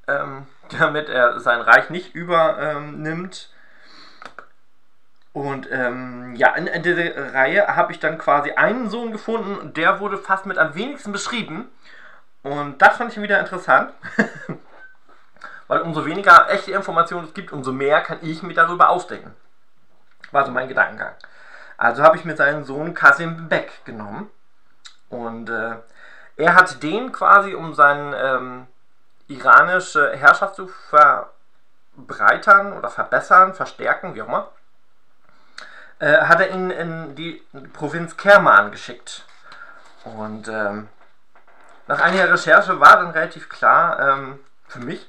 ähm, 0.06 0.46
damit 0.78 1.08
er 1.08 1.40
sein 1.40 1.60
Reich 1.60 1.90
nicht 1.90 2.14
übernimmt. 2.14 3.50
Und 5.32 5.68
ähm, 5.70 6.34
ja, 6.36 6.54
in, 6.54 6.66
in 6.66 6.82
dieser 6.82 7.34
Reihe 7.34 7.76
habe 7.76 7.92
ich 7.92 8.00
dann 8.00 8.18
quasi 8.18 8.52
einen 8.52 8.90
Sohn 8.90 9.12
gefunden, 9.12 9.72
der 9.74 10.00
wurde 10.00 10.18
fast 10.18 10.46
mit 10.46 10.58
am 10.58 10.74
wenigsten 10.74 11.12
beschrieben. 11.12 11.68
Und 12.42 12.80
das 12.82 12.96
fand 12.96 13.12
ich 13.12 13.22
wieder 13.22 13.38
interessant. 13.38 13.92
Weil 15.68 15.82
umso 15.82 16.06
weniger 16.06 16.50
echte 16.50 16.72
Informationen 16.72 17.26
es 17.26 17.34
gibt, 17.34 17.52
umso 17.52 17.72
mehr 17.72 18.00
kann 18.00 18.18
ich 18.22 18.42
mir 18.42 18.54
darüber 18.54 18.88
ausdenken. 18.88 19.34
War 20.32 20.46
so 20.46 20.50
mein 20.50 20.66
Gedankengang. 20.66 21.14
Also 21.78 22.02
habe 22.02 22.16
ich 22.16 22.24
mir 22.26 22.36
seinen 22.36 22.64
Sohn 22.64 22.92
Kasim 22.92 23.48
Beck 23.48 23.84
genommen. 23.84 24.28
Und 25.08 25.48
äh, 25.48 25.76
er 26.36 26.54
hat 26.54 26.82
den 26.82 27.12
quasi, 27.12 27.54
um 27.54 27.72
seine 27.72 28.16
ähm, 28.16 28.66
iranische 29.28 30.14
Herrschaft 30.14 30.56
zu 30.56 30.68
verbreitern 31.96 32.74
oder 32.74 32.90
verbessern, 32.90 33.54
verstärken, 33.54 34.14
wie 34.14 34.22
auch 34.22 34.28
immer, 34.28 34.50
äh, 36.00 36.18
hat 36.22 36.40
er 36.40 36.50
ihn 36.50 36.70
in 36.70 37.14
die 37.14 37.42
Provinz 37.72 38.16
Kerman 38.16 38.70
geschickt. 38.70 39.24
Und 40.04 40.48
ähm, 40.48 40.88
nach 41.86 42.00
einiger 42.00 42.30
Recherche 42.32 42.80
war 42.80 42.96
dann 42.96 43.10
relativ 43.10 43.48
klar 43.48 44.00
ähm, 44.00 44.40
für 44.66 44.80
mich, 44.80 45.08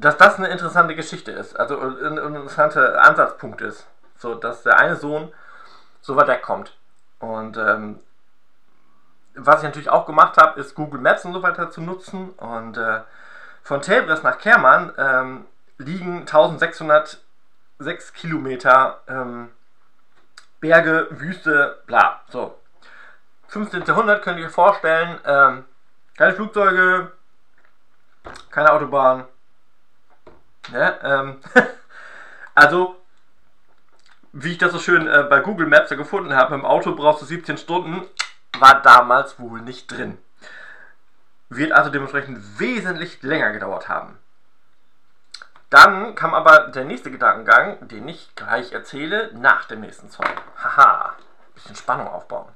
dass 0.00 0.16
das 0.16 0.36
eine 0.36 0.48
interessante 0.48 0.94
Geschichte 0.94 1.30
ist, 1.30 1.58
also 1.58 1.78
ein, 1.78 2.16
interessanter 2.18 3.02
Ansatzpunkt 3.02 3.60
ist. 3.60 3.86
So, 4.16 4.34
dass 4.34 4.62
der 4.62 4.78
eine 4.78 4.96
Sohn 4.96 5.32
so 6.00 6.16
weit 6.16 6.28
wegkommt. 6.28 6.76
Und 7.18 7.56
ähm, 7.56 8.00
was 9.34 9.58
ich 9.58 9.64
natürlich 9.64 9.90
auch 9.90 10.06
gemacht 10.06 10.36
habe, 10.36 10.60
ist 10.60 10.74
Google 10.74 11.00
Maps 11.00 11.24
und 11.24 11.32
so 11.32 11.42
weiter 11.42 11.70
zu 11.70 11.80
nutzen. 11.80 12.30
Und 12.30 12.76
äh, 12.76 13.00
von 13.62 13.82
Telbres 13.82 14.22
nach 14.22 14.38
Kerman 14.38 14.92
ähm, 14.98 15.46
liegen 15.78 16.20
1600 16.20 17.20
6 17.80 18.12
Kilometer 18.12 19.00
ähm, 19.08 19.48
Berge, 20.60 21.08
Wüste, 21.10 21.82
bla. 21.86 22.20
So. 22.28 22.54
15. 23.48 23.84
Jahrhundert 23.84 24.22
könnt 24.22 24.38
ihr 24.38 24.46
euch 24.46 24.52
vorstellen, 24.52 25.18
ähm, 25.24 25.64
keine 26.16 26.34
Flugzeuge, 26.34 27.12
keine 28.50 28.72
Autobahn. 28.72 29.24
Ne? 30.68 30.98
Ähm, 31.02 31.40
also, 32.54 32.96
wie 34.32 34.52
ich 34.52 34.58
das 34.58 34.72
so 34.72 34.78
schön 34.78 35.06
äh, 35.06 35.24
bei 35.28 35.40
Google 35.40 35.66
Maps 35.66 35.90
gefunden 35.90 36.34
habe, 36.34 36.54
im 36.54 36.64
Auto 36.64 36.94
brauchst 36.94 37.22
du 37.22 37.26
17 37.26 37.58
Stunden, 37.58 38.06
war 38.58 38.82
damals 38.82 39.38
wohl 39.38 39.60
nicht 39.60 39.90
drin. 39.90 40.18
Wird 41.48 41.72
also 41.72 41.90
dementsprechend 41.90 42.60
wesentlich 42.60 43.22
länger 43.22 43.52
gedauert 43.52 43.88
haben. 43.88 44.18
Dann 45.68 46.16
kam 46.16 46.34
aber 46.34 46.68
der 46.68 46.84
nächste 46.84 47.10
Gedankengang, 47.10 47.88
den 47.88 48.08
ich 48.08 48.34
gleich 48.34 48.72
erzähle, 48.72 49.30
nach 49.34 49.66
dem 49.66 49.80
nächsten 49.80 50.10
Song. 50.10 50.26
Haha, 50.56 51.14
bisschen 51.54 51.76
Spannung 51.76 52.08
aufbauen. 52.08 52.48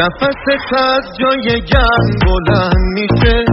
نفست 0.00 0.72
از 0.78 1.04
جای 1.20 1.60
گرم 1.60 2.08
بلند 2.26 2.84
میشه. 2.94 3.44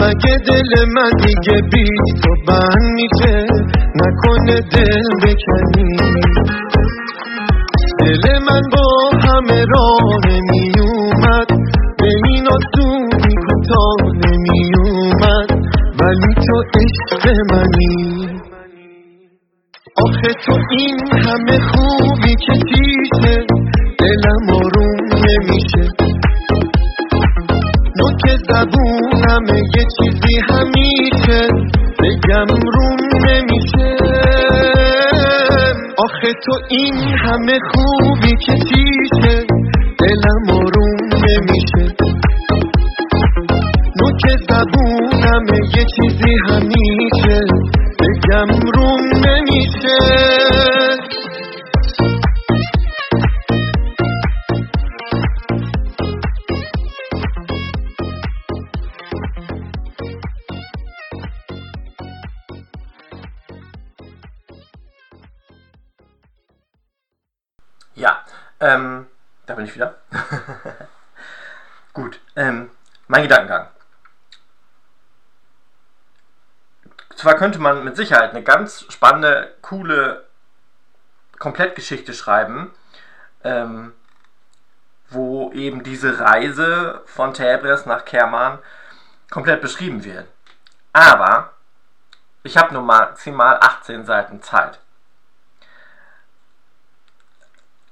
مگه 0.00 0.36
دل 0.48 0.84
من 0.94 1.10
دیگه 1.24 1.60
بی 1.72 1.84
تو 2.22 2.30
بند 2.48 2.92
میشه؟ 2.94 3.46
نکنه 3.94 4.60
دل 4.72 5.02
بکنی. 5.22 6.20
دل 7.98 8.38
من 8.38 8.60
با 8.72 9.18
همه 9.18 9.64
راه 9.74 10.18
نمیومد. 10.28 11.48
به 11.98 12.08
این 12.26 12.48
آسونی 12.48 13.34
کوتاه 13.46 14.12
نمیومد. 14.24 15.50
ولی 16.00 16.34
تو 16.34 16.62
عشق 16.80 17.36
منی. 17.52 18.28
آخه 19.96 20.34
تو 20.46 20.52
این 20.70 20.98
همه 21.12 21.58
خوبی 21.58 22.34
که 22.46 22.52
چیشه 22.52 23.49
نوک 28.20 28.36
زبونم 28.48 29.44
یه 29.76 29.84
چیزی 29.98 30.40
همیشه 30.50 31.48
بگم 31.98 32.46
روم 32.46 32.98
نمیشه. 33.28 33.96
آخه 35.98 36.32
تو 36.44 36.52
این 36.68 36.94
همه 36.94 37.58
خوبی 37.72 38.36
که 38.46 38.52
چیشه 38.52 39.46
دلم 39.98 40.56
آروم 40.56 40.98
نمیشه. 41.28 41.94
نوک 44.00 44.22
زبونم 44.48 45.44
یه 45.76 45.84
چیزی 45.96 46.36
همیشه 46.48 47.40
بگم 48.00 48.48
روم 48.74 49.00
نمیشه. 49.26 50.39
Da 69.46 69.54
bin 69.54 69.64
ich 69.64 69.74
wieder. 69.74 69.96
Gut, 71.92 72.20
ähm, 72.36 72.70
mein 73.08 73.22
Gedankengang. 73.22 73.68
Zwar 77.16 77.34
könnte 77.34 77.58
man 77.58 77.84
mit 77.84 77.96
Sicherheit 77.96 78.30
eine 78.30 78.42
ganz 78.42 78.86
spannende, 78.90 79.54
coole 79.60 80.26
Komplettgeschichte 81.38 82.14
schreiben, 82.14 82.70
ähm, 83.42 83.92
wo 85.08 85.50
eben 85.52 85.82
diese 85.82 86.20
Reise 86.20 87.02
von 87.06 87.34
Tebres 87.34 87.86
nach 87.86 88.04
Kerman 88.04 88.58
komplett 89.30 89.60
beschrieben 89.60 90.04
wird. 90.04 90.26
Aber 90.92 91.52
ich 92.42 92.56
habe 92.56 92.72
nur 92.72 92.82
maximal 92.82 93.58
18 93.60 94.04
Seiten 94.04 94.42
Zeit. 94.42 94.78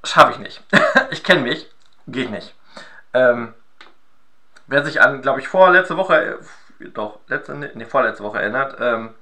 Schaffe 0.08 0.32
ich 0.32 0.38
nicht. 0.38 0.62
ich 1.10 1.22
kenne 1.22 1.42
mich. 1.42 1.70
Geht 2.06 2.30
nicht. 2.30 2.54
Ähm, 3.12 3.54
wer 4.66 4.84
sich 4.84 5.02
an, 5.02 5.20
glaube 5.20 5.40
ich, 5.40 5.48
vorletzte 5.48 5.96
Woche, 5.96 6.38
äh, 6.80 6.88
doch, 6.90 7.18
letzte, 7.26 7.54
nee, 7.54 7.84
vorletzte 7.84 8.24
Woche 8.24 8.40
erinnert, 8.40 8.76
ähm, 8.80 9.14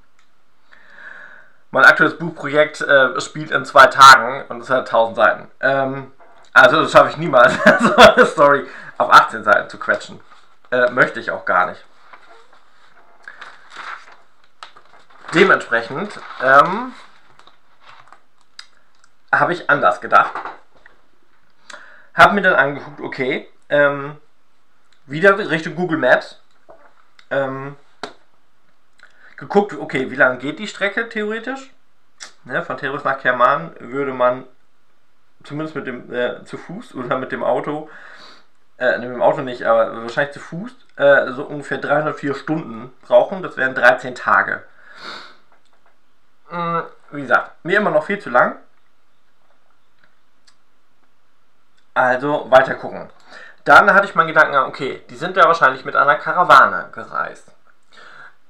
mein 1.72 1.85
aktuelles 1.85 2.16
Buchprojekt 2.18 2.81
äh, 2.83 3.20
spielt 3.20 3.51
in 3.51 3.64
zwei 3.64 3.87
Tagen 3.87 4.44
und 4.49 4.61
es 4.61 4.70
hat 4.70 4.87
1000 4.87 5.16
Seiten. 5.16 5.51
Ähm, 5.61 6.12
also 6.53 6.83
das 6.83 6.92
schaffe 6.92 7.11
ich 7.11 7.16
niemals, 7.16 7.55
so 7.81 7.96
eine 7.96 8.27
Story 8.27 8.68
auf 8.99 9.11
18 9.12 9.42
Seiten 9.42 9.68
zu 9.68 9.79
quetschen. 9.79 10.20
Äh, 10.70 10.90
möchte 10.90 11.18
ich 11.18 11.31
auch 11.31 11.44
gar 11.44 11.66
nicht. 11.66 11.85
Dementsprechend 15.35 16.20
ähm, 16.42 16.92
habe 19.33 19.53
ich 19.53 19.68
anders 19.68 20.01
gedacht. 20.01 20.33
Habe 22.17 22.35
mir 22.35 22.43
dann 22.43 22.55
angeguckt, 22.55 23.01
okay, 23.01 23.49
ähm, 23.69 24.17
wieder 25.05 25.39
Richtung 25.51 25.75
Google 25.75 25.99
Maps. 25.99 26.41
Ähm, 27.31 27.77
geguckt, 29.37 29.75
okay, 29.75 30.11
wie 30.11 30.17
lange 30.17 30.39
geht 30.39 30.59
die 30.59 30.67
Strecke 30.67 31.09
theoretisch? 31.09 31.71
Ne, 32.45 32.65
von 32.65 32.79
Terus 32.79 33.05
nach 33.05 33.19
Kerman 33.19 33.73
würde 33.81 34.13
man 34.13 34.45
zumindest 35.45 35.77
mit 35.77 35.87
dem 35.87 36.13
äh, 36.13 36.45
zu 36.45 36.57
Fuß 36.57 36.95
oder 36.95 37.19
mit 37.19 37.33
dem 37.33 37.45
Auto, 37.45 37.91
äh, 38.79 38.99
mit 38.99 39.11
dem 39.11 39.23
Auto 39.23 39.43
nicht, 39.43 39.65
aber 39.65 40.03
wahrscheinlich 40.03 40.33
zu 40.33 40.41
Fuß, 40.41 40.75
äh, 40.97 41.33
so 41.33 41.45
ungefähr 41.45 41.79
304 41.79 42.35
Stunden 42.35 42.93
brauchen. 43.03 43.43
Das 43.43 43.57
wären 43.57 43.75
13 43.75 44.15
Tage. 44.15 44.63
Hm, 46.49 46.85
wie 47.11 47.23
gesagt, 47.23 47.65
mir 47.65 47.79
immer 47.79 47.91
noch 47.91 48.07
viel 48.07 48.19
zu 48.19 48.31
lang. 48.31 48.57
Also 51.97 52.47
weiter 52.51 52.75
gucken. 52.75 53.09
Dann 53.65 53.93
hatte 53.95 54.07
ich 54.07 54.15
meinen 54.15 54.27
Gedanken, 54.29 54.55
okay, 54.55 55.03
die 55.09 55.17
sind 55.17 55.35
ja 55.35 55.47
wahrscheinlich 55.47 55.87
mit 55.87 55.97
einer 55.97 56.17
Karawane 56.17 56.91
gereist. 56.93 57.49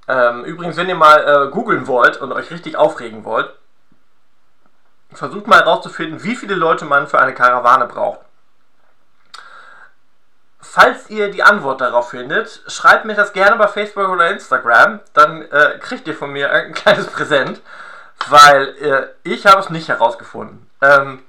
Ähm, 0.08 0.44
übrigens, 0.44 0.76
wenn 0.76 0.88
ihr 0.88 0.96
mal 0.96 1.46
äh, 1.46 1.50
googeln 1.52 1.86
wollt 1.86 2.16
und 2.16 2.32
euch 2.32 2.50
richtig 2.50 2.76
aufregen 2.76 3.24
wollt, 3.24 3.54
versucht 5.12 5.46
mal 5.46 5.60
herauszufinden, 5.60 6.24
wie 6.24 6.34
viele 6.34 6.56
Leute 6.56 6.86
man 6.86 7.06
für 7.06 7.20
eine 7.20 7.34
Karawane 7.34 7.86
braucht. 7.86 8.18
Falls 10.58 11.08
ihr 11.08 11.30
die 11.30 11.44
Antwort 11.44 11.80
darauf 11.80 12.10
findet, 12.10 12.62
schreibt 12.66 13.04
mir 13.04 13.14
das 13.14 13.32
gerne 13.32 13.54
bei 13.54 13.68
Facebook 13.68 14.08
oder 14.08 14.28
Instagram, 14.28 14.98
dann 15.12 15.42
äh, 15.42 15.78
kriegt 15.78 16.08
ihr 16.08 16.14
von 16.16 16.32
mir 16.32 16.50
ein 16.50 16.74
kleines 16.74 17.06
Präsent, 17.12 17.62
weil 18.28 18.74
äh, 18.80 19.06
ich 19.22 19.46
habe 19.46 19.60
es 19.60 19.70
nicht 19.70 19.88
herausgefunden. 19.88 20.68
Ähm, 20.82 21.22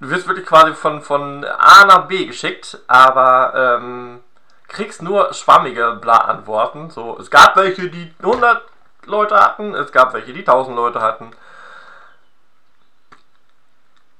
du 0.00 0.10
wirst 0.10 0.26
wirklich 0.26 0.46
quasi 0.46 0.72
von, 0.74 1.02
von 1.02 1.44
A 1.44 1.84
nach 1.84 2.06
B 2.08 2.26
geschickt, 2.26 2.78
aber 2.86 3.78
ähm, 3.80 4.20
kriegst 4.68 5.02
nur 5.02 5.32
schwammige 5.34 5.98
Bla-Antworten. 6.00 6.90
So, 6.90 7.18
es 7.18 7.30
gab 7.30 7.56
welche, 7.56 7.88
die 7.90 8.14
100 8.20 8.62
Leute 9.06 9.36
hatten, 9.36 9.74
es 9.74 9.92
gab 9.92 10.14
welche, 10.14 10.32
die 10.32 10.40
1000 10.40 10.76
Leute 10.76 11.00
hatten. 11.00 11.30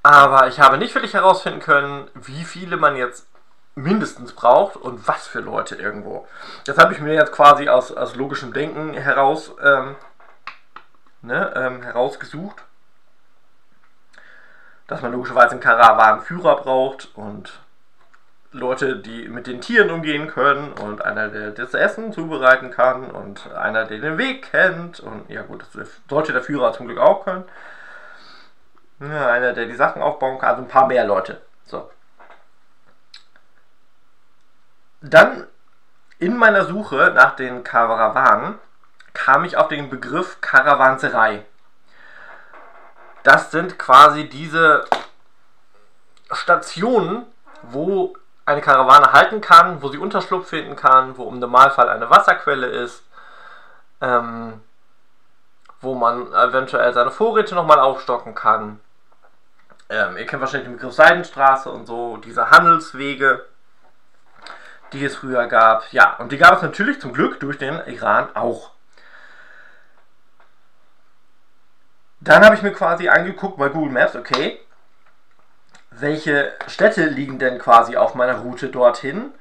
Aber 0.02 0.48
ich 0.48 0.60
habe 0.60 0.78
nicht 0.78 0.94
wirklich 0.94 1.14
herausfinden 1.14 1.60
können, 1.60 2.10
wie 2.14 2.44
viele 2.44 2.76
man 2.76 2.96
jetzt 2.96 3.26
mindestens 3.74 4.32
braucht 4.32 4.76
und 4.76 5.06
was 5.06 5.26
für 5.26 5.40
Leute 5.40 5.76
irgendwo. 5.76 6.26
Das 6.64 6.78
habe 6.78 6.92
ich 6.92 7.00
mir 7.00 7.14
jetzt 7.14 7.32
quasi 7.32 7.68
aus, 7.68 7.92
aus 7.92 8.16
logischem 8.16 8.52
Denken 8.52 8.94
heraus 8.94 9.52
ähm, 9.62 9.96
ne, 11.22 11.52
ähm, 11.54 11.82
herausgesucht. 11.82 12.64
Dass 14.90 15.02
man 15.02 15.12
logischerweise 15.12 15.52
einen 15.52 15.60
Karawanenführer 15.60 16.56
braucht 16.56 17.10
und 17.14 17.60
Leute, 18.50 18.96
die 18.96 19.28
mit 19.28 19.46
den 19.46 19.60
Tieren 19.60 19.88
umgehen 19.88 20.26
können 20.26 20.72
und 20.72 21.04
einer, 21.04 21.28
der 21.28 21.52
das 21.52 21.74
Essen 21.74 22.12
zubereiten 22.12 22.72
kann 22.72 23.08
und 23.08 23.52
einer, 23.52 23.84
der 23.84 24.00
den 24.00 24.18
Weg 24.18 24.50
kennt 24.50 24.98
und 24.98 25.30
ja 25.30 25.42
gut, 25.42 25.64
das 25.74 26.00
sollte 26.08 26.32
der 26.32 26.42
Führer 26.42 26.72
zum 26.72 26.86
Glück 26.86 26.98
auch 26.98 27.24
können. 27.24 27.44
Ja, 28.98 29.28
einer, 29.28 29.52
der 29.52 29.66
die 29.66 29.76
Sachen 29.76 30.02
aufbauen 30.02 30.40
kann, 30.40 30.50
also 30.50 30.62
ein 30.62 30.68
paar 30.68 30.88
mehr 30.88 31.06
Leute. 31.06 31.40
So. 31.66 31.88
Dann 35.02 35.46
in 36.18 36.36
meiner 36.36 36.64
Suche 36.64 37.12
nach 37.14 37.36
den 37.36 37.62
Karawanen 37.62 38.58
kam 39.14 39.44
ich 39.44 39.56
auf 39.56 39.68
den 39.68 39.88
Begriff 39.88 40.40
Karawanserei. 40.40 41.44
Das 43.22 43.50
sind 43.50 43.78
quasi 43.78 44.28
diese 44.28 44.84
Stationen, 46.32 47.26
wo 47.62 48.14
eine 48.46 48.60
Karawane 48.60 49.12
halten 49.12 49.40
kann, 49.40 49.82
wo 49.82 49.88
sie 49.88 49.98
Unterschlupf 49.98 50.48
finden 50.48 50.76
kann, 50.76 51.16
wo 51.16 51.28
im 51.28 51.38
Normalfall 51.38 51.88
eine 51.88 52.10
Wasserquelle 52.10 52.66
ist, 52.66 53.04
ähm, 54.00 54.60
wo 55.80 55.94
man 55.94 56.32
eventuell 56.32 56.92
seine 56.92 57.10
Vorräte 57.10 57.54
nochmal 57.54 57.78
aufstocken 57.78 58.34
kann. 58.34 58.80
Ähm, 59.88 60.16
ihr 60.16 60.26
kennt 60.26 60.40
wahrscheinlich 60.40 60.68
den 60.68 60.76
Begriff 60.76 60.94
Seidenstraße 60.94 61.70
und 61.70 61.86
so, 61.86 62.16
diese 62.18 62.50
Handelswege, 62.50 63.44
die 64.92 65.04
es 65.04 65.16
früher 65.16 65.46
gab. 65.46 65.92
Ja, 65.92 66.16
und 66.16 66.32
die 66.32 66.38
gab 66.38 66.54
es 66.56 66.62
natürlich 66.62 67.00
zum 67.00 67.12
Glück 67.12 67.40
durch 67.40 67.58
den 67.58 67.80
Iran 67.86 68.28
auch. 68.34 68.70
Dann 72.20 72.44
habe 72.44 72.54
ich 72.54 72.62
mir 72.62 72.72
quasi 72.72 73.08
angeguckt 73.08 73.58
bei 73.58 73.70
Google 73.70 73.92
Maps, 73.92 74.14
okay, 74.14 74.60
welche 75.90 76.52
Städte 76.66 77.06
liegen 77.06 77.38
denn 77.38 77.58
quasi 77.58 77.96
auf 77.96 78.14
meiner 78.14 78.38
Route 78.38 78.68
dorthin 78.68 79.32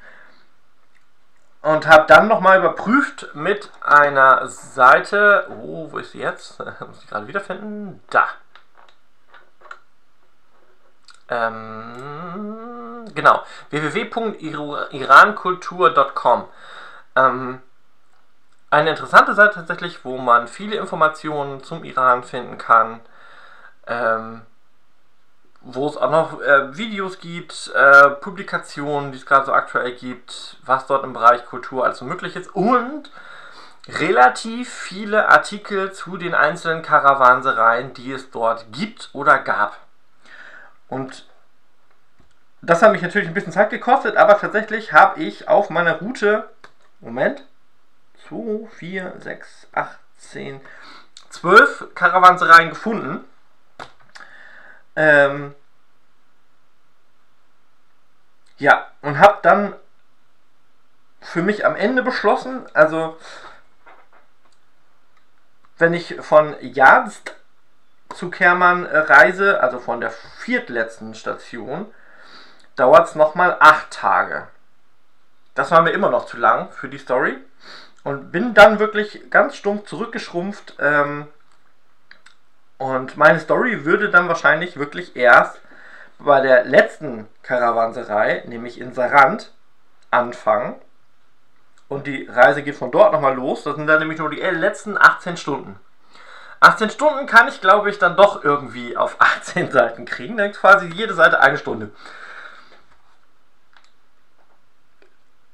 und 1.61 1.87
habe 1.87 2.05
dann 2.07 2.27
nochmal 2.27 2.59
überprüft 2.59 3.29
mit 3.33 3.71
einer 3.81 4.47
Seite, 4.47 5.47
oh, 5.49 5.91
wo 5.91 5.97
ist 5.97 6.11
sie 6.13 6.19
jetzt? 6.19 6.57
Muss 6.87 7.03
ich 7.03 7.09
gerade 7.09 7.27
wiederfinden. 7.27 8.01
Da. 8.09 8.29
Ähm, 11.27 13.05
genau, 13.13 13.43
www.irankultur.com. 13.69 16.47
Ähm, 17.15 17.61
eine 18.69 18.91
interessante 18.91 19.33
Seite 19.33 19.55
tatsächlich, 19.55 20.05
wo 20.05 20.17
man 20.17 20.47
viele 20.47 20.75
Informationen 20.75 21.63
zum 21.63 21.83
Iran 21.83 22.23
finden 22.23 22.57
kann. 22.57 22.99
Ähm, 23.87 24.41
wo 25.61 25.87
es 25.87 25.97
auch 25.97 26.11
noch 26.11 26.41
äh, 26.41 26.77
Videos 26.77 27.19
gibt, 27.19 27.71
äh, 27.75 28.09
Publikationen, 28.11 29.11
die 29.11 29.17
es 29.17 29.25
gerade 29.25 29.45
so 29.45 29.53
aktuell 29.53 29.91
gibt, 29.93 30.57
was 30.63 30.87
dort 30.87 31.03
im 31.03 31.13
Bereich 31.13 31.45
Kultur 31.45 31.83
alles 31.83 31.97
so 31.97 32.05
möglich 32.05 32.35
ist 32.35 32.55
und 32.55 33.11
relativ 33.87 34.71
viele 34.71 35.27
Artikel 35.29 35.91
zu 35.91 36.17
den 36.17 36.33
einzelnen 36.33 36.81
Karawansereien, 36.81 37.93
die 37.93 38.11
es 38.11 38.29
dort 38.31 38.71
gibt 38.71 39.09
oder 39.13 39.39
gab. 39.39 39.77
Und 40.87 41.25
das 42.61 42.81
hat 42.81 42.91
mich 42.91 43.01
natürlich 43.01 43.27
ein 43.27 43.33
bisschen 43.33 43.53
Zeit 43.53 43.69
gekostet, 43.69 44.15
aber 44.15 44.37
tatsächlich 44.37 44.93
habe 44.93 45.21
ich 45.21 45.47
auf 45.47 45.69
meiner 45.69 45.99
Route, 45.99 46.49
Moment, 46.99 47.43
2, 48.29 48.67
4, 48.69 49.15
6, 49.19 49.67
8, 49.73 49.99
10, 50.17 50.61
12 51.29 51.87
Karawansereien 51.95 52.69
gefunden 52.69 53.25
ähm, 54.95 55.55
ja, 58.57 58.91
und 59.01 59.17
habe 59.19 59.39
dann 59.41 59.73
für 61.21 61.41
mich 61.41 61.65
am 61.65 61.75
Ende 61.75 62.03
beschlossen, 62.03 62.65
also 62.73 63.17
wenn 65.77 65.93
ich 65.93 66.17
von 66.19 66.55
Jadst 66.59 67.33
zu 68.13 68.29
Kerman 68.29 68.85
reise, 68.85 69.61
also 69.61 69.79
von 69.79 70.01
der 70.01 70.11
viertletzten 70.11 71.13
Station, 71.15 71.93
dauert 72.75 73.07
es 73.07 73.15
nochmal 73.15 73.55
acht 73.61 73.91
Tage. 73.91 74.47
Das 75.55 75.71
war 75.71 75.81
mir 75.81 75.91
immer 75.91 76.09
noch 76.09 76.25
zu 76.25 76.35
lang 76.35 76.71
für 76.71 76.89
die 76.89 76.97
Story. 76.97 77.37
Und 78.03 78.31
bin 78.31 78.53
dann 78.53 78.79
wirklich 78.79 79.29
ganz 79.29 79.55
stumpf 79.55 79.85
zurückgeschrumpft 79.85 80.75
ähm, 80.79 81.27
und 82.79 83.17
meine 83.17 83.39
Story 83.39 83.83
würde 83.83 84.09
dann 84.09 84.29
wahrscheinlich 84.29 84.77
wirklich 84.77 85.17
erst 85.17 85.59
bei 86.17 86.39
der 86.39 86.63
letzten 86.63 87.27
Karawanserei, 87.43 88.43
nämlich 88.47 88.79
in 88.79 88.93
Sarand, 88.93 89.53
anfangen. 90.11 90.75
Und 91.89 92.07
die 92.07 92.25
Reise 92.25 92.63
geht 92.63 92.75
von 92.75 92.91
dort 92.91 93.11
nochmal 93.11 93.35
los. 93.35 93.63
Das 93.63 93.75
sind 93.75 93.87
dann 93.87 93.99
nämlich 93.99 94.19
nur 94.19 94.29
die 94.29 94.39
letzten 94.39 94.97
18 94.97 95.35
Stunden. 95.37 95.77
18 96.61 96.89
Stunden 96.89 97.25
kann 97.25 97.47
ich, 97.47 97.59
glaube 97.61 97.89
ich, 97.89 97.99
dann 97.99 98.15
doch 98.15 98.43
irgendwie 98.43 98.95
auf 98.95 99.17
18 99.19 99.71
Seiten 99.71 100.05
kriegen. 100.05 100.37
Dann 100.37 100.53
quasi 100.53 100.87
jede 100.87 101.13
Seite 101.13 101.41
eine 101.41 101.57
Stunde. 101.57 101.91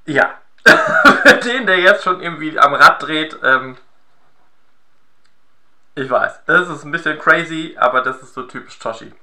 Ja. 0.06 0.36
Den, 1.46 1.66
der 1.66 1.80
jetzt 1.80 2.04
schon 2.04 2.22
irgendwie 2.22 2.58
am 2.58 2.74
Rad 2.74 3.02
dreht, 3.02 3.38
ähm, 3.44 3.78
ich 5.96 6.10
weiß, 6.10 6.42
das 6.46 6.68
ist 6.70 6.84
ein 6.84 6.92
bisschen 6.92 7.20
crazy, 7.20 7.76
aber 7.80 8.02
das 8.02 8.22
ist 8.22 8.34
so 8.34 8.44
typisch 8.44 8.78
Toshi. 8.80 9.14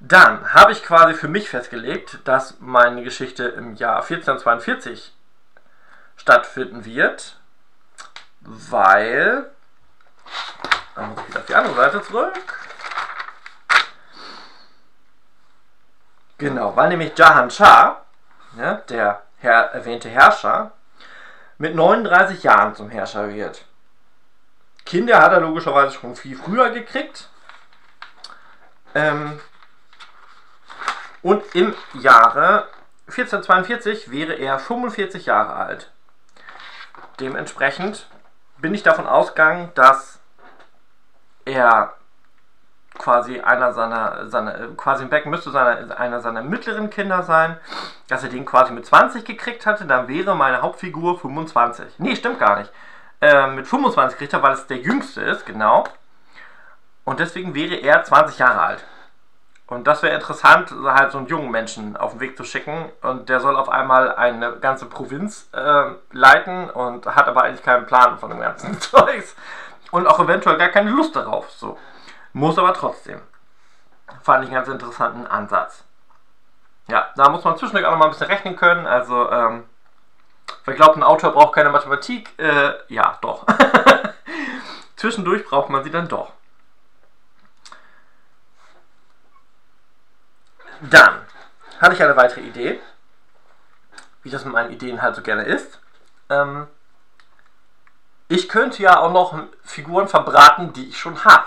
Dann 0.00 0.52
habe 0.52 0.72
ich 0.72 0.82
quasi 0.82 1.14
für 1.14 1.28
mich 1.28 1.48
festgelegt, 1.48 2.18
dass 2.24 2.58
meine 2.58 3.04
Geschichte 3.04 3.44
im 3.44 3.74
Jahr 3.76 4.02
1442 4.02 5.14
stattfinden 6.16 6.84
wird, 6.84 7.36
weil. 8.40 9.50
Dann 10.94 11.10
muss 11.10 11.20
ich 11.20 11.28
wieder 11.28 11.40
auf 11.40 11.46
die 11.46 11.54
andere 11.54 11.74
Seite 11.76 12.02
zurück. 12.02 12.58
Genau, 16.36 16.74
weil 16.74 16.88
nämlich 16.88 17.16
Jahan 17.16 17.50
Shah, 17.50 18.04
ja, 18.56 18.74
der 18.74 19.22
Herr, 19.42 19.72
erwähnte 19.72 20.08
Herrscher, 20.08 20.70
mit 21.58 21.74
39 21.74 22.44
Jahren 22.44 22.76
zum 22.76 22.90
Herrscher 22.90 23.34
wird. 23.34 23.64
Kinder 24.84 25.20
hat 25.20 25.32
er 25.32 25.40
logischerweise 25.40 25.94
schon 25.94 26.14
viel 26.14 26.36
früher 26.36 26.70
gekriegt. 26.70 27.28
Ähm, 28.94 29.40
und 31.22 31.42
im 31.54 31.74
Jahre 31.94 32.68
1442 33.08 34.12
wäre 34.12 34.34
er 34.34 34.60
45 34.60 35.26
Jahre 35.26 35.54
alt. 35.54 35.90
Dementsprechend 37.18 38.08
bin 38.58 38.74
ich 38.74 38.84
davon 38.84 39.08
ausgegangen, 39.08 39.72
dass 39.74 40.20
er 41.44 41.94
quasi 42.98 43.40
einer 43.40 43.72
seiner, 43.72 44.28
seiner 44.28 44.68
quasi 44.76 45.04
im 45.04 45.08
Becken 45.08 45.30
müsste 45.30 45.50
seiner, 45.50 45.98
einer 45.98 46.20
seiner 46.20 46.42
mittleren 46.42 46.90
Kinder 46.90 47.22
sein, 47.22 47.56
dass 48.08 48.22
er 48.22 48.28
den 48.28 48.44
quasi 48.44 48.72
mit 48.72 48.86
20 48.86 49.24
gekriegt 49.24 49.66
hatte, 49.66 49.86
dann 49.86 50.08
wäre 50.08 50.34
meine 50.34 50.62
Hauptfigur 50.62 51.18
25. 51.18 51.98
Nee, 51.98 52.16
stimmt 52.16 52.38
gar 52.38 52.58
nicht. 52.58 52.70
Äh, 53.20 53.48
mit 53.48 53.66
25 53.66 54.18
kriegt 54.18 54.32
er, 54.32 54.42
weil 54.42 54.54
es 54.54 54.66
der 54.66 54.78
jüngste 54.78 55.22
ist, 55.22 55.46
genau. 55.46 55.84
Und 57.04 57.20
deswegen 57.20 57.54
wäre 57.54 57.76
er 57.76 58.04
20 58.04 58.38
Jahre 58.38 58.60
alt. 58.60 58.84
Und 59.66 59.86
das 59.86 60.02
wäre 60.02 60.14
interessant, 60.14 60.70
halt 60.84 61.12
so 61.12 61.18
einen 61.18 61.28
jungen 61.28 61.50
Menschen 61.50 61.96
auf 61.96 62.10
den 62.12 62.20
Weg 62.20 62.36
zu 62.36 62.44
schicken. 62.44 62.90
Und 63.00 63.28
der 63.30 63.40
soll 63.40 63.56
auf 63.56 63.70
einmal 63.70 64.14
eine 64.14 64.56
ganze 64.56 64.84
Provinz 64.86 65.48
äh, 65.52 65.84
leiten 66.10 66.68
und 66.68 67.06
hat 67.06 67.26
aber 67.26 67.44
eigentlich 67.44 67.62
keinen 67.62 67.86
Plan 67.86 68.18
von 68.18 68.28
dem 68.28 68.40
ganzen 68.40 68.78
Zeugs. 68.80 69.34
Und 69.90 70.06
auch 70.06 70.20
eventuell 70.20 70.58
gar 70.58 70.68
keine 70.68 70.90
Lust 70.90 71.16
darauf. 71.16 71.50
So. 71.50 71.78
Muss 72.32 72.58
aber 72.58 72.74
trotzdem. 72.74 73.20
Fand 74.22 74.44
ich 74.44 74.50
einen 74.50 74.56
ganz 74.56 74.68
interessanten 74.68 75.26
Ansatz. 75.26 75.84
Ja, 76.88 77.10
da 77.16 77.28
muss 77.28 77.44
man 77.44 77.56
zwischendurch 77.56 77.86
auch 77.86 77.92
noch 77.92 77.98
mal 77.98 78.06
ein 78.06 78.10
bisschen 78.10 78.26
rechnen 78.26 78.56
können. 78.56 78.86
Also, 78.86 79.30
ähm, 79.30 79.64
wer 80.64 80.74
glaubt, 80.74 80.96
ein 80.96 81.02
Autor 81.02 81.32
braucht 81.32 81.54
keine 81.54 81.70
Mathematik, 81.70 82.38
äh, 82.38 82.72
ja, 82.88 83.18
doch. 83.20 83.46
zwischendurch 84.96 85.44
braucht 85.44 85.70
man 85.70 85.84
sie 85.84 85.90
dann 85.90 86.08
doch. 86.08 86.32
Dann 90.80 91.20
hatte 91.80 91.94
ich 91.94 92.02
eine 92.02 92.16
weitere 92.16 92.40
Idee, 92.40 92.80
wie 94.22 94.30
das 94.30 94.44
mit 94.44 94.52
meinen 94.52 94.72
Ideen 94.72 95.00
halt 95.00 95.14
so 95.14 95.22
gerne 95.22 95.44
ist. 95.44 95.80
Ähm, 96.28 96.66
ich 98.32 98.48
könnte 98.48 98.82
ja 98.82 98.98
auch 98.98 99.12
noch 99.12 99.38
Figuren 99.62 100.08
verbraten, 100.08 100.72
die 100.72 100.88
ich 100.88 100.98
schon 100.98 101.22
habe. 101.22 101.44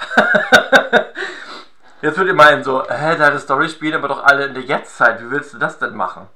Jetzt 2.01 2.17
würdet 2.17 2.33
ihr 2.33 2.35
meinen 2.35 2.63
so, 2.63 2.83
hä, 2.87 3.15
deine 3.17 3.39
Story 3.39 3.69
spielen 3.69 3.95
aber 3.95 4.07
doch 4.07 4.23
alle 4.23 4.45
in 4.45 4.53
der 4.53 4.63
Jetztzeit. 4.63 5.19
Wie 5.19 5.31
willst 5.31 5.53
du 5.53 5.57
das 5.57 5.79
denn 5.79 5.95
machen? 5.95 6.27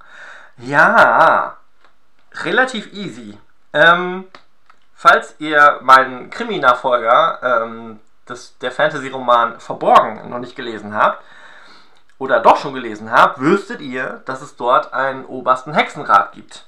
Ja, 0.58 1.58
relativ 2.44 2.92
easy. 2.94 3.38
Ähm, 3.74 4.26
falls 4.96 5.36
ihr 5.38 5.78
meinen 5.82 6.32
Krimi-Nachfolger, 6.32 7.40
ähm, 7.44 8.00
der 8.62 8.72
Fantasy-Roman 8.72 9.60
Verborgen, 9.60 10.30
noch 10.32 10.40
nicht 10.40 10.56
gelesen 10.56 10.96
habt, 10.96 11.24
oder 12.18 12.40
doch 12.40 12.58
schon 12.58 12.74
gelesen 12.74 13.12
habt, 13.12 13.40
wüsstet 13.40 13.82
ihr, 13.82 14.24
dass 14.26 14.42
es 14.42 14.56
dort 14.56 14.94
einen 14.94 15.26
obersten 15.26 15.74
Hexenrat 15.74 16.32
gibt. 16.32 16.66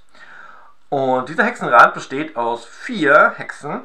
Und 0.91 1.29
dieser 1.29 1.45
Hexenrat 1.45 1.93
besteht 1.93 2.35
aus 2.35 2.65
vier 2.65 3.35
Hexen. 3.37 3.79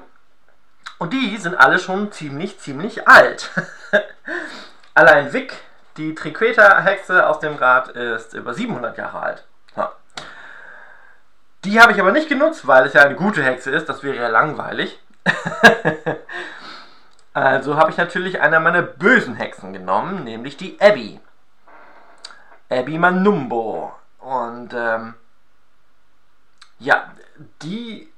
Und 0.98 1.12
die 1.12 1.36
sind 1.36 1.54
alle 1.54 1.78
schon 1.78 2.10
ziemlich, 2.10 2.58
ziemlich 2.58 3.06
alt. 3.06 3.52
Allein 4.94 5.32
Vic, 5.32 5.54
die 5.98 6.16
Triqueta-Hexe 6.16 7.28
aus 7.28 7.38
dem 7.38 7.54
Rat, 7.54 7.90
ist 7.90 8.34
über 8.34 8.54
700 8.54 8.98
Jahre 8.98 9.20
alt. 9.20 9.44
Die 11.64 11.80
habe 11.80 11.92
ich 11.92 12.00
aber 12.00 12.10
nicht 12.10 12.28
genutzt, 12.28 12.66
weil 12.66 12.86
es 12.86 12.92
ja 12.92 13.02
eine 13.02 13.14
gute 13.14 13.42
Hexe 13.42 13.70
ist. 13.70 13.88
Das 13.88 14.02
wäre 14.02 14.16
ja 14.16 14.26
langweilig. 14.26 15.00
also 17.34 17.76
habe 17.76 17.92
ich 17.92 17.98
natürlich 17.98 18.40
eine 18.40 18.58
meiner 18.58 18.82
bösen 18.82 19.36
Hexen 19.36 19.72
genommen, 19.72 20.24
nämlich 20.24 20.56
die 20.56 20.76
Abby. 20.80 21.20
Abby 22.68 22.98
Manumbo. 22.98 23.94
Und 24.18 24.74
ähm, 24.74 25.14
ja, 26.78 27.12
die 27.62 28.12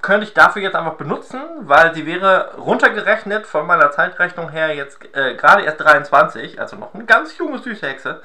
könnte 0.00 0.26
ich 0.26 0.34
dafür 0.34 0.62
jetzt 0.62 0.74
einfach 0.74 0.94
benutzen, 0.94 1.40
weil 1.60 1.94
sie 1.94 2.06
wäre 2.06 2.56
runtergerechnet 2.56 3.46
von 3.46 3.66
meiner 3.66 3.92
Zeitrechnung 3.92 4.50
her 4.50 4.74
jetzt 4.74 4.98
äh, 5.14 5.36
gerade 5.36 5.62
erst 5.62 5.80
23, 5.80 6.60
also 6.60 6.76
noch 6.76 6.92
eine 6.92 7.04
ganz 7.04 7.38
junge 7.38 7.58
süße 7.58 7.86
Hexe. 7.86 8.20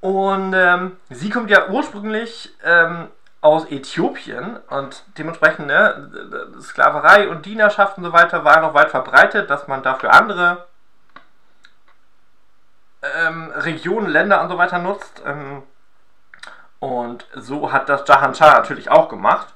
Und 0.00 0.52
ähm, 0.54 0.98
sie 1.08 1.30
kommt 1.30 1.50
ja 1.50 1.68
ursprünglich 1.68 2.54
ähm, 2.62 3.08
aus 3.40 3.70
Äthiopien 3.70 4.58
und 4.68 5.04
dementsprechend 5.16 5.66
ne, 5.66 6.52
Sklaverei 6.60 7.28
und 7.28 7.46
Dienerschaft 7.46 7.96
und 7.96 8.04
so 8.04 8.12
weiter 8.12 8.44
war 8.44 8.60
noch 8.60 8.74
weit 8.74 8.90
verbreitet, 8.90 9.48
dass 9.48 9.66
man 9.66 9.82
dafür 9.82 10.12
andere 10.12 10.66
ähm, 13.02 13.50
Regionen, 13.54 14.08
Länder 14.08 14.42
und 14.42 14.48
so 14.48 14.58
weiter 14.58 14.78
nutzt. 14.78 15.22
Ähm, 15.24 15.62
und 16.84 17.26
so 17.34 17.72
hat 17.72 17.88
das 17.88 18.06
Jahan 18.06 18.34
Shah 18.34 18.52
natürlich 18.52 18.90
auch 18.90 19.08
gemacht. 19.08 19.54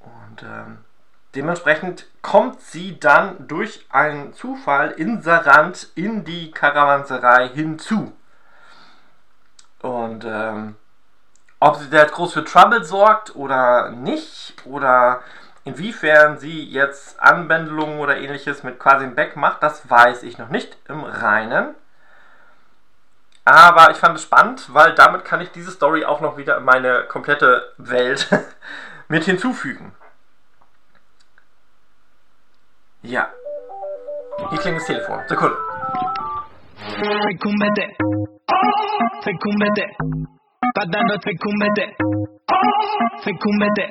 Und 0.00 0.42
ähm, 0.42 0.78
dementsprechend 1.36 2.08
kommt 2.22 2.60
sie 2.60 2.98
dann 2.98 3.46
durch 3.46 3.86
einen 3.90 4.34
Zufall 4.34 4.90
in 4.90 5.22
Sarand 5.22 5.90
in 5.94 6.24
die 6.24 6.50
Karawanserei 6.50 7.50
hinzu. 7.50 8.12
Und 9.80 10.24
ähm, 10.24 10.74
ob 11.60 11.76
sie 11.76 11.88
da 11.88 11.98
jetzt 11.98 12.14
groß 12.14 12.32
für 12.32 12.44
Trouble 12.44 12.82
sorgt 12.82 13.36
oder 13.36 13.90
nicht, 13.90 14.56
oder 14.66 15.20
inwiefern 15.62 16.38
sie 16.38 16.64
jetzt 16.64 17.20
Anbändelungen 17.20 18.00
oder 18.00 18.16
ähnliches 18.16 18.64
mit 18.64 18.80
Quasim 18.80 19.14
Beck 19.14 19.36
macht, 19.36 19.62
das 19.62 19.88
weiß 19.88 20.24
ich 20.24 20.36
noch 20.36 20.48
nicht 20.48 20.76
im 20.88 21.04
Reinen. 21.04 21.76
Aber 23.46 23.92
ich 23.92 23.96
fand 23.96 24.16
es 24.16 24.24
spannend, 24.24 24.74
weil 24.74 24.92
damit 24.96 25.24
kann 25.24 25.40
ich 25.40 25.52
diese 25.52 25.70
Story 25.70 26.04
auch 26.04 26.20
noch 26.20 26.36
wieder 26.36 26.56
in 26.56 26.64
meine 26.64 27.04
komplette 27.04 27.72
Welt 27.78 28.28
mit 29.08 29.22
hinzufügen. 29.24 29.94
Ja. 33.02 33.30
Hier 34.50 34.58
klingt 34.58 34.78
das 34.78 34.86
Telefon. 34.86 35.22
Sekunde. 35.28 35.56
Fekumbete. 36.76 37.94
Fekumbete. 39.22 40.35
Badano 40.76 41.16
tsekumete 41.24 41.84
Tsekumete 43.24 43.84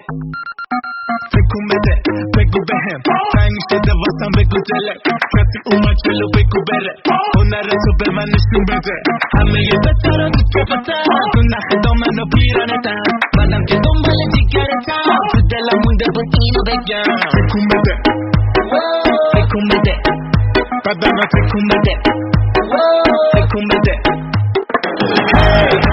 Tsekumete 1.30 1.94
Bekubehen 2.36 3.00
Time 3.34 3.58
da 3.86 3.94
vasam 4.02 4.32
be 4.38 4.44
güzele 4.52 4.94
Kati 5.34 5.58
umaçlı 5.74 6.26
bekubere 6.36 6.94
Onlara 7.40 7.76
sübemen 7.84 8.30
üstümbeze 8.38 8.96
Ama 9.42 9.58
yubetara 9.70 10.28
tükepete 10.36 10.98
Tunahi 11.34 11.76
domeno 11.84 12.24
piraneta 12.32 12.94
Madam 13.38 13.64
ki 13.66 13.78
dombala 13.84 14.26
cigareta 14.34 14.98
Te 15.50 15.58
munde 15.82 16.06
te 16.06 16.62
bega 16.68 17.00
Tsekumete 17.32 17.94
Tsekumete 19.32 19.94
Badano 20.86 21.24
tsekumete 21.32 21.94
Tsekumete 23.34 23.94
Tsekumete 24.94 25.85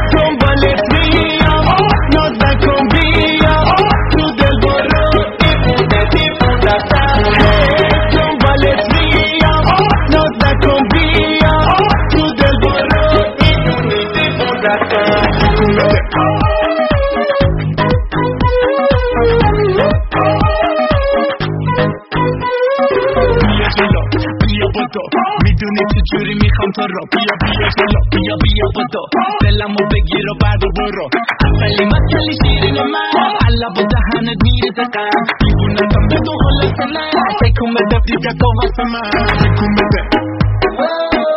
کنترل 26.58 27.06
بیا 27.12 27.34
بیا 27.42 27.68
جلو. 27.78 28.00
بیا 28.12 28.34
بیا 28.42 28.66
بدو 28.76 29.02
دلمو 29.42 29.82
بگیر 29.92 30.26
و 30.30 30.34
بعد 30.42 30.60
برو. 30.76 31.06
اولی 31.46 31.84
مسئله 31.84 32.32
شیرین 32.42 32.78
من. 32.92 33.10
علب 33.46 33.78
و 33.78 33.82
دهنت 33.92 34.38
میره 34.44 34.70
دقم 34.76 35.24
دیوونتم 35.40 36.04
بدون 36.10 36.36
خلاص 36.44 36.78
من. 36.94 37.10
تکون 37.40 37.70
بده 37.74 37.98
دیگه 38.06 38.32
تو 38.40 38.46
واسه 38.56 38.84
من. 38.92 39.10
تکون 39.10 39.74
بده 39.74 40.00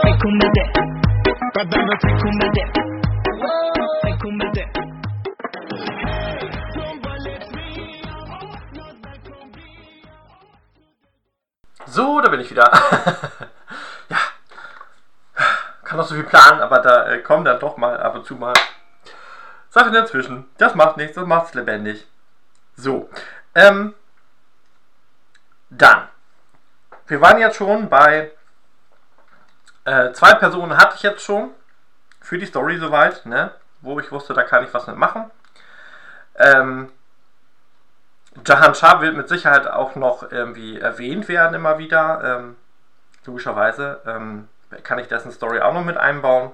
تکون 0.03 0.37
بده 0.39 0.63
بدن 1.55 1.87
رو 1.87 1.95
تکون 1.95 2.37
بده 2.37 2.65
بده 4.39 4.65
So, 11.95 12.19
da 12.21 12.27
bin 12.29 12.41
ich 12.41 12.51
wieder. 12.51 12.67
Kann 15.95 16.01
noch 16.01 16.09
so 16.09 16.15
viel 16.15 16.25
planen, 16.25 16.59
aber 16.59 16.79
da 16.79 17.07
äh, 17.07 17.19
kommen 17.19 17.45
dann 17.45 17.57
doch 17.57 17.77
mal 17.77 17.97
ab 17.97 18.15
und 18.15 18.25
zu 18.25 18.35
mal 18.35 18.53
Sachen 19.69 19.93
dazwischen. 19.93 20.45
Das 20.57 20.75
macht 20.75 20.97
nichts, 20.97 21.15
das 21.15 21.25
macht 21.25 21.47
es 21.47 21.53
lebendig. 21.53 22.05
So. 22.75 23.09
Ähm, 23.53 23.93
dann. 25.69 26.09
Wir 27.07 27.21
waren 27.21 27.39
jetzt 27.39 27.55
schon 27.55 27.87
bei 27.87 28.33
äh, 29.85 30.11
zwei 30.11 30.33
Personen 30.33 30.75
hatte 30.75 30.97
ich 30.97 31.03
jetzt 31.03 31.23
schon 31.23 31.51
für 32.19 32.37
die 32.37 32.45
Story 32.45 32.77
soweit, 32.77 33.25
ne? 33.25 33.51
Wo 33.79 33.97
ich 33.97 34.11
wusste, 34.11 34.33
da 34.33 34.43
kann 34.43 34.65
ich 34.65 34.73
was 34.73 34.87
mit 34.87 34.97
machen. 34.97 35.31
Ähm, 36.35 36.91
Jahan 38.45 38.75
Shah 38.75 38.99
wird 38.99 39.15
mit 39.15 39.29
Sicherheit 39.29 39.65
auch 39.65 39.95
noch 39.95 40.29
irgendwie 40.29 40.77
erwähnt 40.77 41.29
werden 41.29 41.53
immer 41.53 41.77
wieder. 41.77 42.21
Ähm, 42.21 42.57
logischerweise 43.25 44.01
ähm, 44.05 44.49
kann 44.83 44.99
ich 44.99 45.07
dessen 45.07 45.31
Story 45.31 45.59
auch 45.59 45.73
noch 45.73 45.83
mit 45.83 45.97
einbauen. 45.97 46.51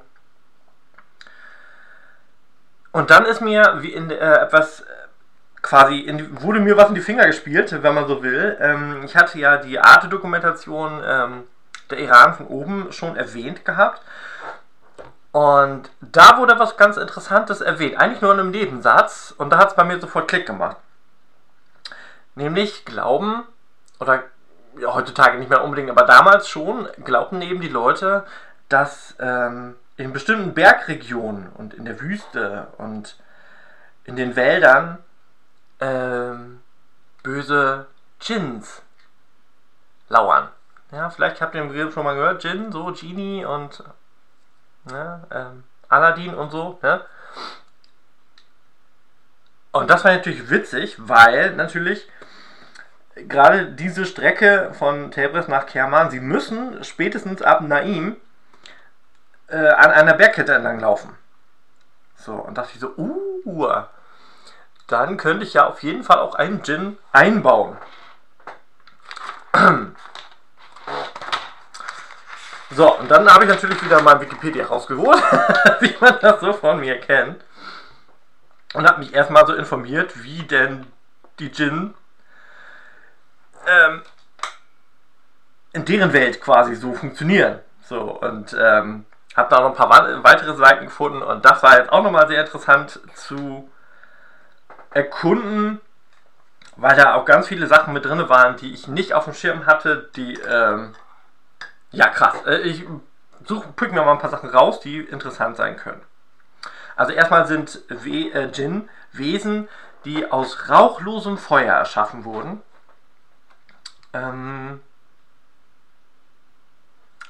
Und 2.91 3.09
dann 3.09 3.25
ist 3.25 3.41
mir 3.41 3.77
wie 3.79 3.93
in 3.93 4.09
äh, 4.09 4.15
etwas 4.15 4.81
äh, 4.81 4.85
quasi 5.61 5.99
in, 5.99 6.41
wurde 6.41 6.59
mir 6.59 6.75
was 6.77 6.89
in 6.89 6.95
die 6.95 7.01
Finger 7.01 7.25
gespielt, 7.25 7.71
wenn 7.83 7.95
man 7.95 8.07
so 8.07 8.21
will. 8.23 8.57
Ähm, 8.59 9.03
ich 9.03 9.15
hatte 9.15 9.39
ja 9.39 9.57
die 9.57 9.79
Arte-Dokumentation 9.79 11.01
ähm, 11.05 11.43
der 11.89 11.99
Iran 11.99 12.33
von 12.33 12.47
oben 12.47 12.91
schon 12.91 13.15
erwähnt 13.15 13.63
gehabt. 13.65 14.01
Und 15.31 15.89
da 16.01 16.37
wurde 16.37 16.59
was 16.59 16.75
ganz 16.75 16.97
Interessantes 16.97 17.61
erwähnt. 17.61 17.97
Eigentlich 17.97 18.21
nur 18.21 18.33
in 18.33 18.39
einem 18.39 18.51
Nebensatz. 18.51 19.33
Und 19.37 19.51
da 19.51 19.57
hat 19.57 19.69
es 19.69 19.75
bei 19.75 19.85
mir 19.85 19.99
sofort 19.99 20.27
Klick 20.27 20.45
gemacht. 20.45 20.77
Nämlich 22.35 22.83
glauben, 22.85 23.43
oder 23.99 24.23
ja, 24.79 24.93
heutzutage 24.93 25.37
nicht 25.37 25.49
mehr 25.49 25.63
unbedingt, 25.63 25.89
aber 25.89 26.03
damals 26.03 26.47
schon, 26.47 26.87
glaubten 27.03 27.41
eben 27.41 27.61
die 27.61 27.67
Leute, 27.67 28.25
dass 28.69 29.15
ähm, 29.19 29.75
in 29.97 30.13
bestimmten 30.13 30.53
Bergregionen 30.53 31.49
und 31.53 31.73
in 31.73 31.85
der 31.85 31.99
Wüste 31.99 32.67
und 32.77 33.17
in 34.05 34.15
den 34.15 34.35
Wäldern 34.35 34.97
ähm, 35.79 36.61
böse 37.23 37.87
Djinns 38.21 38.81
lauern. 40.09 40.49
Ja, 40.91 41.09
vielleicht 41.09 41.41
habt 41.41 41.55
ihr 41.55 41.61
den 41.61 41.69
Begriff 41.69 41.93
schon 41.93 42.03
mal 42.03 42.15
gehört, 42.15 42.43
Djinn, 42.43 42.71
so 42.71 42.91
Genie 42.93 43.45
und 43.45 43.83
ja, 44.89 45.21
ähm, 45.31 45.63
Aladdin 45.87 46.33
und 46.33 46.51
so. 46.51 46.79
Ja. 46.81 47.05
Und 49.71 49.89
das 49.89 50.03
war 50.03 50.11
natürlich 50.11 50.49
witzig, 50.49 50.95
weil 50.97 51.55
natürlich 51.55 52.07
gerade 53.27 53.67
diese 53.67 54.05
Strecke 54.05 54.71
von 54.73 55.11
Tebris 55.11 55.47
nach 55.47 55.65
Kerman, 55.65 56.09
sie 56.09 56.19
müssen 56.19 56.83
spätestens 56.83 57.41
ab 57.41 57.61
Naim 57.61 58.17
äh, 59.47 59.55
an 59.55 59.91
einer 59.91 60.13
Bergkette 60.13 60.53
entlang 60.53 60.79
laufen. 60.79 61.15
So, 62.15 62.33
und 62.33 62.57
dachte 62.57 62.71
ich 62.73 62.79
so, 62.79 62.93
uh, 62.97 63.83
dann 64.87 65.17
könnte 65.17 65.45
ich 65.45 65.53
ja 65.53 65.65
auf 65.67 65.81
jeden 65.83 66.03
Fall 66.03 66.19
auch 66.19 66.35
einen 66.35 66.63
Gin 66.63 66.97
einbauen. 67.11 67.77
So, 72.73 72.97
und 72.97 73.11
dann 73.11 73.29
habe 73.29 73.43
ich 73.43 73.49
natürlich 73.49 73.83
wieder 73.83 74.01
mal 74.01 74.21
Wikipedia 74.21 74.65
rausgeholt, 74.65 75.21
wie 75.81 75.93
man 75.99 76.17
das 76.21 76.39
so 76.39 76.53
von 76.53 76.79
mir 76.79 77.01
kennt. 77.01 77.43
Und 78.73 78.87
habe 78.87 78.99
mich 78.99 79.13
erstmal 79.13 79.45
so 79.45 79.53
informiert, 79.53 80.23
wie 80.23 80.43
denn 80.43 80.87
die 81.39 81.51
Djinn 81.51 81.93
ähm, 83.67 84.01
in 85.73 85.85
deren 85.85 86.13
Welt 86.13 86.41
quasi 86.41 86.75
so 86.75 86.93
funktionieren. 86.93 87.59
So, 87.83 87.99
und 88.19 88.55
ähm, 88.59 89.05
habe 89.35 89.49
da 89.49 89.61
noch 89.61 89.69
ein 89.69 89.75
paar 89.75 89.89
weitere 90.23 90.55
Seiten 90.55 90.85
gefunden 90.85 91.21
und 91.21 91.45
das 91.45 91.63
war 91.63 91.77
jetzt 91.77 91.91
auch 91.91 92.03
nochmal 92.03 92.27
sehr 92.27 92.41
interessant 92.41 92.99
zu 93.15 93.69
erkunden, 94.91 95.79
weil 96.75 96.95
da 96.95 97.15
auch 97.15 97.25
ganz 97.25 97.47
viele 97.47 97.67
Sachen 97.67 97.93
mit 97.93 98.05
drin 98.05 98.27
waren, 98.27 98.57
die 98.57 98.73
ich 98.73 98.87
nicht 98.87 99.13
auf 99.13 99.25
dem 99.25 99.33
Schirm 99.33 99.65
hatte, 99.65 100.09
die 100.15 100.33
ähm, 100.33 100.93
ja, 101.91 102.07
krass. 102.07 102.35
Äh, 102.45 102.59
ich 102.59 102.85
suche, 103.45 103.69
pick 103.75 103.91
mir 103.91 104.03
mal 104.03 104.13
ein 104.13 104.19
paar 104.19 104.29
Sachen 104.29 104.49
raus, 104.49 104.79
die 104.79 104.99
interessant 104.99 105.57
sein 105.57 105.77
können. 105.77 106.01
Also 106.95 107.13
erstmal 107.13 107.47
sind 107.47 107.81
We 107.89 108.31
äh, 108.33 108.49
Djinn 108.49 108.89
Wesen, 109.11 109.67
die 110.05 110.31
aus 110.31 110.69
rauchlosem 110.69 111.37
Feuer 111.37 111.73
erschaffen 111.73 112.25
wurden. 112.25 112.61
Ähm 114.13 114.81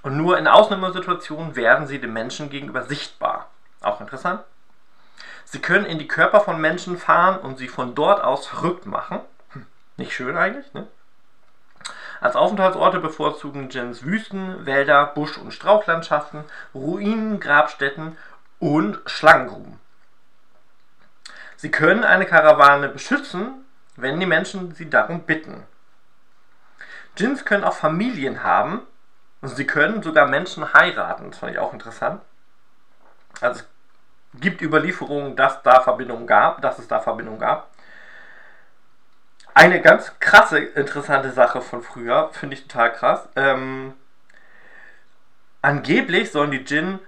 und 0.04 0.18
nur 0.18 0.38
in 0.38 0.48
Ausnahmesituationen 0.48 1.56
werden 1.56 1.86
sie 1.86 2.00
dem 2.00 2.14
Menschen 2.14 2.50
gegenüber 2.50 2.84
sichtbar. 2.84 3.50
Auch 3.82 4.02
interessant. 4.02 4.42
Sie 5.46 5.60
können 5.60 5.86
in 5.86 6.00
die 6.00 6.08
Körper 6.08 6.42
von 6.42 6.60
Menschen 6.60 6.98
fahren 6.98 7.40
und 7.40 7.58
sie 7.58 7.68
von 7.68 7.94
dort 7.94 8.24
aus 8.24 8.48
verrückt 8.48 8.86
machen. 8.86 9.20
Hm, 9.52 9.66
nicht 9.98 10.14
schön 10.14 10.38
eigentlich, 10.38 10.74
ne? 10.74 10.88
Als 12.20 12.36
Aufenthaltsorte 12.36 13.00
bevorzugen 13.00 13.70
Djinns 13.70 14.04
Wüsten, 14.04 14.66
Wälder, 14.66 15.08
Busch- 15.08 15.40
und 15.40 15.54
Strauchlandschaften, 15.54 16.44
Ruinen, 16.76 17.40
Grabstätten 17.40 18.16
und 18.60 19.00
Schlangengruben. 19.08 19.80
Sie 21.58 21.72
können 21.72 22.04
eine 22.04 22.28
Karawane 22.28 22.90
beschützen, 22.90 23.66
wenn 23.96 24.20
die 24.20 24.28
Menschen 24.28 24.74
sie 24.76 24.90
darum 24.90 25.24
bitten. 25.24 25.64
Djinns 27.18 27.46
können 27.46 27.64
auch 27.64 27.74
Familien 27.74 28.44
haben 28.44 28.82
und 29.42 29.50
sie 29.50 29.68
können 29.68 30.02
sogar 30.02 30.28
Menschen 30.28 30.74
heiraten. 30.74 31.30
Das 31.30 31.40
fand 31.40 31.52
ich 31.52 31.60
auch 31.60 31.74
interessant. 31.74 32.22
Also 33.42 33.62
es 34.34 34.42
gibt 34.42 34.62
Überlieferungen, 34.62 35.36
dass 35.36 35.62
da 35.64 35.82
Verbindungen 35.82 36.28
gab, 36.28 36.62
dass 36.62 36.80
es 36.80 36.88
da 36.88 37.00
Verbindungen 37.00 37.40
gab. 37.40 37.70
Eine 39.54 39.82
ganz 39.82 40.14
krasse, 40.20 40.60
interessante 40.60 41.32
Sache 41.32 41.62
von 41.62 41.82
früher, 41.82 42.30
finde 42.32 42.56
ich 42.56 42.68
total 42.68 42.94
krass. 42.94 43.28
Ähm, 43.36 43.94
angeblich 45.62 46.32
sollen 46.32 46.52
die 46.52 46.64
Djinn 46.64 47.00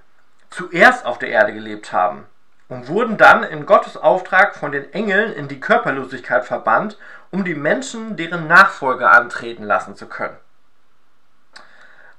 zuerst 0.50 1.06
auf 1.06 1.20
der 1.20 1.30
Erde 1.30 1.54
gelebt 1.54 1.94
haben 1.94 2.26
und 2.68 2.88
wurden 2.90 3.18
dann 3.18 3.44
in 3.44 3.66
Gottes 3.66 3.96
Auftrag 3.96 4.56
von 4.56 4.72
den 4.72 4.92
Engeln 4.94 5.32
in 5.34 5.48
die 5.48 5.60
Körperlosigkeit 5.60 6.46
verbannt, 6.46 6.98
um 7.34 7.44
die 7.44 7.56
Menschen 7.56 8.16
deren 8.16 8.48
Nachfolger 8.48 9.12
antreten 9.12 9.64
lassen 9.64 9.96
zu 9.96 10.06
können. 10.06 10.38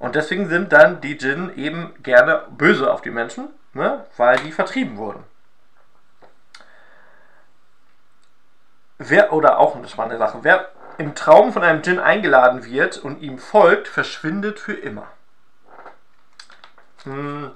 Und 0.01 0.17
deswegen 0.17 0.49
sind 0.49 0.73
dann 0.73 1.01
die 1.01 1.17
Djinn 1.17 1.57
eben 1.57 1.95
gerne 2.03 2.43
böse 2.51 2.93
auf 2.93 3.01
die 3.01 3.13
Menschen, 3.13 3.49
ne, 3.75 4.05
weil 4.17 4.39
die 4.41 4.51
vertrieben 4.51 4.97
wurden. 4.97 5.23
Wer, 8.99 9.33
oder 9.33 9.61
auch 9.61 9.77
eine 9.77 9.89
spannende 9.89 10.19
Sache, 10.19 10.41
wer 10.43 10.69
im 10.99 11.15
Traum 11.15 11.53
von 11.53 11.63
einem 11.63 11.83
Djinn 11.83 12.01
eingeladen 12.01 12.65
wird 12.65 12.99
und 12.99 13.23
ihm 13.23 13.39
folgt, 13.39 13.87
verschwindet 13.87 14.59
für 14.59 14.75
immer. 14.75 15.07
Hm. 17.05 17.53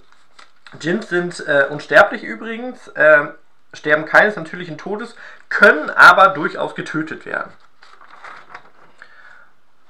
Djinns 0.74 1.08
sind 1.08 1.40
äh, 1.48 1.66
unsterblich 1.68 2.22
übrigens, 2.22 2.86
äh, 2.88 3.26
sterben 3.74 4.04
keines 4.04 4.36
natürlichen 4.36 4.78
Todes, 4.78 5.16
können 5.48 5.90
aber 5.90 6.28
durchaus 6.28 6.74
getötet 6.74 7.26
werden. 7.26 7.52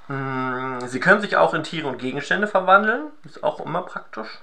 Hm. 0.06 0.80
Sie 0.86 1.00
können 1.00 1.20
sich 1.20 1.36
auch 1.36 1.54
in 1.54 1.64
Tiere 1.64 1.88
und 1.88 1.98
Gegenstände 1.98 2.46
verwandeln, 2.46 3.10
ist 3.24 3.44
auch 3.44 3.60
immer 3.60 3.82
praktisch. 3.82 4.38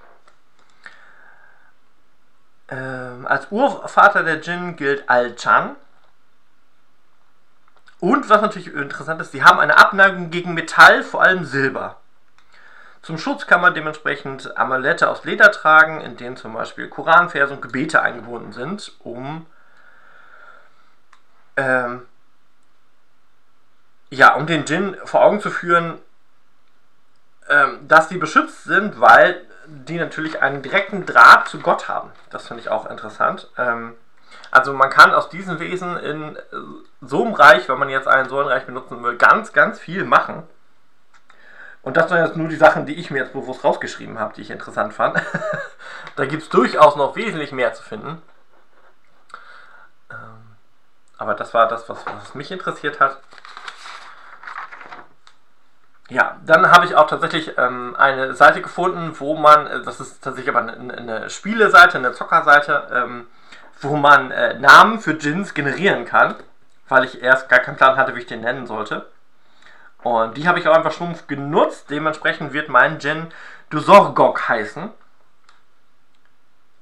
Ähm, 2.68 3.26
als 3.28 3.51
Urvater 3.51 4.24
der 4.24 4.38
Djinn 4.38 4.76
gilt 4.76 5.09
Al-Chan, 5.09 5.76
und 7.99 8.30
was 8.30 8.41
natürlich 8.41 8.74
interessant 8.74 9.22
ist, 9.22 9.32
sie 9.32 9.43
haben 9.43 9.59
eine 9.59 9.78
Abneigung 9.78 10.30
gegen 10.30 10.53
Metall, 10.53 11.01
vor 11.01 11.24
allem 11.24 11.45
Silber. 11.45 11.97
Zum 13.01 13.18
Schutz 13.18 13.47
kann 13.47 13.61
man 13.61 13.74
dementsprechend 13.74 14.57
Amulette 14.57 15.09
aus 15.09 15.24
Leder 15.24 15.51
tragen, 15.51 16.01
in 16.01 16.18
denen 16.18 16.38
zum 16.38 16.53
Beispiel 16.53 16.88
Koranverse 16.88 17.53
und 17.53 17.61
Gebete 17.61 18.01
eingebunden 18.01 18.51
sind, 18.51 18.91
um 18.99 19.45
ähm, 21.58 22.06
ja, 24.10 24.36
um 24.36 24.45
den 24.45 24.66
Djinn 24.66 24.97
vor 25.06 25.24
Augen 25.24 25.39
zu 25.39 25.49
führen, 25.49 25.99
ähm, 27.49 27.88
dass 27.88 28.10
sie 28.10 28.18
beschützt 28.18 28.64
sind, 28.64 28.99
weil 28.99 29.41
die 29.68 29.97
natürlich 29.97 30.41
einen 30.41 30.62
direkten 30.62 31.06
Draht 31.06 31.47
zu 31.47 31.60
Gott 31.60 31.88
haben. 31.88 32.12
Das 32.30 32.47
finde 32.47 32.62
ich 32.62 32.70
auch 32.70 32.89
interessant. 32.89 33.49
Ähm, 33.58 33.95
also 34.51 34.74
man 34.74 34.89
kann 34.89 35.14
aus 35.14 35.30
diesen 35.30 35.60
Wesen 35.60 35.97
in 35.97 36.38
so 37.01 37.24
einem 37.24 37.34
Reich, 37.34 37.68
wenn 37.68 37.78
man 37.78 37.89
jetzt 37.89 38.08
einen 38.08 38.30
so 38.30 38.41
Reich 38.41 38.66
benutzen 38.66 39.03
will, 39.03 39.18
ganz, 39.18 39.53
ganz 39.53 39.80
viel 39.80 40.06
machen. 40.06 40.43
Und 41.82 41.97
das 41.97 42.10
sind 42.10 42.18
jetzt 42.18 42.36
nur 42.36 42.47
die 42.47 42.56
Sachen, 42.56 42.86
die 42.86 42.95
ich 42.95 43.12
mir 43.12 43.20
jetzt 43.20 43.34
bewusst 43.34 43.64
rausgeschrieben 43.64 44.18
habe, 44.18 44.34
die 44.34 44.41
ich 44.41 44.49
interessant 44.49 44.93
fand. 44.93 45.22
da 46.16 46.26
gibt 46.26 46.43
es 46.43 46.49
durchaus 46.49 46.95
noch 46.95 47.16
wesentlich 47.16 47.51
mehr 47.51 47.74
zu 47.74 47.84
finden. 47.84 48.22
Ähm, 50.10 50.45
aber 51.18 51.34
das 51.34 51.53
war 51.53 51.68
das, 51.68 51.88
was, 51.89 52.05
was 52.05 52.36
mich 52.36 52.51
interessiert 52.51 52.99
hat. 52.99 53.20
Ja, 56.09 56.38
dann 56.45 56.70
habe 56.70 56.86
ich 56.86 56.95
auch 56.95 57.07
tatsächlich 57.07 57.57
ähm, 57.57 57.95
eine 57.97 58.36
Seite 58.36 58.61
gefunden, 58.61 59.20
wo 59.20 59.36
man, 59.36 59.66
äh, 59.66 59.82
das 59.82 59.99
ist 59.99 60.24
tatsächlich 60.24 60.55
aber 60.55 60.68
eine, 60.72 60.93
eine 60.93 61.30
Spieleseite, 61.30 61.97
eine 61.97 62.11
Zockerseite, 62.11 62.88
ähm, 62.93 63.28
wo 63.82 63.95
man 63.95 64.30
äh, 64.32 64.59
Namen 64.59 64.99
für 64.99 65.16
Gins 65.16 65.55
generieren 65.55 66.05
kann, 66.05 66.36
weil 66.88 67.05
ich 67.05 67.24
erst 67.24 67.49
gar 67.49 67.59
keinen 67.59 67.78
Plan 67.78 67.97
hatte, 67.97 68.16
wie 68.16 68.20
ich 68.20 68.28
den 68.28 68.41
nennen 68.41 68.68
sollte. 68.68 69.07
Und 70.03 70.38
die 70.38 70.47
habe 70.47 70.59
ich 70.59 70.68
auch 70.68 70.76
einfach 70.76 70.91
schon 70.91 71.16
genutzt. 71.28 71.89
Dementsprechend 71.89 72.53
wird 72.53 72.70
mein 72.70 72.99
Gin 72.99 73.32
Dusorgok 73.72 74.47
heißen. 74.47 74.91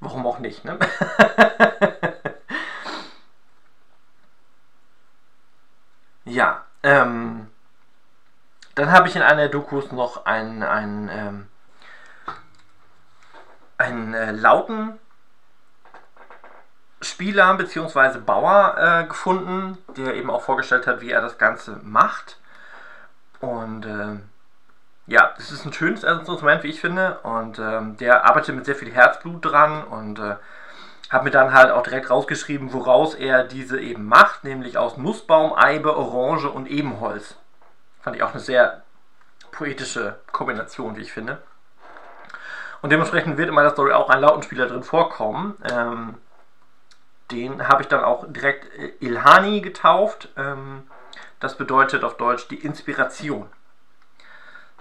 Warum 0.01 0.27
auch 0.27 0.39
nicht, 0.39 0.65
ne? 0.65 0.77
ja, 6.33 6.63
ähm, 6.81 7.47
dann 8.75 8.91
habe 8.91 9.07
ich 9.07 9.15
in 9.15 9.21
einer 9.21 9.47
Dokus 9.49 9.91
noch 9.91 10.25
einen, 10.25 10.63
einen, 10.63 11.09
ähm, 11.09 11.47
einen 13.77 14.13
äh, 14.13 14.31
lauten 14.31 14.99
Spieler 17.01 17.53
bzw. 17.55 18.19
Bauer 18.19 18.75
äh, 18.77 19.07
gefunden, 19.07 19.77
der 19.95 20.15
eben 20.15 20.31
auch 20.31 20.41
vorgestellt 20.41 20.87
hat, 20.87 21.01
wie 21.01 21.11
er 21.11 21.21
das 21.21 21.37
Ganze 21.37 21.79
macht. 21.83 22.39
Und 23.39 23.85
äh, 23.85 24.15
ja, 25.05 25.33
das 25.35 25.51
ist 25.51 25.65
ein 25.65 25.73
schönes 25.73 26.03
Instrument, 26.03 26.63
wie 26.63 26.69
ich 26.69 26.81
finde. 26.81 27.19
Und 27.19 27.59
ähm, 27.59 27.97
der 27.97 28.25
arbeitet 28.25 28.55
mit 28.55 28.65
sehr 28.65 28.75
viel 28.75 28.91
Herzblut 28.91 29.45
dran 29.45 29.83
und 29.83 30.19
äh, 31.13 31.15
hat 31.15 31.23
mir 31.23 31.31
dann 31.31 31.53
halt 31.53 31.71
auch 31.71 31.83
direkt 31.83 32.09
rausgeschrieben, 32.09 32.73
woraus 32.73 33.15
er 33.15 33.43
diese 33.43 33.79
eben 33.79 34.05
macht, 34.05 34.43
nämlich 34.43 34.77
aus 34.77 34.97
Nussbaum, 34.97 35.53
Eibe, 35.53 35.95
Orange 35.95 36.49
und 36.49 36.67
Ebenholz. 36.67 37.37
Fand 38.01 38.15
ich 38.15 38.23
auch 38.23 38.31
eine 38.31 38.39
sehr 38.39 38.83
poetische 39.51 40.19
Kombination, 40.31 40.95
wie 40.95 41.01
ich 41.01 41.13
finde. 41.13 41.41
Und 42.81 42.91
dementsprechend 42.91 43.37
wird 43.37 43.47
in 43.47 43.55
meiner 43.55 43.69
Story 43.69 43.93
auch 43.93 44.09
ein 44.09 44.19
Lautenspieler 44.19 44.67
drin 44.67 44.83
vorkommen. 44.83 45.55
Ähm, 45.71 46.15
den 47.31 47.67
habe 47.69 47.81
ich 47.81 47.87
dann 47.87 48.03
auch 48.03 48.25
direkt 48.27 48.67
Ilhani 49.01 49.61
getauft. 49.61 50.29
Ähm, 50.35 50.83
das 51.39 51.55
bedeutet 51.55 52.03
auf 52.03 52.17
Deutsch 52.17 52.47
die 52.49 52.57
Inspiration. 52.57 53.49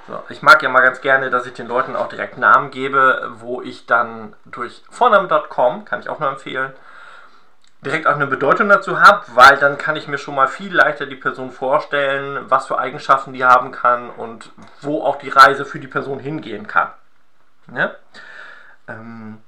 So, 0.09 0.23
ich 0.29 0.43
mag 0.43 0.63
ja 0.63 0.69
mal 0.69 0.81
ganz 0.81 1.01
gerne, 1.01 1.31
dass 1.31 1.47
ich 1.47 1.55
den 1.55 1.69
Leuten 1.69 1.95
auch 1.95 2.09
direkt 2.09 2.37
Namen 2.37 2.71
gebe, 2.71 3.31
wo 3.35 3.63
ich 3.63 3.87
dann 3.87 4.35
durch 4.45 4.83
Vorname.com, 4.91 5.85
kann 5.85 6.01
ich 6.01 6.09
auch 6.09 6.19
nur 6.19 6.29
empfehlen, 6.29 6.73
direkt 7.85 8.07
auch 8.07 8.15
eine 8.15 8.27
Bedeutung 8.27 8.69
dazu 8.69 9.01
habe, 9.01 9.23
weil 9.35 9.57
dann 9.59 9.79
kann 9.79 9.97
ich 9.97 10.09
mir 10.09 10.19
schon 10.19 10.35
mal 10.35 10.49
viel 10.49 10.75
leichter 10.75 11.07
die 11.07 11.17
Person 11.17 11.51
vorstellen, 11.51 12.45
was 12.49 12.67
für 12.67 12.79
Eigenschaften 12.79 13.33
die 13.33 13.45
haben 13.45 13.73
kann 13.73 14.11
und 14.11 14.51
wo 14.81 15.03
auch 15.03 15.17
die 15.17 15.29
Reise 15.29 15.65
für 15.65 15.79
die 15.79 15.89
Person 15.89 16.19
hingehen 16.19 16.67
kann. 16.67 16.91
Ja? 17.75 17.93
Ähm, 18.89 19.41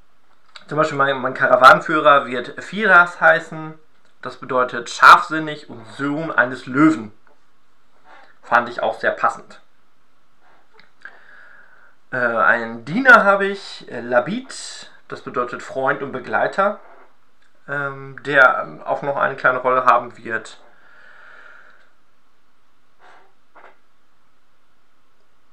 zum 0.69 0.79
Beispiel 0.79 0.99
mein, 0.99 1.17
mein 1.21 1.35
Karawanenführer 1.35 2.27
wird 2.27 2.63
Firas 2.63 3.21
heißen. 3.21 3.75
Das 4.23 4.37
bedeutet 4.37 4.89
scharfsinnig 4.89 5.69
und 5.69 5.85
Sohn 5.97 6.31
eines 6.33 6.67
Löwen. 6.67 7.13
Fand 8.43 8.69
ich 8.69 8.83
auch 8.83 8.99
sehr 8.99 9.11
passend. 9.11 9.61
Äh, 12.15 12.17
einen 12.17 12.85
Diener 12.85 13.25
habe 13.25 13.47
ich, 13.47 13.91
äh, 13.91 14.01
Labit, 14.01 14.89
das 15.09 15.23
bedeutet 15.23 15.65
Freund 15.65 16.01
und 16.01 16.13
Begleiter, 16.13 16.79
ähm, 17.69 18.23
der 18.23 18.83
auch 18.85 19.03
noch 19.03 19.17
eine 19.17 19.35
kleine 19.35 19.59
Rolle 19.59 19.85
haben 19.85 20.17
wird. 20.17 20.61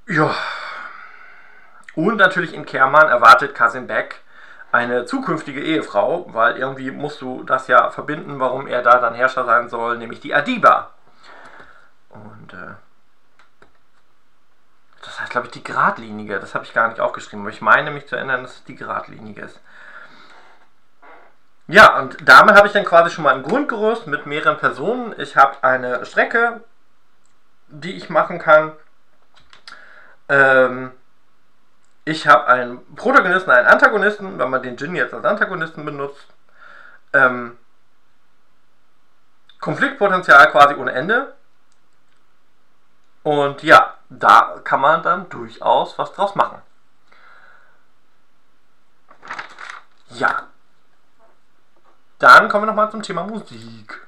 Ja. 0.07 0.35
Und 1.95 2.17
natürlich 2.17 2.53
in 2.53 2.65
Kerman 2.65 3.07
erwartet 3.07 3.55
Kasim 3.55 3.87
Beck 3.87 4.21
eine 4.71 5.05
zukünftige 5.05 5.61
Ehefrau, 5.61 6.27
weil 6.31 6.57
irgendwie 6.57 6.91
musst 6.91 7.21
du 7.21 7.43
das 7.43 7.67
ja 7.69 7.89
verbinden, 7.89 8.39
warum 8.39 8.67
er 8.67 8.83
da 8.83 8.99
dann 8.99 9.15
Herrscher 9.15 9.45
sein 9.45 9.67
soll, 9.67 9.97
nämlich 9.97 10.19
die 10.19 10.35
Adiba. 10.35 10.91
Und 12.09 12.53
äh, 12.53 12.75
das 15.01 15.19
heißt, 15.19 15.31
glaube 15.31 15.47
ich, 15.47 15.53
die 15.53 15.63
Gradlinige. 15.63 16.39
Das 16.39 16.53
habe 16.55 16.65
ich 16.65 16.73
gar 16.73 16.87
nicht 16.87 16.99
aufgeschrieben, 16.99 17.41
aber 17.41 17.49
ich 17.49 17.61
meine 17.61 17.91
mich 17.91 18.07
zu 18.07 18.15
erinnern, 18.15 18.43
dass 18.43 18.55
es 18.55 18.63
die 18.63 18.75
Gradlinige 18.75 19.41
ist. 19.41 19.59
Ja, 21.67 21.99
und 21.99 22.17
damit 22.27 22.55
habe 22.55 22.67
ich 22.67 22.73
dann 22.73 22.85
quasi 22.85 23.11
schon 23.11 23.23
mal 23.23 23.35
ein 23.35 23.43
Grundgerüst 23.43 24.07
mit 24.07 24.25
mehreren 24.25 24.57
Personen. 24.57 25.17
Ich 25.19 25.37
habe 25.37 25.63
eine 25.63 26.05
Strecke, 26.05 26.61
die 27.69 27.95
ich 27.95 28.09
machen 28.09 28.39
kann. 28.39 28.73
Ähm, 30.27 30.91
ich 32.03 32.27
habe 32.27 32.47
einen 32.47 32.95
Protagonisten, 32.95 33.51
einen 33.51 33.67
Antagonisten, 33.67 34.37
wenn 34.37 34.49
man 34.49 34.61
den 34.61 34.75
Jin 34.75 34.95
jetzt 34.95 35.13
als 35.13 35.23
Antagonisten 35.23 35.85
benutzt. 35.85 36.27
Ähm, 37.13 37.57
Konfliktpotenzial 39.59 40.51
quasi 40.51 40.75
ohne 40.75 40.91
Ende. 40.91 41.33
Und 43.23 43.61
ja, 43.63 43.93
da 44.10 44.60
kann 44.64 44.80
man 44.80 45.02
dann 45.02 45.28
durchaus 45.28 45.98
was 45.98 46.12
draus 46.12 46.34
machen. 46.34 46.62
Ja. 50.10 50.46
Dann 52.18 52.48
kommen 52.48 52.62
wir 52.62 52.66
nochmal 52.68 52.90
zum 52.90 53.02
Thema 53.02 53.24
Musik. 53.24 54.06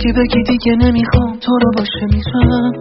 اگه 0.00 0.12
بگی 0.12 0.42
دیگه 0.42 0.76
نمیخوام 0.76 1.38
تو 1.38 1.58
رو 1.58 1.70
باشه 1.76 2.06
میزنم 2.12 2.72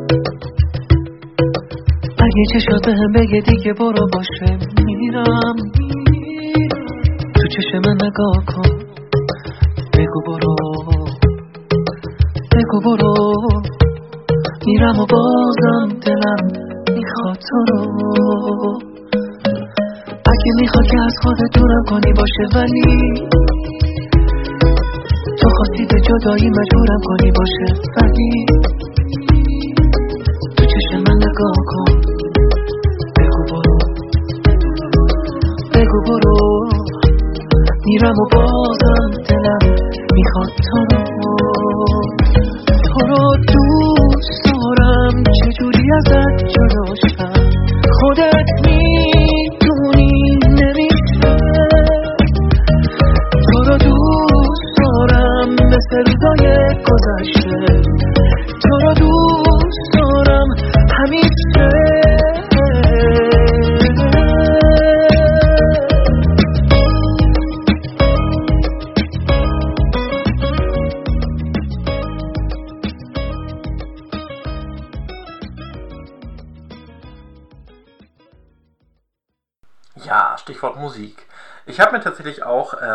اگه 2.33 2.45
چشات 2.53 2.89
هم 2.89 3.13
بگه 3.13 3.41
دیگه 3.41 3.73
برو 3.73 4.07
باشه. 4.13 4.59
میرم. 4.85 5.57
تو 7.35 7.49
چشم 7.49 7.79
من 7.87 7.95
نگاه 7.95 8.45
کن. 8.47 8.71
بگو 9.99 10.21
برو. 10.27 10.57
بگو 12.53 12.81
برو. 12.85 13.15
میرم 14.67 14.99
و 15.01 15.07
بازم 15.11 15.89
دلم 16.07 16.43
می‌خواد 16.95 17.39
تو 17.49 17.65
رو. 17.69 17.83
اگه 20.27 20.53
می‌خواد 20.61 20.85
که 20.87 21.01
از 21.07 21.15
خودت 21.23 21.59
دورم 21.59 21.85
کنی 21.89 22.13
باشه 22.13 22.59
ولی 22.59 23.15
تو 25.41 25.49
خواستی 25.57 25.87
به 25.91 26.01
جدایی 26.01 26.51
مجبورم 26.51 27.01
کنی 27.05 27.33
باشه. 27.39 27.81
ولی 27.97 28.47
amo 38.13 38.25
por 38.31 38.52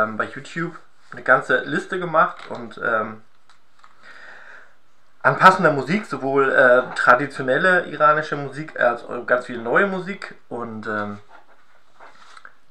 ähm, 0.03 0.17
bei 0.17 0.25
YouTube 0.25 0.77
eine 1.11 1.23
ganze 1.23 1.63
Liste 1.63 1.99
gemacht 1.99 2.47
und 2.49 2.79
ähm, 2.83 3.21
an 5.21 5.37
passender 5.37 5.71
Musik, 5.71 6.05
sowohl 6.05 6.51
äh, 6.51 6.95
traditionelle 6.95 7.85
iranische 7.87 8.35
Musik 8.35 8.79
als 8.79 9.03
auch 9.03 9.25
ganz 9.25 9.45
viel 9.45 9.57
neue 9.57 9.87
Musik 9.87 10.35
und 10.49 10.87
ähm, 10.87 11.19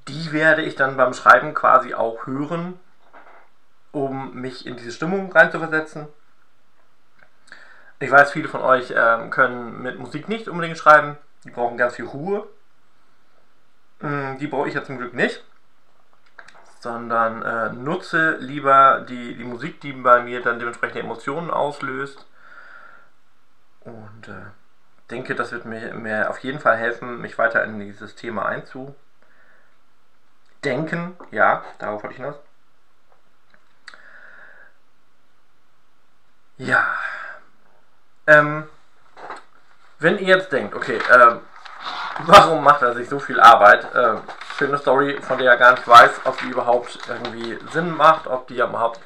die 0.09 0.33
werde 0.33 0.63
ich 0.63 0.77
dann 0.77 0.97
beim 0.97 1.13
Schreiben 1.13 1.53
quasi 1.55 1.95
auch 1.95 2.27
hören, 2.27 2.79
um 3.93 4.35
mich 4.35 4.67
in 4.67 4.77
diese 4.77 4.93
Stimmung 4.93 5.33
reinzuversetzen. 5.33 6.07
Ich 7.99 8.11
weiß, 8.11 8.31
viele 8.31 8.49
von 8.49 8.61
euch 8.61 8.93
ähm, 8.95 9.31
können 9.31 9.83
mit 9.83 9.99
Musik 9.99 10.29
nicht 10.29 10.49
unbedingt 10.49 10.79
schreiben, 10.79 11.17
die 11.45 11.51
brauchen 11.51 11.79
ganz 11.79 11.97
viel 11.97 12.05
Ruhe. 12.05 12.47
Mm, 14.01 14.37
die 14.39 14.47
brauche 14.47 14.69
ich 14.69 14.75
ja 14.75 14.85
zum 14.85 14.99
Glück 14.99 15.15
nicht 15.15 15.43
sondern 16.87 17.43
äh, 17.43 17.73
nutze 17.73 18.37
lieber 18.37 19.01
die, 19.09 19.35
die 19.35 19.43
Musik, 19.43 19.81
die 19.81 19.93
bei 19.93 20.23
mir 20.23 20.41
dann 20.41 20.61
dementsprechend 20.61 20.99
Emotionen 20.99 21.51
auslöst. 21.51 22.25
Und 23.81 24.29
äh, 24.29 24.53
denke, 25.11 25.35
das 25.35 25.51
wird 25.51 25.65
mir, 25.65 25.95
mir 25.95 26.31
auf 26.31 26.39
jeden 26.39 26.61
Fall 26.61 26.77
helfen, 26.77 27.21
mich 27.21 27.39
weiter 27.39 27.65
in 27.65 27.81
dieses 27.81 28.15
Thema 28.15 28.47
einzudenken. 28.47 28.95
Ja, 31.33 31.65
darauf 31.81 32.05
wollte 32.05 32.15
ich 32.15 32.19
hinaus. 32.19 32.37
Ja. 36.59 36.87
Ähm, 38.29 38.69
wenn 39.99 40.19
ihr 40.19 40.37
jetzt 40.37 40.53
denkt, 40.53 40.73
okay, 40.73 40.99
äh, 40.99 41.37
warum 42.27 42.63
macht 42.63 42.83
er 42.83 42.95
sich 42.95 43.09
so 43.09 43.19
viel 43.19 43.41
Arbeit? 43.41 43.93
Äh, 43.93 44.19
eine 44.65 44.79
Story, 44.79 45.21
von 45.21 45.39
der 45.39 45.53
er 45.53 45.57
gar 45.57 45.73
nicht 45.73 45.87
weiß, 45.87 46.23
ob 46.25 46.39
die 46.39 46.49
überhaupt 46.49 46.99
irgendwie 47.09 47.59
Sinn 47.73 47.95
macht, 47.95 48.27
ob 48.27 48.49
die 48.49 48.59
überhaupt 48.59 49.01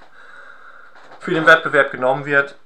für 1.18 1.32
den 1.32 1.46
Wettbewerb 1.46 1.90
genommen 1.90 2.24
wird. 2.24 2.56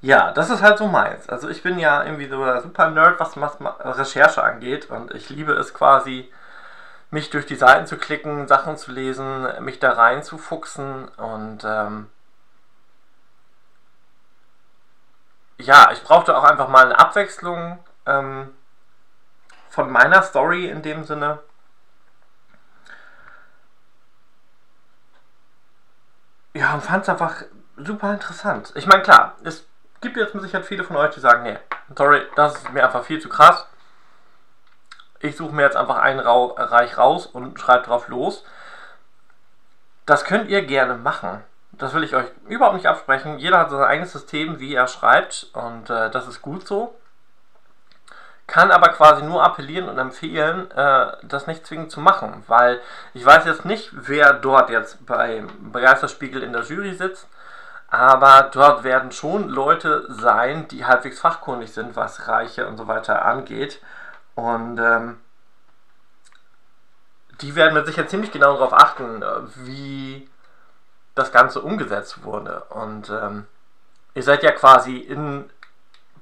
Ja, 0.00 0.32
das 0.32 0.48
ist 0.50 0.62
halt 0.62 0.78
so 0.78 0.86
meins. 0.86 1.28
Also 1.28 1.48
ich 1.48 1.62
bin 1.62 1.78
ja 1.78 2.02
irgendwie 2.04 2.28
so 2.28 2.42
der 2.44 2.62
super 2.62 2.90
Nerd, 2.90 3.20
was, 3.20 3.36
Recherche 3.98 4.42
angeht 4.42 4.90
und 4.90 5.14
ich 5.14 5.28
liebe 5.28 5.52
es 5.52 5.74
quasi, 5.74 6.32
mich 7.10 7.30
durch 7.30 7.46
die 7.46 7.56
Seiten 7.56 7.86
zu 7.86 7.98
klicken, 7.98 8.48
Sachen 8.48 8.76
zu 8.76 8.92
lesen, 8.92 9.46
mich 9.60 9.78
da 9.78 9.92
rein 9.92 10.22
zu 10.22 10.38
fuchsen 10.38 11.08
und 11.16 11.64
ähm, 11.64 12.08
ja, 15.58 15.90
ich 15.92 16.02
brauchte 16.02 16.36
auch 16.36 16.44
einfach 16.44 16.68
mal 16.68 16.86
eine 16.86 16.98
Abwechslung. 16.98 17.78
Ähm, 18.06 18.54
von 19.70 19.88
meiner 19.90 20.22
Story 20.22 20.68
in 20.68 20.82
dem 20.82 21.04
Sinne. 21.04 21.38
Ja, 26.52 26.74
und 26.74 26.82
fand 26.82 27.04
es 27.04 27.08
einfach 27.08 27.44
super 27.76 28.12
interessant. 28.12 28.72
Ich 28.74 28.86
meine, 28.86 29.02
klar, 29.02 29.36
es 29.44 29.66
gibt 30.00 30.16
jetzt 30.16 30.34
mit 30.34 30.42
Sicherheit 30.42 30.66
viele 30.66 30.82
von 30.82 30.96
euch, 30.96 31.14
die 31.14 31.20
sagen, 31.20 31.44
nee, 31.44 31.56
sorry, 31.96 32.22
das 32.34 32.56
ist 32.56 32.72
mir 32.72 32.84
einfach 32.84 33.04
viel 33.04 33.20
zu 33.20 33.28
krass. 33.28 33.66
Ich 35.20 35.36
suche 35.36 35.54
mir 35.54 35.62
jetzt 35.62 35.76
einfach 35.76 35.98
einen 35.98 36.20
Reich 36.20 36.98
raus 36.98 37.26
und 37.26 37.60
schreibe 37.60 37.84
drauf 37.84 38.08
los. 38.08 38.44
Das 40.04 40.24
könnt 40.24 40.48
ihr 40.50 40.62
gerne 40.66 40.94
machen. 40.94 41.44
Das 41.72 41.94
will 41.94 42.02
ich 42.02 42.16
euch 42.16 42.26
überhaupt 42.48 42.74
nicht 42.74 42.86
absprechen. 42.86 43.38
Jeder 43.38 43.58
hat 43.58 43.70
sein 43.70 43.82
eigenes 43.82 44.12
System, 44.12 44.58
wie 44.58 44.74
er 44.74 44.88
schreibt 44.88 45.50
und 45.52 45.88
äh, 45.88 46.10
das 46.10 46.26
ist 46.26 46.42
gut 46.42 46.66
so 46.66 46.99
kann 48.50 48.72
aber 48.72 48.88
quasi 48.88 49.22
nur 49.22 49.44
appellieren 49.44 49.88
und 49.88 49.98
empfehlen, 49.98 50.70
äh, 50.72 51.12
das 51.22 51.46
nicht 51.46 51.64
zwingend 51.64 51.92
zu 51.92 52.00
machen, 52.00 52.42
weil 52.48 52.80
ich 53.14 53.24
weiß 53.24 53.44
jetzt 53.44 53.64
nicht, 53.64 53.90
wer 53.92 54.32
dort 54.32 54.70
jetzt 54.70 55.06
beim 55.06 55.72
Begeisterspiegel 55.72 56.42
in 56.42 56.52
der 56.52 56.62
Jury 56.62 56.94
sitzt, 56.94 57.28
aber 57.88 58.50
dort 58.52 58.82
werden 58.82 59.12
schon 59.12 59.48
Leute 59.48 60.04
sein, 60.08 60.66
die 60.68 60.84
halbwegs 60.84 61.20
fachkundig 61.20 61.72
sind, 61.72 61.94
was 61.94 62.26
Reiche 62.26 62.66
und 62.66 62.76
so 62.76 62.88
weiter 62.88 63.24
angeht. 63.24 63.80
Und 64.34 64.78
ähm, 64.78 65.20
die 67.40 67.54
werden 67.54 67.74
mit 67.74 67.86
sicher 67.86 68.08
ziemlich 68.08 68.32
genau 68.32 68.54
darauf 68.54 68.72
achten, 68.72 69.24
wie 69.56 70.28
das 71.14 71.30
Ganze 71.30 71.60
umgesetzt 71.60 72.24
wurde. 72.24 72.64
Und 72.70 73.10
ähm, 73.10 73.46
ihr 74.14 74.22
seid 74.22 74.42
ja 74.42 74.50
quasi 74.50 74.98
in 74.98 75.50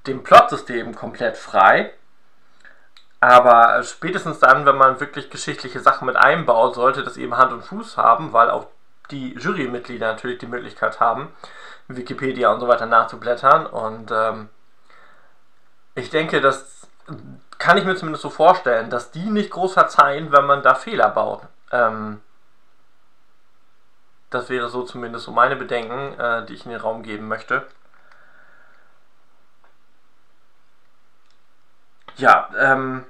dem 0.06 0.22
Plotsystem 0.22 0.94
komplett 0.94 1.36
frei 1.36 1.92
aber 3.20 3.82
spätestens 3.82 4.38
dann, 4.38 4.64
wenn 4.64 4.76
man 4.76 5.00
wirklich 5.00 5.30
geschichtliche 5.30 5.80
Sachen 5.80 6.06
mit 6.06 6.16
einbaut, 6.16 6.74
sollte 6.74 7.02
das 7.02 7.16
eben 7.16 7.36
Hand 7.36 7.52
und 7.52 7.64
Fuß 7.64 7.96
haben, 7.96 8.32
weil 8.32 8.50
auch 8.50 8.66
die 9.10 9.34
Jurymitglieder 9.34 10.06
natürlich 10.06 10.38
die 10.38 10.46
Möglichkeit 10.46 11.00
haben, 11.00 11.32
Wikipedia 11.88 12.52
und 12.52 12.60
so 12.60 12.68
weiter 12.68 12.86
nachzublättern. 12.86 13.66
Und 13.66 14.10
ähm, 14.12 14.48
ich 15.94 16.10
denke, 16.10 16.40
das 16.40 16.86
kann 17.58 17.76
ich 17.76 17.84
mir 17.84 17.96
zumindest 17.96 18.22
so 18.22 18.30
vorstellen, 18.30 18.90
dass 18.90 19.10
die 19.10 19.30
nicht 19.30 19.50
groß 19.50 19.72
verzeihen, 19.72 20.30
wenn 20.30 20.46
man 20.46 20.62
da 20.62 20.74
Fehler 20.74 21.08
baut. 21.08 21.42
Ähm, 21.72 22.20
das 24.30 24.48
wäre 24.48 24.68
so 24.68 24.82
zumindest 24.82 25.24
so 25.24 25.32
meine 25.32 25.56
Bedenken, 25.56 26.18
äh, 26.20 26.44
die 26.46 26.54
ich 26.54 26.66
in 26.66 26.70
den 26.70 26.80
Raum 26.80 27.02
geben 27.02 27.26
möchte. 27.28 27.66
Ja, 32.18 32.50
ähm, 32.58 33.04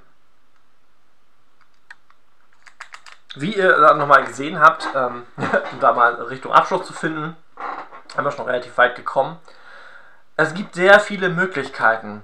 wie 3.35 3.55
ihr 3.55 3.93
nochmal 3.95 4.23
gesehen 4.25 4.59
habt, 4.59 4.87
ähm, 4.95 5.25
um 5.71 5.79
da 5.79 5.93
mal 5.93 6.13
Richtung 6.13 6.53
Abschluss 6.53 6.85
zu 6.85 6.93
finden, 6.93 7.35
haben 8.15 8.23
wir 8.23 8.31
schon 8.31 8.45
relativ 8.45 8.77
weit 8.77 8.95
gekommen. 8.95 9.37
Es 10.37 10.53
gibt 10.53 10.75
sehr 10.75 10.99
viele 10.99 11.29
Möglichkeiten, 11.29 12.23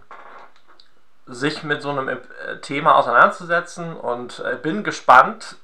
sich 1.25 1.63
mit 1.63 1.81
so 1.81 1.89
einem 1.89 2.07
äh, 2.07 2.17
Thema 2.61 2.95
auseinanderzusetzen 2.95 3.95
und 3.95 4.39
äh, 4.39 4.55
bin 4.55 4.83
gespannt. 4.83 5.57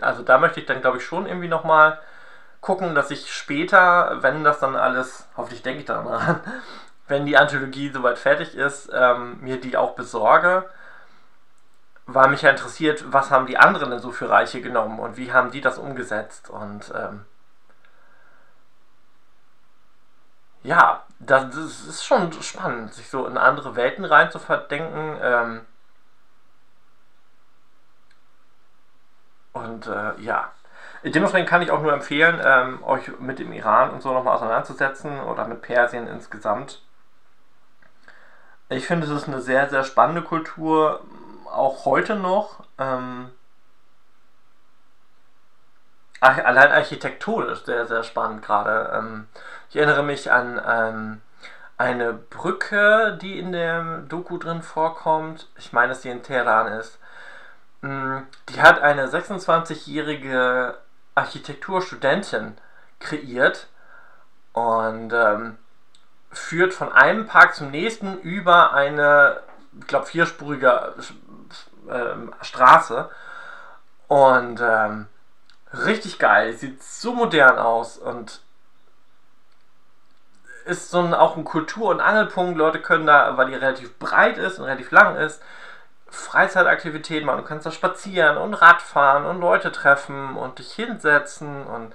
Also 0.00 0.22
da 0.22 0.38
möchte 0.38 0.60
ich 0.60 0.66
dann, 0.66 0.80
glaube 0.80 0.96
ich, 0.96 1.04
schon 1.04 1.26
irgendwie 1.26 1.48
nochmal 1.48 2.00
gucken, 2.62 2.94
dass 2.94 3.10
ich 3.10 3.32
später, 3.32 4.22
wenn 4.22 4.44
das 4.44 4.60
dann 4.60 4.76
alles, 4.76 5.28
hoffentlich 5.36 5.62
denke 5.62 5.80
ich 5.80 5.86
daran, 5.86 6.40
wenn 7.08 7.26
die 7.26 7.36
Anthologie 7.36 7.90
soweit 7.90 8.18
fertig 8.18 8.54
ist, 8.54 8.90
ähm, 8.92 9.38
mir 9.40 9.60
die 9.60 9.76
auch 9.76 9.94
besorge. 9.94 10.68
Weil 12.06 12.28
mich 12.28 12.42
ja 12.42 12.50
interessiert, 12.50 13.04
was 13.12 13.30
haben 13.30 13.46
die 13.46 13.56
anderen 13.56 13.90
denn 13.90 14.00
so 14.00 14.10
für 14.10 14.28
Reiche 14.28 14.60
genommen 14.60 14.98
und 15.00 15.16
wie 15.16 15.32
haben 15.32 15.50
die 15.50 15.62
das 15.62 15.78
umgesetzt 15.78 16.50
und 16.50 16.92
ähm, 16.94 17.24
ja, 20.64 21.04
das, 21.20 21.50
das, 21.50 21.86
ist 21.86 22.04
schon 22.04 22.32
spannend, 22.42 22.94
sich 22.94 23.08
so 23.10 23.26
in 23.26 23.36
andere 23.38 23.76
Welten 23.76 24.04
rein 24.04 24.30
zu 24.30 24.38
verdenken. 24.38 25.18
Ähm, 25.22 25.60
und 29.52 29.86
äh, 29.86 30.20
ja, 30.20 30.50
dementsprechend 31.04 31.48
kann 31.48 31.62
ich 31.62 31.70
auch 31.70 31.82
nur 31.82 31.92
empfehlen, 31.92 32.40
ähm, 32.44 32.82
euch 32.84 33.08
mit 33.20 33.38
dem 33.38 33.52
Iran 33.52 33.90
und 33.90 34.02
so 34.02 34.12
nochmal 34.12 34.36
auseinanderzusetzen 34.36 35.20
oder 35.20 35.46
mit 35.46 35.62
Persien 35.62 36.08
insgesamt. 36.08 36.83
Ich 38.68 38.86
finde, 38.86 39.06
es 39.06 39.12
ist 39.12 39.28
eine 39.28 39.40
sehr, 39.40 39.68
sehr 39.68 39.84
spannende 39.84 40.22
Kultur, 40.22 41.00
auch 41.50 41.84
heute 41.84 42.16
noch. 42.16 42.64
Ähm, 42.78 43.30
allein 46.20 46.72
architektonisch 46.72 47.64
sehr, 47.64 47.86
sehr 47.86 48.02
spannend 48.02 48.42
gerade. 48.42 48.90
Ähm, 48.94 49.28
ich 49.68 49.76
erinnere 49.76 50.02
mich 50.02 50.32
an 50.32 50.60
ähm, 50.66 51.20
eine 51.76 52.12
Brücke, 52.14 53.18
die 53.20 53.38
in 53.38 53.52
der 53.52 53.98
Doku 54.08 54.38
drin 54.38 54.62
vorkommt. 54.62 55.48
Ich 55.56 55.72
meine, 55.72 55.88
dass 55.88 56.00
die 56.00 56.08
in 56.08 56.22
Teheran 56.22 56.68
ist. 56.68 56.98
Ähm, 57.82 58.26
die 58.48 58.62
hat 58.62 58.80
eine 58.80 59.06
26-jährige 59.08 60.78
Architekturstudentin 61.14 62.56
kreiert. 63.00 63.68
Und 64.52 65.12
ähm, 65.12 65.58
führt 66.34 66.74
von 66.74 66.92
einem 66.92 67.26
Park 67.26 67.54
zum 67.54 67.70
nächsten 67.70 68.18
über 68.20 68.74
eine, 68.74 69.40
ich 69.80 69.86
glaube, 69.86 70.06
vierspurige 70.06 70.94
äh, 71.88 72.44
Straße. 72.44 73.10
Und 74.08 74.60
ähm, 74.60 75.06
richtig 75.72 76.18
geil. 76.18 76.52
Sieht 76.52 76.82
so 76.82 77.14
modern 77.14 77.58
aus 77.58 77.98
und 77.98 78.40
ist 80.66 80.90
so 80.90 81.00
ein, 81.00 81.14
auch 81.14 81.36
ein 81.36 81.44
Kultur- 81.44 81.90
und 81.90 82.00
Angelpunkt. 82.00 82.56
Leute 82.56 82.80
können 82.80 83.06
da, 83.06 83.36
weil 83.36 83.48
die 83.48 83.54
relativ 83.54 83.98
breit 83.98 84.38
ist 84.38 84.58
und 84.58 84.64
relativ 84.64 84.90
lang 84.90 85.16
ist, 85.16 85.42
Freizeitaktivitäten 86.08 87.26
machen. 87.26 87.38
Du 87.38 87.44
kannst 87.44 87.66
da 87.66 87.70
spazieren 87.70 88.36
und 88.38 88.54
Radfahren 88.54 89.26
und 89.26 89.40
Leute 89.40 89.72
treffen 89.72 90.36
und 90.36 90.58
dich 90.58 90.72
hinsetzen 90.72 91.66
und 91.66 91.94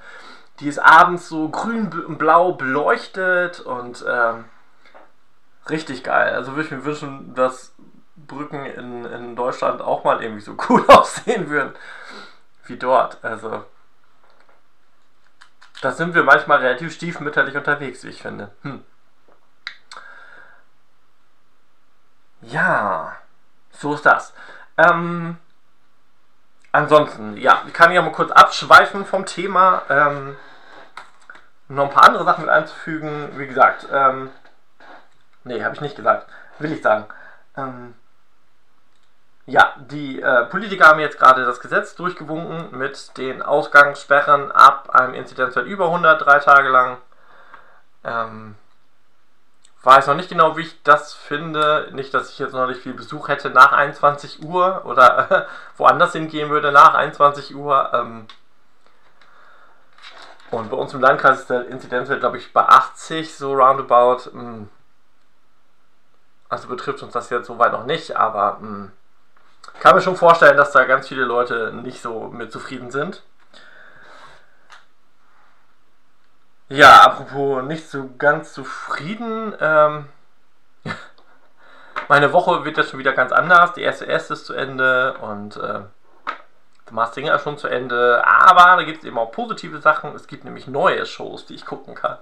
die 0.60 0.68
ist 0.68 0.80
abends 0.80 1.30
so 1.30 1.50
grün-blau 1.50 2.54
beleuchtet 2.54 3.60
und 3.62 4.04
ähm, 4.08 4.46
richtig 5.70 6.04
geil. 6.04 6.34
Also 6.34 6.52
würde 6.52 6.64
ich 6.64 6.72
mir 6.72 6.84
wünschen, 6.84 7.34
dass 7.34 7.74
Brücken 8.16 8.66
in, 8.66 9.06
in 9.06 9.36
Deutschland 9.36 9.82
auch 9.82 10.04
mal 10.04 10.22
irgendwie 10.22 10.42
so 10.42 10.56
cool 10.70 10.86
aussehen 10.88 11.50
würden 11.50 11.74
wie 12.66 12.78
dort. 12.78 13.24
Also, 13.24 13.66
da 15.82 15.92
sind 15.92 16.14
wir 16.14 16.24
manchmal 16.24 16.60
relativ 16.60 16.94
stiefmütterlich 16.94 17.56
unterwegs, 17.56 18.04
wie 18.04 18.10
ich 18.10 18.22
finde. 18.22 18.52
Hm. 18.62 18.84
Ja, 22.42 23.18
so 23.72 23.94
ist 23.94 24.06
das. 24.06 24.34
Ähm, 24.78 25.38
ansonsten, 26.72 27.38
ja, 27.38 27.64
ich 27.68 27.74
kann 27.74 27.92
ja 27.92 28.02
mal 28.02 28.12
kurz 28.12 28.32
abschweifen 28.32 29.06
vom 29.06 29.26
Thema. 29.26 29.84
Ähm, 29.90 30.38
noch 31.70 31.86
ein 31.86 31.90
paar 31.92 32.06
andere 32.06 32.26
Sachen 32.26 32.42
mit 32.46 32.50
einzufügen. 32.50 33.38
Wie 33.38 33.48
gesagt, 33.48 33.88
ähm, 33.92 34.30
nee, 35.44 35.64
habe 35.64 35.76
ich 35.76 35.82
nicht 35.82 35.96
gesagt. 35.96 36.28
Will 36.58 36.72
ich 36.74 36.82
sagen. 36.82 37.06
Ähm, 37.56 37.96
ja, 39.46 39.74
die 39.78 40.22
äh, 40.22 40.46
Politiker 40.46 40.88
haben 40.88 41.00
jetzt 41.00 41.18
gerade 41.18 41.46
das 41.46 41.60
Gesetz 41.60 41.96
durchgewunken 41.96 42.78
mit 42.78 43.18
den 43.18 43.42
Ausgangssperren 43.42 44.52
ab 44.52 44.90
einem 44.92 45.14
Inzidenzwert 45.14 45.66
über 45.66 45.86
100, 45.86 46.24
drei 46.24 46.40
Tage 46.40 46.70
lang. 46.70 46.98
Ähm, 48.04 48.56
weiß 49.84 50.08
noch 50.08 50.16
nicht 50.16 50.30
genau, 50.30 50.58
wie 50.58 50.62
ich 50.62 50.84
das 50.84 51.14
finde. 51.14 51.90
Nicht, 51.94 52.14
dass 52.14 52.30
ich 52.30 52.40
jetzt 52.40 52.54
noch 52.54 52.68
nicht 52.68 52.82
viel 52.82 52.94
Besuch 52.94 53.28
hätte 53.28 53.50
nach 53.50 53.72
21 53.72 54.44
Uhr 54.44 54.86
oder 54.86 55.32
äh, 55.32 55.46
woanders 55.78 56.14
hingehen 56.14 56.50
würde 56.50 56.72
nach 56.72 56.94
21 56.94 57.56
Uhr. 57.56 57.92
Ähm, 57.94 58.28
und 60.52 60.70
bei 60.70 60.78
uns 60.78 60.94
im 60.94 61.02
Landkreis 61.02 61.42
ist 61.42 61.50
der 61.50 61.68
Inzidenzwert, 61.68 62.20
glaube 62.20 62.38
ich, 62.38 62.52
bei 62.54 62.62
80, 62.62 63.36
so 63.36 63.54
roundabout. 63.54 64.32
Hm. 64.32 64.70
Also 66.50 66.68
betrifft 66.68 67.04
uns 67.04 67.14
das 67.14 67.30
jetzt 67.30 67.48
soweit 67.48 67.72
noch 67.72 67.86
nicht, 67.86 68.18
aber 68.18 68.58
hm, 68.60 68.92
kann 69.80 69.96
mir 69.96 70.02
schon 70.02 70.16
vorstellen, 70.16 70.58
dass 70.58 70.72
da 70.72 70.84
ganz 70.86 71.08
viele 71.08 71.24
Leute 71.24 71.72
nicht 71.74 72.02
so 72.02 72.30
mit 72.30 72.52
zufrieden 72.52 72.90
sind. 72.90 73.24
Ja, 76.70 77.04
apropos 77.04 77.64
nicht 77.64 77.90
so 77.90 78.10
ganz 78.18 78.54
zufrieden. 78.54 79.56
Ähm, 79.60 80.08
meine 82.10 82.34
Woche 82.34 82.66
wird 82.66 82.78
jetzt 82.78 82.90
schon 82.90 83.00
wieder 83.00 83.14
ganz 83.14 83.32
anders. 83.32 83.74
Die 83.74 83.82
erste 83.82 84.08
S 84.08 84.30
ist 84.32 84.46
zu 84.46 84.54
Ende 84.54 85.14
und 85.20 85.58
äh, 85.58 85.82
The 86.90 86.96
Masked 86.96 87.16
Singer 87.16 87.40
schon 87.40 87.58
zu 87.58 87.68
Ende. 87.68 88.24
Aber 88.26 88.78
da 88.78 88.84
gibt 88.84 89.00
es 89.00 89.06
eben 89.06 89.18
auch 89.18 89.32
positive 89.32 89.80
Sachen. 89.80 90.16
Es 90.16 90.28
gibt 90.28 90.44
nämlich 90.44 90.68
neue 90.68 91.06
Shows, 91.06 91.46
die 91.46 91.56
ich 91.56 91.66
gucken 91.66 91.96
kann. 91.96 92.18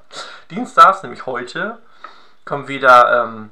Dienstags, 0.51 1.03
nämlich 1.03 1.25
heute, 1.25 1.79
kommt 2.45 2.67
wieder 2.67 3.23
ähm, 3.23 3.51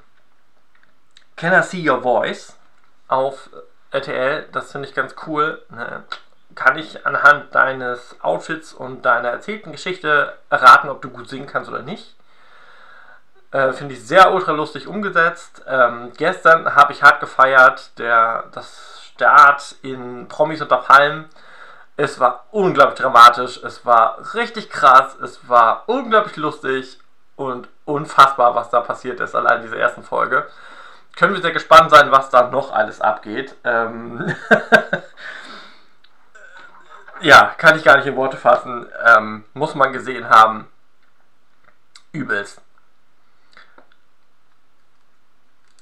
Can 1.35 1.53
I 1.53 1.63
See 1.63 1.89
Your 1.89 2.01
Voice 2.01 2.57
auf 3.07 3.49
RTL, 3.91 4.47
das 4.51 4.71
finde 4.71 4.87
ich 4.87 4.95
ganz 4.95 5.15
cool. 5.25 5.61
Ne? 5.69 6.03
Kann 6.53 6.77
ich 6.77 7.05
anhand 7.05 7.53
deines 7.53 8.15
Outfits 8.21 8.73
und 8.73 9.03
deiner 9.05 9.29
erzählten 9.29 9.71
Geschichte 9.71 10.37
erraten, 10.49 10.89
ob 10.89 11.01
du 11.01 11.09
gut 11.09 11.29
singen 11.29 11.47
kannst 11.47 11.69
oder 11.69 11.81
nicht. 11.81 12.15
Äh, 13.51 13.73
finde 13.73 13.93
ich 13.93 14.05
sehr 14.05 14.33
ultra 14.33 14.51
lustig 14.51 14.87
umgesetzt. 14.87 15.63
Ähm, 15.67 16.11
gestern 16.17 16.75
habe 16.75 16.93
ich 16.93 17.03
hart 17.03 17.19
gefeiert, 17.19 17.97
der, 17.99 18.45
das 18.53 18.94
Start 19.15 19.75
in 19.81 20.27
Promis 20.27 20.61
unter 20.61 20.77
Palmen. 20.77 21.29
Es 21.97 22.19
war 22.19 22.45
unglaublich 22.51 22.99
dramatisch, 22.99 23.63
es 23.63 23.85
war 23.85 24.17
richtig 24.33 24.69
krass, 24.69 25.15
es 25.23 25.47
war 25.47 25.83
unglaublich 25.87 26.35
lustig 26.35 26.99
und 27.37 27.69
unfassbar, 27.85 28.53
was 28.53 28.69
da 28.69 28.81
passiert 28.81 29.21
ist, 29.21 29.33
allein 29.33 29.61
diese 29.61 29.79
ersten 29.79 30.03
Folge 30.03 30.45
können 31.15 31.33
wir 31.33 31.41
sehr 31.41 31.51
gespannt 31.51 31.91
sein, 31.91 32.11
was 32.11 32.29
da 32.29 32.49
noch 32.49 32.71
alles 32.71 33.01
abgeht. 33.01 33.55
Ähm 33.63 34.35
ja, 37.21 37.53
kann 37.57 37.77
ich 37.77 37.83
gar 37.83 37.97
nicht 37.97 38.05
in 38.05 38.15
Worte 38.15 38.37
fassen. 38.37 38.87
Ähm, 39.05 39.45
muss 39.53 39.75
man 39.75 39.93
gesehen 39.93 40.29
haben. 40.29 40.67
Übelst. 42.11 42.61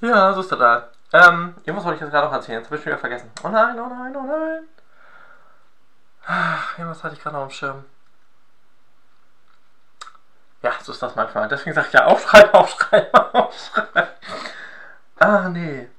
Ja, 0.02 0.34
so 0.34 0.42
ist 0.42 0.52
er 0.52 0.58
da. 0.58 0.90
Ähm, 1.14 1.56
irgendwas 1.64 1.86
wollte 1.86 1.98
ich 1.98 2.02
jetzt 2.02 2.12
gerade 2.12 2.28
noch 2.28 2.34
erzählen. 2.34 2.58
Jetzt 2.60 2.68
habe 2.68 2.78
ich 2.78 2.86
wieder 2.86 2.98
vergessen. 2.98 3.32
Oh 3.44 3.50
nein, 3.50 3.80
oh 3.80 3.88
nein, 3.88 4.16
oh 4.16 4.24
nein. 4.24 4.64
Ach, 6.26 6.78
irgendwas 6.78 7.04
hatte 7.04 7.16
ich 7.16 7.22
gerade 7.22 7.36
noch 7.36 7.44
am 7.44 7.52
Schirm. 7.52 7.86
Ja, 10.64 10.72
so 10.82 10.92
ist 10.92 11.04
das 11.04 11.16
manchmal. 11.16 11.48
Deswegen 11.50 11.76
sage 11.76 11.88
ich 11.88 11.94
ja 11.94 12.06
aufschreiben, 12.06 12.52
aufschreiben, 12.54 13.14
aufschreiben. 13.14 14.08
Ah, 15.20 15.50
nee. 15.50 15.90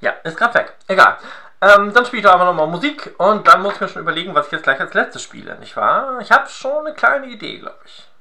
Ja, 0.00 0.10
ist 0.24 0.36
gerade 0.36 0.54
weg. 0.54 0.76
Egal. 0.88 1.18
Ähm, 1.60 1.92
dann 1.94 2.04
spiele 2.04 2.20
ich 2.20 2.24
doch 2.24 2.32
einfach 2.32 2.46
nochmal 2.46 2.66
Musik 2.66 3.14
und 3.18 3.46
dann 3.46 3.62
muss 3.62 3.74
ich 3.74 3.80
mir 3.80 3.88
schon 3.88 4.02
überlegen, 4.02 4.34
was 4.34 4.46
ich 4.46 4.52
jetzt 4.52 4.64
gleich 4.64 4.80
als 4.80 4.94
letztes 4.94 5.22
spiele, 5.22 5.56
nicht 5.58 5.76
wahr? 5.76 6.18
Ich 6.20 6.32
habe 6.32 6.48
schon 6.48 6.86
eine 6.86 6.94
kleine 6.94 7.26
Idee, 7.26 7.58
glaube 7.58 7.78
ich. 7.84 8.11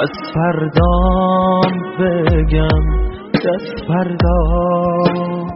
از 0.00 0.10
پردام 0.34 1.72
بگم 1.98 2.84
دست 3.34 3.76
فردام. 3.88 5.46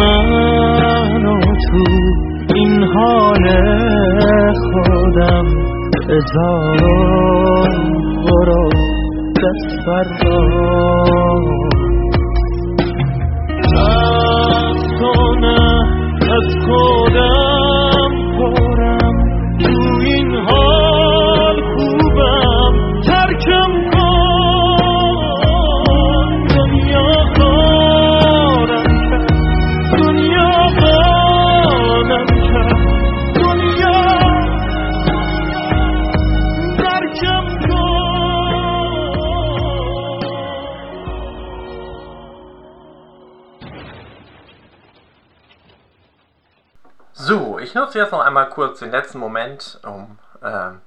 من 0.00 1.24
و 1.26 1.40
تو 1.40 1.84
این 2.54 2.82
حال 2.82 3.44
خودم 4.72 5.46
ازارو 6.10 6.98
برو 8.26 8.68
دست 9.30 9.70
فردام. 9.86 11.44
از 13.76 14.82
تو 14.98 15.34
نه 15.40 15.60
از 16.20 16.48
خودم 16.66 17.45
nutze 47.86 48.00
jetzt 48.00 48.10
noch 48.10 48.20
einmal 48.20 48.48
kurz 48.48 48.80
den 48.80 48.90
letzten 48.90 49.18
Moment, 49.18 49.78
um 49.84 50.18
ähm, 50.42 50.80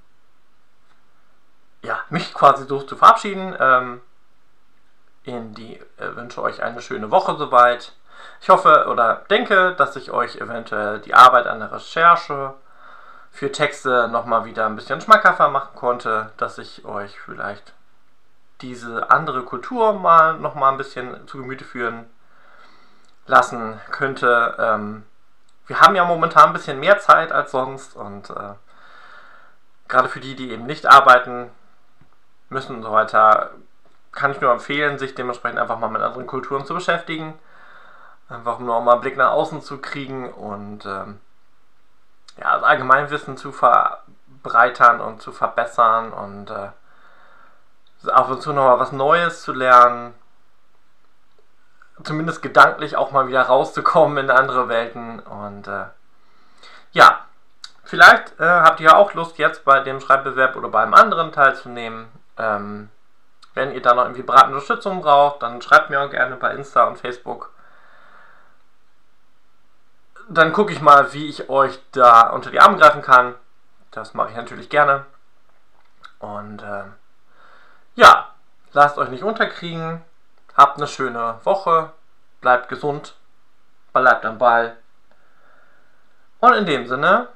ja, 1.82 2.00
mich 2.10 2.34
quasi 2.34 2.66
so 2.66 2.82
zu 2.82 2.94
verabschieden. 2.94 3.56
Ähm, 3.58 4.02
in 5.24 5.54
die 5.54 5.76
äh, 5.96 6.16
wünsche 6.16 6.42
euch 6.42 6.62
eine 6.62 6.82
schöne 6.82 7.10
Woche 7.10 7.36
soweit. 7.36 7.92
Ich 8.42 8.50
hoffe 8.50 8.86
oder 8.88 9.24
denke, 9.30 9.74
dass 9.76 9.96
ich 9.96 10.10
euch 10.10 10.36
eventuell 10.36 10.98
die 11.00 11.14
Arbeit 11.14 11.46
an 11.46 11.60
der 11.60 11.72
Recherche 11.72 12.52
für 13.30 13.50
Texte 13.50 14.08
nochmal 14.08 14.44
wieder 14.44 14.66
ein 14.66 14.76
bisschen 14.76 15.00
schmackhafter 15.00 15.48
machen 15.48 15.74
konnte, 15.74 16.32
dass 16.36 16.58
ich 16.58 16.84
euch 16.84 17.18
vielleicht 17.18 17.72
diese 18.60 19.10
andere 19.10 19.42
Kultur 19.42 19.94
mal 19.94 20.34
nochmal 20.34 20.72
ein 20.72 20.78
bisschen 20.78 21.26
zu 21.26 21.38
Gemüte 21.38 21.64
führen 21.64 22.10
lassen 23.26 23.80
könnte. 23.90 24.54
Ähm, 24.58 25.04
wir 25.70 25.80
haben 25.80 25.94
ja 25.94 26.04
momentan 26.04 26.48
ein 26.48 26.52
bisschen 26.52 26.80
mehr 26.80 26.98
Zeit 26.98 27.30
als 27.30 27.52
sonst 27.52 27.94
und 27.94 28.28
äh, 28.30 28.54
gerade 29.86 30.08
für 30.08 30.18
die, 30.18 30.34
die 30.34 30.50
eben 30.50 30.66
nicht 30.66 30.84
arbeiten 30.84 31.48
müssen 32.48 32.74
und 32.74 32.82
so 32.82 32.90
weiter, 32.90 33.52
kann 34.10 34.32
ich 34.32 34.40
nur 34.40 34.50
empfehlen, 34.50 34.98
sich 34.98 35.14
dementsprechend 35.14 35.60
einfach 35.60 35.78
mal 35.78 35.88
mit 35.88 36.02
anderen 36.02 36.26
Kulturen 36.26 36.66
zu 36.66 36.74
beschäftigen. 36.74 37.38
Einfach 38.28 38.58
um 38.58 38.66
noch 38.66 38.80
mal 38.80 38.94
einen 38.94 39.00
Blick 39.00 39.16
nach 39.16 39.30
außen 39.30 39.62
zu 39.62 39.78
kriegen 39.78 40.32
und 40.32 40.86
ähm, 40.86 41.20
ja, 42.36 42.54
das 42.56 42.64
Allgemeinwissen 42.64 43.36
zu 43.36 43.52
verbreitern 43.52 45.00
und 45.00 45.22
zu 45.22 45.30
verbessern 45.30 46.12
und 46.12 46.50
äh, 46.50 48.10
ab 48.10 48.28
und 48.28 48.42
zu 48.42 48.52
noch 48.52 48.64
mal 48.64 48.80
was 48.80 48.90
Neues 48.90 49.42
zu 49.42 49.52
lernen. 49.52 50.14
Zumindest 52.02 52.42
gedanklich 52.42 52.96
auch 52.96 53.10
mal 53.10 53.28
wieder 53.28 53.42
rauszukommen 53.42 54.18
in 54.18 54.30
andere 54.30 54.68
Welten. 54.68 55.20
Und 55.20 55.68
äh, 55.68 55.86
ja, 56.92 57.26
vielleicht 57.84 58.38
äh, 58.40 58.44
habt 58.44 58.80
ihr 58.80 58.96
auch 58.96 59.14
Lust, 59.14 59.38
jetzt 59.38 59.64
bei 59.64 59.80
dem 59.80 60.00
Schreibbewerb 60.00 60.56
oder 60.56 60.68
bei 60.68 60.82
einem 60.82 60.94
anderen 60.94 61.32
teilzunehmen. 61.32 62.08
Ähm, 62.38 62.90
wenn 63.54 63.72
ihr 63.72 63.82
da 63.82 63.94
noch 63.94 64.04
irgendwie 64.04 64.22
beratende 64.22 64.56
Unterstützung 64.58 65.02
braucht, 65.02 65.42
dann 65.42 65.60
schreibt 65.60 65.90
mir 65.90 66.00
auch 66.00 66.10
gerne 66.10 66.36
bei 66.36 66.54
Insta 66.54 66.84
und 66.84 66.98
Facebook. 66.98 67.50
Dann 70.28 70.52
gucke 70.52 70.72
ich 70.72 70.80
mal, 70.80 71.12
wie 71.12 71.28
ich 71.28 71.48
euch 71.48 71.80
da 71.92 72.30
unter 72.30 72.50
die 72.50 72.60
Arme 72.60 72.78
greifen 72.78 73.02
kann. 73.02 73.34
Das 73.90 74.14
mache 74.14 74.30
ich 74.30 74.36
natürlich 74.36 74.70
gerne. 74.70 75.04
Und 76.20 76.62
äh, 76.62 76.84
ja, 77.96 78.28
lasst 78.72 78.98
euch 78.98 79.08
nicht 79.08 79.24
unterkriegen. 79.24 80.02
Habt 80.56 80.78
eine 80.78 80.86
schöne 80.86 81.40
Woche. 81.44 81.92
Bleibt 82.40 82.68
gesund. 82.68 83.16
Bleibt 83.92 84.24
am 84.24 84.38
Ball. 84.38 84.76
Und 86.40 86.54
in 86.54 86.66
dem 86.66 86.86
Sinne 86.86 87.28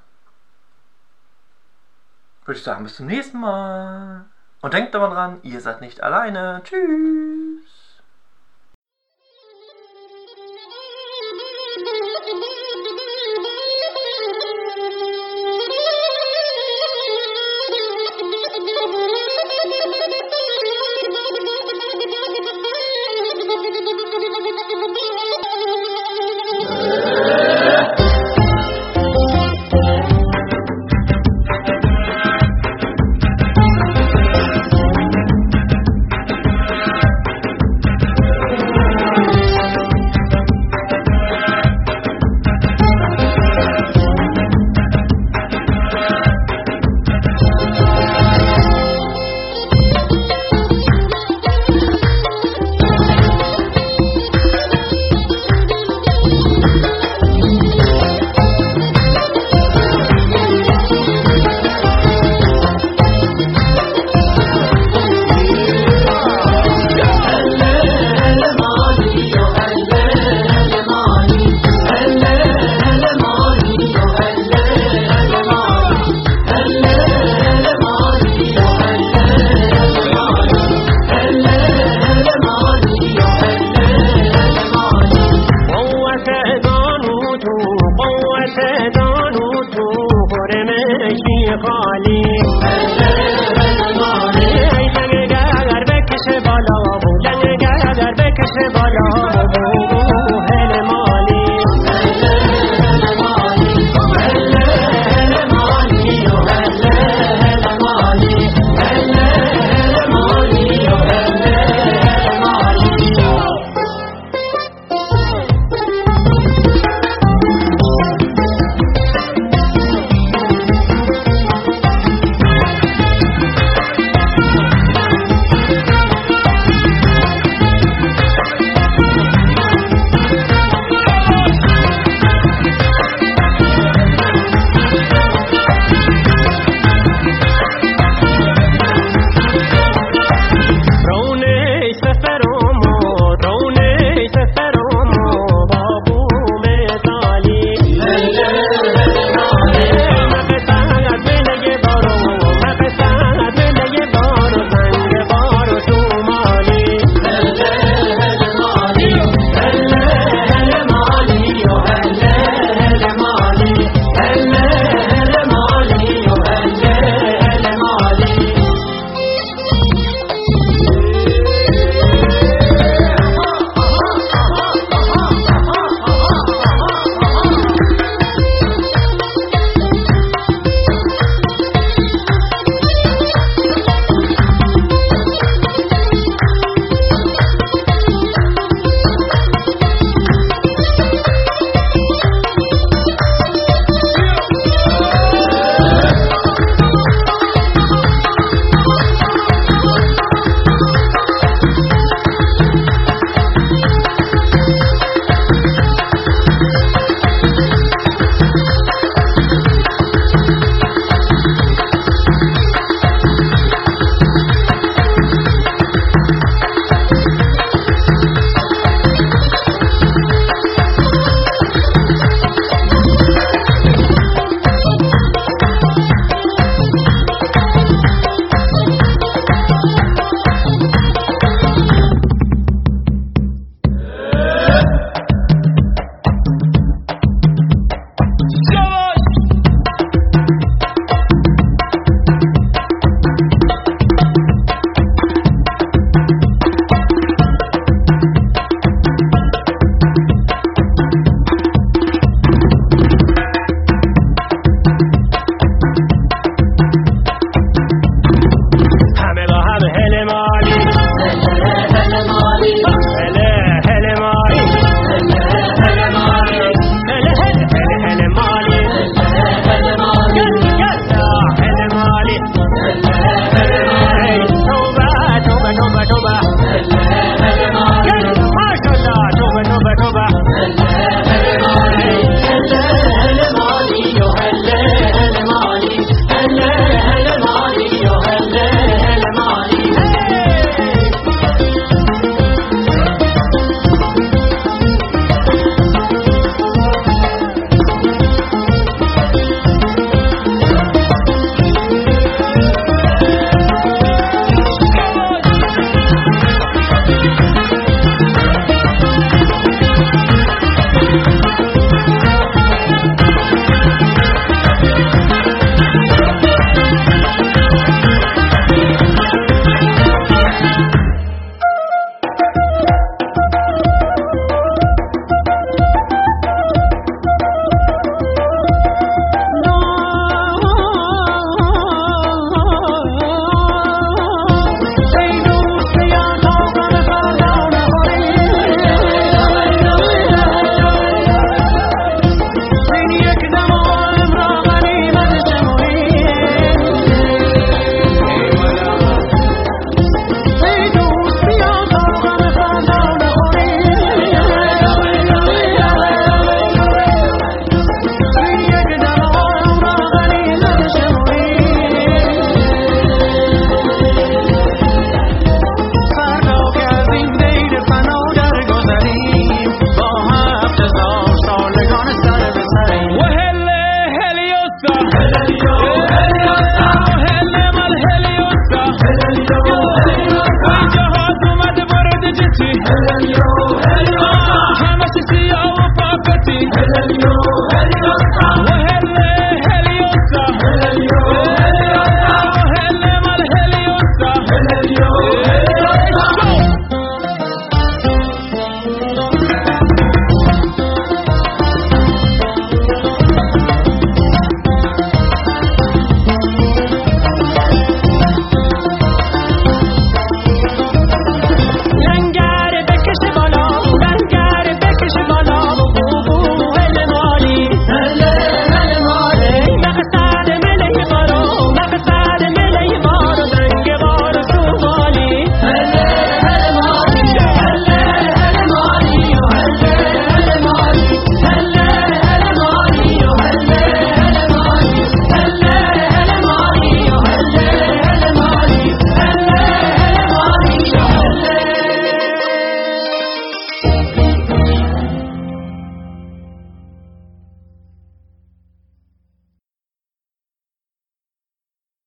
würde 2.45 2.59
ich 2.59 2.65
sagen, 2.65 2.85
bis 2.85 2.97
zum 2.97 3.07
nächsten 3.07 3.41
Mal. 3.41 4.25
Und 4.61 4.75
denkt 4.75 4.95
dran, 4.95 5.41
ihr 5.43 5.61
seid 5.61 5.81
nicht 5.81 6.03
alleine. 6.03 6.63
Tschüss. 6.65 7.74